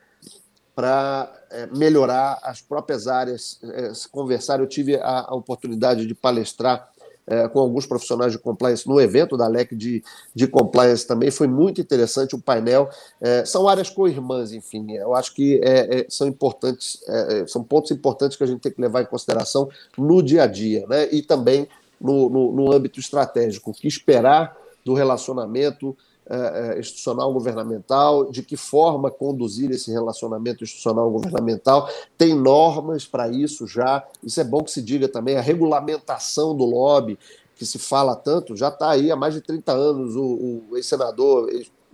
para 0.74 1.30
é, 1.50 1.66
melhorar 1.66 2.38
as 2.42 2.62
próprias 2.62 3.06
áreas, 3.06 3.58
é, 3.62 3.92
se 3.92 4.08
conversar. 4.08 4.60
Eu 4.60 4.66
tive 4.66 4.96
a, 4.96 5.26
a 5.28 5.34
oportunidade 5.34 6.06
de 6.06 6.14
palestrar 6.14 6.88
é, 7.30 7.48
com 7.48 7.60
alguns 7.60 7.86
profissionais 7.86 8.32
de 8.32 8.38
compliance 8.38 8.88
no 8.88 9.00
evento 9.00 9.36
da 9.36 9.46
LEC 9.46 9.74
de, 9.74 10.02
de 10.34 10.46
compliance 10.46 11.06
também. 11.06 11.30
Foi 11.30 11.46
muito 11.46 11.80
interessante 11.80 12.34
o 12.34 12.38
painel. 12.40 12.88
É, 13.20 13.44
são 13.44 13.68
áreas 13.68 13.90
co-irmãs, 13.90 14.52
enfim. 14.52 14.92
Eu 14.92 15.14
acho 15.14 15.34
que 15.34 15.60
é, 15.62 16.00
é 16.00 16.06
são 16.08 16.26
importantes, 16.26 17.00
é, 17.06 17.40
é, 17.40 17.46
são 17.46 17.62
pontos 17.62 17.90
importantes 17.90 18.36
que 18.36 18.44
a 18.44 18.46
gente 18.46 18.60
tem 18.60 18.72
que 18.72 18.80
levar 18.80 19.02
em 19.02 19.06
consideração 19.06 19.68
no 19.96 20.22
dia 20.22 20.44
a 20.44 20.46
dia, 20.46 20.86
né? 20.88 21.08
E 21.12 21.22
também 21.22 21.68
no, 22.00 22.30
no, 22.30 22.52
no 22.52 22.72
âmbito 22.72 23.00
estratégico. 23.00 23.70
O 23.70 23.74
que 23.74 23.86
esperar 23.86 24.56
do 24.84 24.94
relacionamento 24.94 25.96
institucional 26.78 27.32
governamental, 27.32 28.30
de 28.30 28.42
que 28.42 28.56
forma 28.56 29.10
conduzir 29.10 29.70
esse 29.70 29.90
relacionamento 29.90 30.62
institucional 30.62 31.10
governamental. 31.10 31.88
Tem 32.16 32.34
normas 32.34 33.06
para 33.06 33.28
isso 33.28 33.66
já. 33.66 34.06
Isso 34.22 34.40
é 34.40 34.44
bom 34.44 34.62
que 34.62 34.70
se 34.70 34.82
diga 34.82 35.08
também. 35.08 35.36
A 35.36 35.40
regulamentação 35.40 36.54
do 36.54 36.64
lobby, 36.64 37.18
que 37.56 37.64
se 37.64 37.78
fala 37.78 38.14
tanto, 38.14 38.56
já 38.56 38.68
está 38.68 38.90
aí 38.90 39.10
há 39.10 39.16
mais 39.16 39.34
de 39.34 39.40
30 39.40 39.72
anos. 39.72 40.16
O, 40.16 40.62
o 40.70 40.76
ex-senador, 40.76 41.48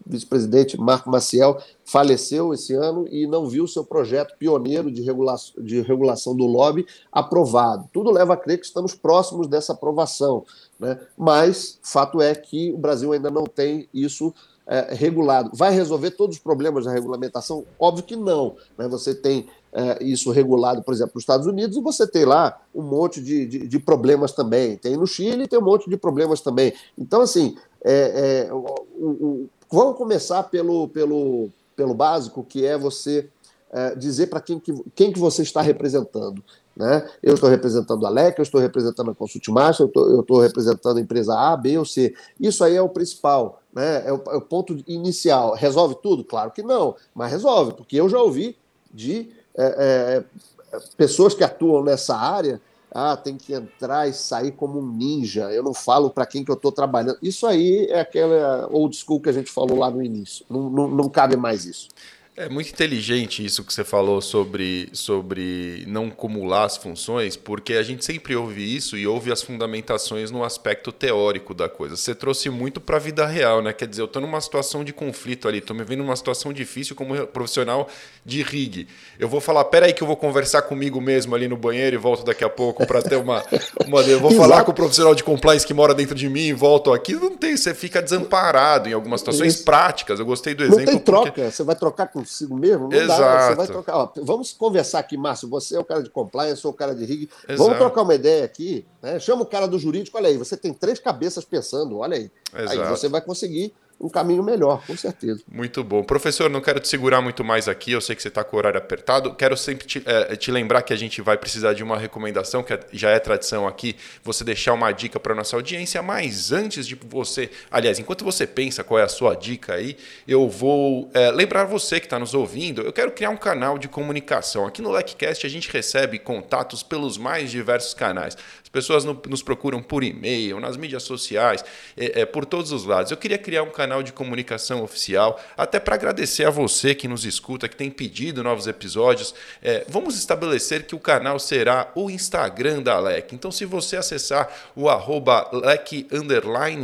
vice-presidente 0.07 0.79
Marco 0.79 1.11
Maciel 1.11 1.59
faleceu 1.85 2.53
esse 2.53 2.75
ano 2.75 3.07
e 3.09 3.27
não 3.27 3.49
viu 3.49 3.67
seu 3.67 3.85
projeto 3.85 4.37
pioneiro 4.39 4.91
de, 4.91 5.03
regula 5.03 5.37
de 5.59 5.81
regulação 5.81 6.37
do 6.37 6.45
lobby 6.45 6.87
aprovado. 7.11 7.89
Tudo 7.93 8.11
leva 8.11 8.35
a 8.35 8.37
crer 8.37 8.59
que 8.59 8.67
estamos 8.67 8.95
próximos 8.95 9.47
dessa 9.47 9.73
aprovação, 9.73 10.45
né? 10.79 10.99
mas 11.17 11.79
fato 11.83 12.21
é 12.21 12.35
que 12.35 12.73
o 12.73 12.79
Brasil 12.79 13.13
ainda 13.13 13.31
não 13.31 13.45
tem 13.45 13.89
isso 13.93 14.33
é, 14.67 14.95
regulado. 14.95 15.51
Vai 15.53 15.73
resolver 15.73 16.13
todos 16.13 16.37
os 16.37 16.43
problemas 16.43 16.85
da 16.85 16.93
regulamentação? 16.93 17.65
Óbvio 17.79 18.05
que 18.05 18.17
não. 18.17 18.57
Né? 18.79 18.89
Você 18.89 19.15
tem 19.15 19.47
é, 19.73 20.03
isso 20.03 20.31
regulado, 20.31 20.83
por 20.83 20.95
exemplo, 20.95 21.13
nos 21.15 21.23
Estados 21.23 21.47
Unidos, 21.47 21.77
e 21.77 21.81
você 21.81 22.07
tem 22.07 22.25
lá 22.25 22.61
um 22.75 22.83
monte 22.83 23.21
de, 23.21 23.47
de, 23.47 23.67
de, 23.67 23.79
problemas 23.79 24.33
também. 24.33 24.77
Tem 24.77 24.97
no 24.97 25.07
Chile 25.07 25.49
tem 25.49 25.59
um 25.59 25.65
monte 25.65 25.91
de 25.91 25.97
problemas 25.97 26.41
também. 26.41 26.73
Então, 26.97 27.21
assim, 27.21 27.57
é, 27.85 28.47
é 28.49 28.53
o, 28.53 28.65
o, 28.97 29.49
vamos 29.75 29.99
começar 29.99 30.45
pelo, 30.45 30.89
pelo, 30.89 31.51
pelo 31.77 31.95
básico, 31.95 32.45
que 32.45 32.65
é 32.65 32.79
você 32.79 33.29
é, 33.71 33.95
dizer 33.95 34.29
para 34.29 34.41
quem 34.41 34.59
que, 34.59 34.73
quem 34.95 35.13
que 35.13 35.19
você 35.19 35.43
está 35.43 35.61
representando. 35.61 36.43
Né? 36.77 37.09
Eu 37.23 37.35
estou 37.35 37.49
representando 37.49 38.07
a 38.07 38.11
LEC, 38.11 38.39
eu 38.39 38.43
estou 38.43 38.61
representando 38.61 39.11
a 39.11 39.15
Consult 39.15 39.47
Master, 39.49 39.91
eu 39.95 40.21
estou 40.21 40.41
representando 40.41 40.99
a 40.99 41.01
empresa 41.01 41.39
A, 41.39 41.57
B 41.57 41.77
ou 41.79 41.85
C. 41.85 42.15
Isso 42.39 42.65
aí 42.65 42.77
é 42.77 42.83
o 42.83 42.89
principal, 42.89 43.61
né? 43.73 44.07
é, 44.07 44.13
o, 44.13 44.23
é 44.29 44.37
o 44.37 44.41
ponto 44.41 44.77
inicial. 44.87 45.55
Resolve 45.55 45.97
tudo? 46.03 46.25
Claro 46.25 46.51
que 46.53 46.63
não, 46.63 46.95
mas 47.15 47.31
resolve, 47.31 47.75
porque 47.75 47.97
eu 47.97 48.09
já 48.09 48.21
ouvi 48.21 48.57
de 48.93 49.31
é, 49.57 50.25
é, 50.73 50.79
pessoas 50.97 51.35
que 51.35 51.45
atuam 51.45 51.83
nessa 51.83 52.17
área 52.17 52.61
ah, 52.95 53.17
tem 53.17 53.37
que 53.37 53.53
entrar 53.53 54.09
e 54.09 54.13
sair 54.13 54.53
como 54.53 54.79
um 54.79 54.87
ninja. 54.87 55.53
Eu 55.53 55.65
não 55.65 55.75
falo 55.75 56.11
para 56.11 56.25
quem 56.25 56.45
que 56.45 56.51
eu 56.51 56.55
estou 56.55 56.71
trabalhando. 56.71 57.19
Isso 57.21 57.45
aí 57.45 57.87
é 57.91 57.99
aquela 57.99 58.69
old 58.71 58.97
school 58.97 59.21
que 59.21 59.29
a 59.29 59.33
gente 59.33 59.51
falou 59.51 59.77
lá 59.79 59.91
no 59.91 60.01
início. 60.01 60.47
Não, 60.49 60.71
não, 60.71 60.89
não 60.89 61.09
cabe 61.09 61.37
mais 61.37 61.65
isso. 61.65 61.89
É 62.37 62.49
muito 62.49 62.69
inteligente 62.69 63.45
isso 63.45 63.63
que 63.63 63.73
você 63.73 63.85
falou 63.85 64.21
sobre, 64.21 64.89
sobre 64.93 65.85
não 65.87 66.07
acumular 66.07 66.65
as 66.65 66.77
funções, 66.77 67.37
porque 67.37 67.75
a 67.75 67.83
gente 67.85 68.05
sempre 68.05 68.35
ouve 68.35 68.61
isso 68.77 68.97
e 68.97 69.07
ouve 69.07 69.31
as 69.31 69.41
fundamentações 69.41 70.33
no 70.33 70.43
aspecto 70.43 70.91
teórico 70.91 71.55
da 71.55 71.69
coisa. 71.69 71.97
Você 71.97 72.13
trouxe 72.13 72.51
muito 72.51 72.81
para 72.81 72.97
a 72.97 72.99
vida 72.99 73.25
real, 73.25 73.63
né? 73.63 73.73
Quer 73.73 73.87
dizer, 73.87 74.03
eu 74.03 74.07
estou 74.07 74.21
numa 74.21 74.41
situação 74.41 74.83
de 74.83 74.93
conflito 74.93 75.47
ali, 75.47 75.59
estou 75.59 75.77
me 75.77 75.85
vendo 75.85 76.03
numa 76.03 76.17
situação 76.17 76.53
difícil 76.53 76.97
como 76.97 77.15
profissional 77.29 77.89
de 78.25 78.43
rig. 78.43 78.89
Eu 79.17 79.29
vou 79.29 79.41
falar, 79.41 79.67
peraí 79.67 79.93
que 79.93 80.03
eu 80.03 80.07
vou 80.07 80.17
conversar 80.17 80.63
comigo 80.63 81.01
mesmo 81.01 81.37
ali 81.37 81.47
no 81.47 81.57
banheiro 81.57 81.95
e 81.95 81.99
volto 82.01 82.25
daqui 82.25 82.43
a 82.43 82.51
pouco 82.51 82.85
para 82.85 83.01
ter 83.01 83.15
uma, 83.15 83.45
uma... 83.87 84.01
Eu 84.01 84.19
vou 84.19 84.33
falar 84.35 84.65
com 84.65 84.73
o 84.73 84.75
profissional 84.75 85.15
de 85.15 85.23
compliance 85.23 85.65
que 85.65 85.73
mora 85.73 85.95
dentro 85.95 86.17
de 86.17 86.29
mim 86.29 86.49
e 86.49 86.53
volto 86.53 86.93
aqui. 86.93 87.13
Não 87.15 87.37
tem, 87.37 87.57
você 87.57 87.73
fica 87.73 88.03
desamparado 88.03 88.89
em 88.89 88.93
algumas 88.93 89.21
situações 89.21 89.55
isso. 89.55 89.65
práticas. 89.65 90.19
Eu 90.19 90.27
gostei 90.27 90.53
do 90.53 90.65
exemplo. 90.65 90.81
Não 90.81 90.93
tem 90.95 90.99
troca, 90.99 91.31
porque... 91.31 91.49
você 91.49 91.63
vai 91.63 91.77
trocar 91.77 92.09
com 92.09 92.24
consigo 92.25 92.57
mesmo, 92.57 92.89
não 92.89 92.97
Exato. 92.97 93.21
dá. 93.21 93.49
Você 93.49 93.55
vai 93.55 93.67
trocar. 93.67 93.97
Ó, 93.97 94.13
vamos 94.23 94.53
conversar 94.53 94.99
aqui, 94.99 95.17
Márcio. 95.17 95.49
Você 95.49 95.77
é 95.77 95.79
o 95.79 95.85
cara 95.85 96.03
de 96.03 96.11
compliance, 96.11 96.53
eu 96.53 96.57
sou 96.57 96.71
o 96.71 96.75
cara 96.75 96.95
de 96.95 97.05
rig. 97.05 97.29
Exato. 97.49 97.63
Vamos 97.63 97.79
trocar 97.79 98.03
uma 98.03 98.15
ideia 98.15 98.45
aqui. 98.45 98.87
Né? 99.03 99.19
Chama 99.19 99.43
o 99.43 99.47
cara 99.47 99.67
do 99.67 99.79
jurídico, 99.79 100.17
olha 100.17 100.29
aí, 100.29 100.37
você 100.37 100.57
tem 100.57 100.73
três 100.73 100.99
cabeças 100.99 101.45
pensando, 101.45 101.99
olha 101.99 102.17
aí. 102.17 102.31
Exato. 102.55 102.81
Aí 102.81 102.89
você 102.89 103.09
vai 103.09 103.21
conseguir 103.21 103.75
um 104.05 104.11
caminho 104.11 104.43
melhor, 104.43 104.83
com 104.87 104.97
certeza. 104.97 105.43
Muito 105.51 105.83
bom. 105.83 106.03
Professor, 106.03 106.51
não 106.51 106.61
quero 106.61 106.79
te 106.79 106.89
segurar 106.89 107.23
muito 107.23 107.43
mais 107.43 107.69
aqui, 107.69 107.93
eu 107.93 108.01
sei 108.01 108.15
que 108.15 108.23
você 108.23 108.29
está 108.29 108.45
com 108.45 108.57
o 108.57 108.59
horário 108.59 108.79
apertado. 108.79 109.35
Quero 109.35 109.57
sempre 109.57 109.87
te, 109.87 110.03
é, 110.05 110.37
te, 110.37 110.51
lembrar 110.51 110.83
que 110.83 110.93
a 110.93 110.97
gente 110.97 111.23
vai 111.23 111.39
precisar 111.39 111.73
de 111.73 111.83
uma 111.83 111.99
recomendação, 111.99 112.63
que 112.63 112.73
é, 112.75 112.81
já 112.93 113.11
é 113.11 113.19
tradição 113.19 113.67
aqui, 113.67 113.97
você 114.23 114.45
deixar 114.45 114.75
uma 114.75 114.93
dica 114.93 115.19
para 115.19 115.35
nossa 115.35 115.57
audiência, 115.57 116.03
mas 116.03 116.53
antes 116.53 116.87
de 116.87 116.95
você, 116.95 117.51
aliás, 117.71 117.99
enquanto 117.99 118.25
você 118.25 118.47
pensa 118.47 118.85
qual 118.85 119.01
é 119.01 119.03
a 119.03 119.09
sua 119.09 119.35
dica 119.35 119.75
aí, 119.75 119.97
eu 120.29 120.49
vou 120.49 121.11
é, 121.15 121.31
lembrar 121.31 121.65
você 121.65 121.99
que 121.99 122.07
está 122.07 122.19
nos 122.19 122.35
ouvindo, 122.35 122.83
eu 122.83 122.93
quero 122.93 123.11
criar 123.11 123.31
um 123.31 123.37
canal 123.37 123.79
de 123.79 123.89
comunicação. 123.89 124.67
Aqui 124.67 124.83
no 124.83 124.91
LecCast 124.91 125.47
a 125.47 125.51
gente 125.51 125.71
recebe 125.71 126.19
contatos 126.19 126.83
pelos 126.83 127.17
mais 127.17 127.51
diversos 127.51 127.95
canais 127.95 128.37
pessoas 128.75 129.05
no, 129.05 129.23
nos 129.29 129.41
procuram 129.41 129.81
por 129.81 130.03
e-mail, 130.03 130.59
nas 130.59 130.77
mídias 130.77 131.05
sociais, 131.05 131.65
é, 131.97 132.23
é, 132.23 132.27
por 132.27 132.45
todos 132.45 132.73
os 132.73 132.85
lados. 132.85 133.13
Eu 133.13 133.17
queria 133.17 133.39
criar 133.39 133.63
um 133.63 133.71
canal 133.71 134.03
de 134.03 134.13
comunicação 134.13 134.83
oficial, 134.83 135.41
até 135.57 135.79
para 135.79 135.95
agradecer 135.95 136.45
a 136.45 136.51
você 136.51 136.93
que 136.93 137.07
nos 137.07 137.25
escuta, 137.25 137.69
que 137.69 137.77
tem 137.77 137.89
pedido 137.89 138.43
novos 138.43 138.67
episódios. 138.67 139.33
É, 139.63 139.85
vamos 139.89 140.19
estabelecer 140.19 140.87
que 140.87 140.95
o 140.97 140.99
canal 140.99 141.39
será 141.39 141.93
o 141.95 142.11
Instagram 142.11 142.83
da 142.83 142.99
LEC. 142.99 143.33
Então, 143.33 143.53
se 143.53 143.65
você 143.65 143.97
acessar 143.97 144.53
o 144.75 144.89
arroba 144.89 145.49
LEC 145.53 146.09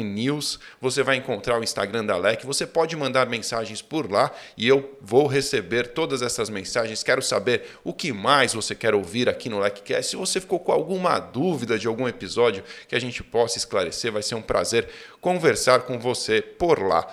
News, 0.04 0.60
você 0.80 1.02
vai 1.02 1.16
encontrar 1.16 1.58
o 1.58 1.64
Instagram 1.64 2.04
da 2.04 2.16
LEC. 2.16 2.46
Você 2.46 2.68
pode 2.68 2.94
mandar 2.94 3.26
mensagens 3.26 3.82
por 3.82 4.08
lá 4.08 4.30
e 4.56 4.68
eu 4.68 4.96
vou 5.00 5.26
receber 5.26 5.88
todas 5.88 6.22
essas 6.22 6.48
mensagens. 6.48 7.02
Quero 7.02 7.20
saber 7.20 7.64
o 7.82 7.92
que 7.92 8.12
mais 8.12 8.54
você 8.54 8.76
quer 8.76 8.94
ouvir 8.94 9.28
aqui 9.28 9.48
no 9.48 9.58
LECcast. 9.58 10.10
Se 10.10 10.16
você 10.16 10.40
ficou 10.40 10.60
com 10.60 10.70
alguma 10.70 11.18
dúvida, 11.18 11.79
de 11.80 11.88
algum 11.88 12.06
episódio 12.06 12.62
que 12.86 12.94
a 12.94 13.00
gente 13.00 13.22
possa 13.22 13.58
esclarecer. 13.58 14.12
Vai 14.12 14.22
ser 14.22 14.34
um 14.34 14.42
prazer 14.42 14.88
conversar 15.20 15.80
com 15.80 15.98
você 15.98 16.40
por 16.40 16.80
lá. 16.82 17.06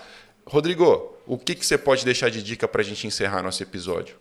Rodrigo, 0.46 1.16
o 1.26 1.38
que, 1.38 1.56
que 1.56 1.66
você 1.66 1.78
pode 1.78 2.06
deixar 2.06 2.30
de 2.30 2.42
dica 2.44 2.68
para 2.68 2.82
a 2.82 2.86
gente 2.86 3.08
encerrar 3.08 3.42
nosso 3.42 3.62
episódio? 3.64 4.16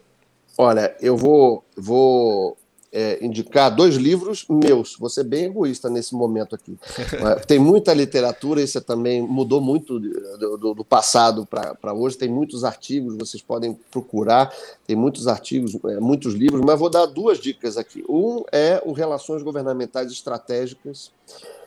Olha, 0.59 0.97
eu 1.01 1.17
vou, 1.17 1.65
vou 1.77 2.57
é, 2.97 3.19
indicar 3.23 3.75
dois 3.75 3.97
livros 3.97 4.47
meus. 4.49 4.97
Vou 4.99 5.11
ser 5.11 5.25
bem 5.25 5.45
egoísta 5.45 5.91
nesse 5.91 6.15
momento 6.15 6.55
aqui. 6.55 6.79
tem 7.47 7.59
muita 7.59 7.93
literatura, 7.93 8.63
isso 8.63 8.81
também 8.81 9.21
mudou 9.21 9.61
muito 9.61 10.01
do, 10.01 10.57
do, 10.57 10.75
do 10.77 10.85
passado 10.85 11.47
para 11.47 11.93
hoje. 11.93 12.17
Tem 12.17 12.31
muitos 12.31 12.65
artigos, 12.65 13.15
vocês 13.19 13.43
podem 13.43 13.75
procurar. 13.91 14.51
Tem 14.87 14.97
muitos 14.97 15.29
artigos, 15.29 15.77
é, 15.85 16.01
muitos 16.01 16.33
livros, 16.33 16.63
mas 16.65 16.79
vou 16.79 16.89
dar 16.89 17.05
duas 17.05 17.39
dicas 17.39 17.77
aqui. 17.77 18.03
Um 18.09 18.43
é 18.51 18.83
o 18.83 18.93
Relações 18.93 19.43
Governamentais 19.43 20.11
Estratégicas. 20.11 21.11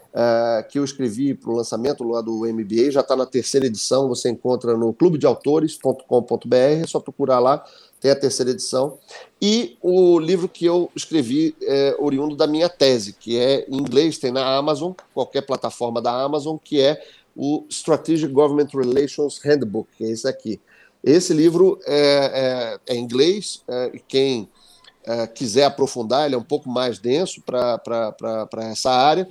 Uh, 0.09 0.67
que 0.67 0.79
eu 0.79 0.83
escrevi 0.83 1.35
para 1.35 1.51
o 1.51 1.55
lançamento 1.55 2.03
lá 2.03 2.19
do 2.19 2.39
MBA, 2.39 2.89
já 2.89 3.01
está 3.01 3.15
na 3.15 3.27
terceira 3.27 3.67
edição, 3.67 4.07
você 4.07 4.27
encontra 4.27 4.75
no 4.75 4.91
clubedeautores.com.br, 4.91 6.55
é 6.55 6.87
só 6.87 6.99
procurar 6.99 7.37
lá 7.37 7.63
tem 7.99 8.11
a 8.11 8.15
terceira 8.15 8.51
edição, 8.51 8.97
e 9.41 9.77
o 9.81 10.19
livro 10.19 10.47
que 10.47 10.65
eu 10.65 10.89
escrevi 10.95 11.55
é 11.61 11.95
oriundo 11.99 12.35
da 12.35 12.47
minha 12.47 12.69
tese, 12.69 13.13
que 13.13 13.37
é 13.37 13.65
em 13.67 13.77
inglês, 13.77 14.17
tem 14.17 14.31
na 14.31 14.57
Amazon, 14.57 14.93
qualquer 15.13 15.41
plataforma 15.41 16.01
da 16.01 16.11
Amazon, 16.11 16.57
que 16.57 16.81
é 16.81 17.01
o 17.35 17.65
Strategic 17.69 18.31
Government 18.33 18.69
Relations 18.73 19.39
Handbook, 19.39 19.89
que 19.97 20.03
é 20.03 20.09
esse 20.09 20.27
aqui. 20.27 20.59
Esse 21.03 21.33
livro 21.33 21.79
é, 21.85 22.79
é, 22.87 22.93
é 22.93 22.95
em 22.95 23.01
inglês, 23.01 23.63
é, 23.67 23.91
quem 24.07 24.49
é, 25.05 25.27
quiser 25.27 25.63
aprofundar, 25.63 26.25
ele 26.25 26.35
é 26.35 26.37
um 26.37 26.43
pouco 26.43 26.69
mais 26.69 26.99
denso 26.99 27.41
para 27.41 27.81
essa 28.69 28.91
área, 28.91 29.27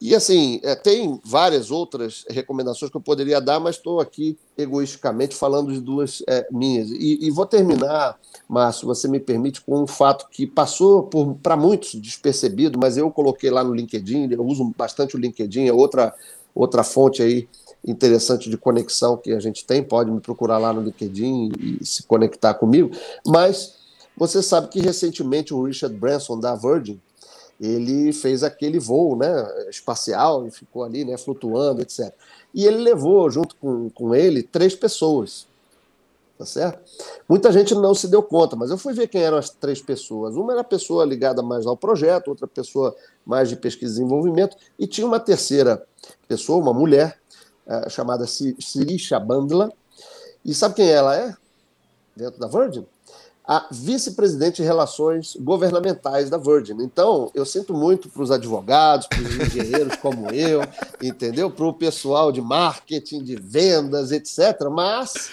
e 0.00 0.14
assim, 0.14 0.60
é, 0.62 0.74
tem 0.74 1.20
várias 1.22 1.70
outras 1.70 2.24
recomendações 2.30 2.90
que 2.90 2.96
eu 2.96 3.02
poderia 3.02 3.38
dar, 3.38 3.60
mas 3.60 3.76
estou 3.76 4.00
aqui 4.00 4.38
egoisticamente 4.56 5.36
falando 5.36 5.70
de 5.72 5.80
duas 5.80 6.22
é, 6.26 6.48
minhas. 6.50 6.90
E, 6.90 7.18
e, 7.20 7.30
vou 7.30 7.44
terminar, 7.44 8.18
Márcio, 8.48 8.86
você 8.86 9.06
me 9.06 9.20
permite, 9.20 9.60
com 9.60 9.82
um 9.82 9.86
fato 9.86 10.26
que 10.30 10.46
passou 10.46 11.10
para 11.42 11.54
muitos 11.54 11.94
despercebido, 11.96 12.78
mas 12.78 12.96
eu 12.96 13.10
coloquei 13.10 13.50
lá 13.50 13.62
no 13.62 13.74
LinkedIn, 13.74 14.30
eu 14.32 14.42
uso 14.42 14.72
bastante 14.74 15.16
o 15.16 15.18
LinkedIn, 15.18 15.68
é 15.68 15.72
outra, 15.72 16.14
outra 16.54 16.82
fonte 16.82 17.22
aí 17.22 17.46
interessante 17.86 18.48
de 18.48 18.56
conexão 18.56 19.18
que 19.18 19.32
a 19.32 19.40
gente 19.40 19.66
tem, 19.66 19.82
pode 19.82 20.10
me 20.10 20.20
procurar 20.20 20.56
lá 20.56 20.72
no 20.72 20.82
LinkedIn 20.82 21.52
e 21.58 21.84
se 21.84 22.04
conectar 22.04 22.54
comigo. 22.54 22.90
Mas 23.26 23.74
você 24.16 24.42
sabe 24.42 24.68
que 24.68 24.80
recentemente 24.80 25.52
o 25.52 25.62
Richard 25.62 25.94
Branson, 25.94 26.40
da 26.40 26.54
Virgin, 26.54 27.00
ele 27.60 28.12
fez 28.12 28.42
aquele 28.42 28.78
voo 28.78 29.14
né, 29.14 29.68
espacial 29.68 30.46
e 30.46 30.50
ficou 30.50 30.82
ali 30.82 31.04
né, 31.04 31.18
flutuando, 31.18 31.82
etc. 31.82 32.12
E 32.54 32.66
ele 32.66 32.78
levou 32.78 33.30
junto 33.30 33.54
com, 33.56 33.90
com 33.90 34.14
ele 34.14 34.42
três 34.42 34.74
pessoas. 34.74 35.46
Tá 36.38 36.46
certo? 36.46 36.80
Muita 37.28 37.52
gente 37.52 37.74
não 37.74 37.94
se 37.94 38.08
deu 38.08 38.22
conta, 38.22 38.56
mas 38.56 38.70
eu 38.70 38.78
fui 38.78 38.94
ver 38.94 39.08
quem 39.08 39.20
eram 39.20 39.36
as 39.36 39.50
três 39.50 39.82
pessoas. 39.82 40.36
Uma 40.36 40.52
era 40.52 40.62
a 40.62 40.64
pessoa 40.64 41.04
ligada 41.04 41.42
mais 41.42 41.66
ao 41.66 41.76
projeto, 41.76 42.28
outra 42.28 42.46
pessoa 42.46 42.96
mais 43.26 43.50
de 43.50 43.56
pesquisa 43.56 43.92
e 43.92 43.96
desenvolvimento, 43.96 44.56
e 44.78 44.86
tinha 44.86 45.06
uma 45.06 45.20
terceira 45.20 45.86
pessoa, 46.26 46.62
uma 46.62 46.72
mulher, 46.72 47.18
uh, 47.66 47.90
chamada 47.90 48.26
Sirisha 48.26 49.20
Bandla. 49.20 49.70
E 50.42 50.54
sabe 50.54 50.76
quem 50.76 50.88
ela 50.88 51.14
é? 51.14 51.34
Dentro 52.16 52.40
da 52.40 52.46
Virgin? 52.46 52.86
A 53.50 53.66
vice-presidente 53.68 54.58
de 54.58 54.62
relações 54.62 55.34
governamentais 55.34 56.30
da 56.30 56.38
Virgin. 56.38 56.76
Então, 56.82 57.32
eu 57.34 57.44
sinto 57.44 57.74
muito 57.74 58.08
para 58.08 58.22
os 58.22 58.30
advogados, 58.30 59.08
para 59.08 59.18
os 59.18 59.34
engenheiros 59.34 59.96
como 60.00 60.30
eu, 60.30 60.60
entendeu? 61.02 61.50
Para 61.50 61.66
o 61.66 61.74
pessoal 61.74 62.30
de 62.30 62.40
marketing, 62.40 63.24
de 63.24 63.34
vendas, 63.34 64.12
etc. 64.12 64.68
Mas 64.70 65.30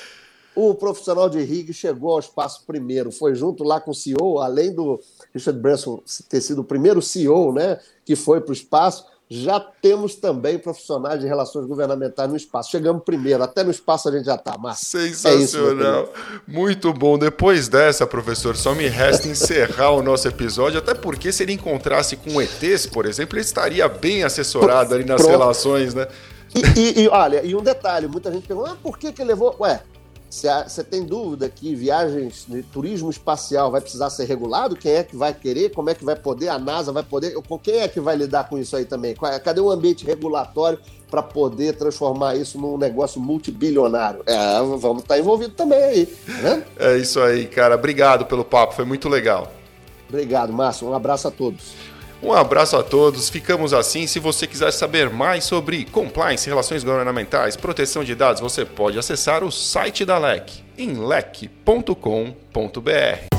o 0.56 0.74
profissional 0.74 1.30
de 1.30 1.40
RIG 1.44 1.72
chegou 1.74 2.14
ao 2.14 2.20
espaço 2.20 2.64
primeiro, 2.66 3.12
foi 3.12 3.36
junto 3.36 3.64
lá 3.64 3.80
com 3.80 3.92
o 3.92 3.96
CEO, 3.96 4.40
além 4.40 4.74
do 4.74 5.00
Richard 5.32 5.60
Branson 5.60 6.02
ter 6.28 6.42
sido 6.42 6.62
o 6.62 6.64
primeiro 6.64 7.04
CEO 7.04 7.54
né, 7.54 7.80
que 8.04 8.16
foi 8.16 8.42
para 8.42 8.50
o 8.50 8.54
espaço, 8.54 9.06
já 9.30 9.60
temos 9.60 10.16
também 10.16 10.58
profissionais 10.58 11.20
de 11.20 11.28
relações 11.28 11.66
governamentais 11.66 12.30
no 12.30 12.38
espaço. 12.38 12.72
Chegamos 12.72 13.04
primeiro, 13.04 13.44
até 13.44 13.64
no 13.64 13.72
espaço 13.72 14.08
a 14.08 14.12
gente 14.12 14.26
já 14.26 14.36
está, 14.36 14.58
Márcio. 14.58 14.88
Sensacional. 14.88 16.02
É 16.02 16.04
isso, 16.04 16.42
Muito 16.48 16.94
bom. 16.94 17.18
Depois 17.18 17.68
dessa, 17.68 18.08
professor, 18.08 18.56
só 18.56 18.74
me 18.74 18.88
resta 18.88 19.28
encerrar 19.28 19.92
o 19.92 20.02
nosso 20.02 20.28
episódio, 20.28 20.80
até 20.80 20.94
porque 20.94 21.32
se 21.34 21.44
ele 21.44 21.54
encontrasse 21.54 22.16
com 22.16 22.42
ETs, 22.42 22.86
por 22.86 23.06
exemplo, 23.06 23.38
ele 23.38 23.46
estaria 23.46 23.88
bem 23.90 24.24
assessorado 24.24 24.94
ali 24.94 25.04
nas 25.04 25.22
Pronto. 25.22 25.32
relações, 25.32 25.94
né? 25.94 26.08
E, 26.56 26.80
e, 26.80 27.04
e, 27.04 27.08
olha, 27.10 27.44
e 27.44 27.54
um 27.54 27.62
detalhe, 27.62 28.08
muita 28.08 28.32
gente 28.32 28.48
pergunta, 28.48 28.72
ah, 28.72 28.78
por 28.82 28.98
que, 28.98 29.12
que 29.12 29.24
levou. 29.24 29.56
Ué, 29.60 29.82
você 30.30 30.84
tem 30.84 31.04
dúvida 31.04 31.48
que 31.50 31.74
viagens 31.74 32.46
de 32.48 32.62
turismo 32.62 33.10
espacial 33.10 33.72
vai 33.72 33.80
precisar 33.80 34.10
ser 34.10 34.26
regulado? 34.26 34.76
Quem 34.76 34.94
é 34.94 35.04
que 35.04 35.16
vai 35.16 35.34
querer? 35.34 35.70
Como 35.72 35.90
é 35.90 35.96
que 35.96 36.04
vai 36.04 36.16
poder? 36.16 36.50
A 36.50 36.60
NASA 36.60 36.92
vai 36.92 37.04
poder? 37.04 37.34
Quem 37.64 37.80
é 37.80 37.88
que 37.88 38.00
vai 38.00 38.16
lidar 38.16 38.50
com 38.50 38.58
isso 38.58 38.76
aí 38.76 38.84
também? 38.84 39.16
Cadê 39.44 39.62
o 39.62 39.72
ambiente 39.72 40.06
regulatório 40.06 40.80
para 41.10 41.24
poder 41.24 41.78
transformar 41.78 42.36
isso 42.36 42.60
num 42.60 42.78
negócio 42.78 43.22
multibilionário? 43.22 44.22
É, 44.26 44.58
vamos 44.60 45.04
estar 45.04 45.16
tá 45.16 45.20
envolvidos 45.20 45.56
também 45.56 45.82
aí. 45.82 46.18
Né? 46.42 46.64
É 46.78 46.98
isso 46.98 47.22
aí, 47.22 47.46
cara. 47.48 47.76
Obrigado 47.76 48.26
pelo 48.26 48.44
papo, 48.44 48.74
foi 48.74 48.86
muito 48.86 49.08
legal. 49.08 49.52
Obrigado, 50.10 50.52
Márcio. 50.52 50.88
Um 50.88 50.94
abraço 50.94 51.28
a 51.28 51.32
todos. 51.32 51.74
Um 52.22 52.34
abraço 52.34 52.76
a 52.76 52.84
todos, 52.84 53.30
ficamos 53.30 53.74
assim. 53.74 54.08
Se 54.08 54.20
você 54.20 54.48
quiser 54.48 54.72
saber 54.72 55.10
mais 55.10 55.44
sobre 55.44 55.86
compliance, 55.86 56.50
relações 56.50 56.84
governamentais, 56.84 57.56
proteção 57.56 58.04
de 58.04 58.16
dados, 58.16 58.42
você 58.42 58.66
pode 58.66 58.98
acessar 58.98 59.44
o 59.44 59.52
site 59.52 60.04
da 60.04 60.18
LEC 60.18 60.64
em 60.78 60.94
lec.com.br. 60.94 63.37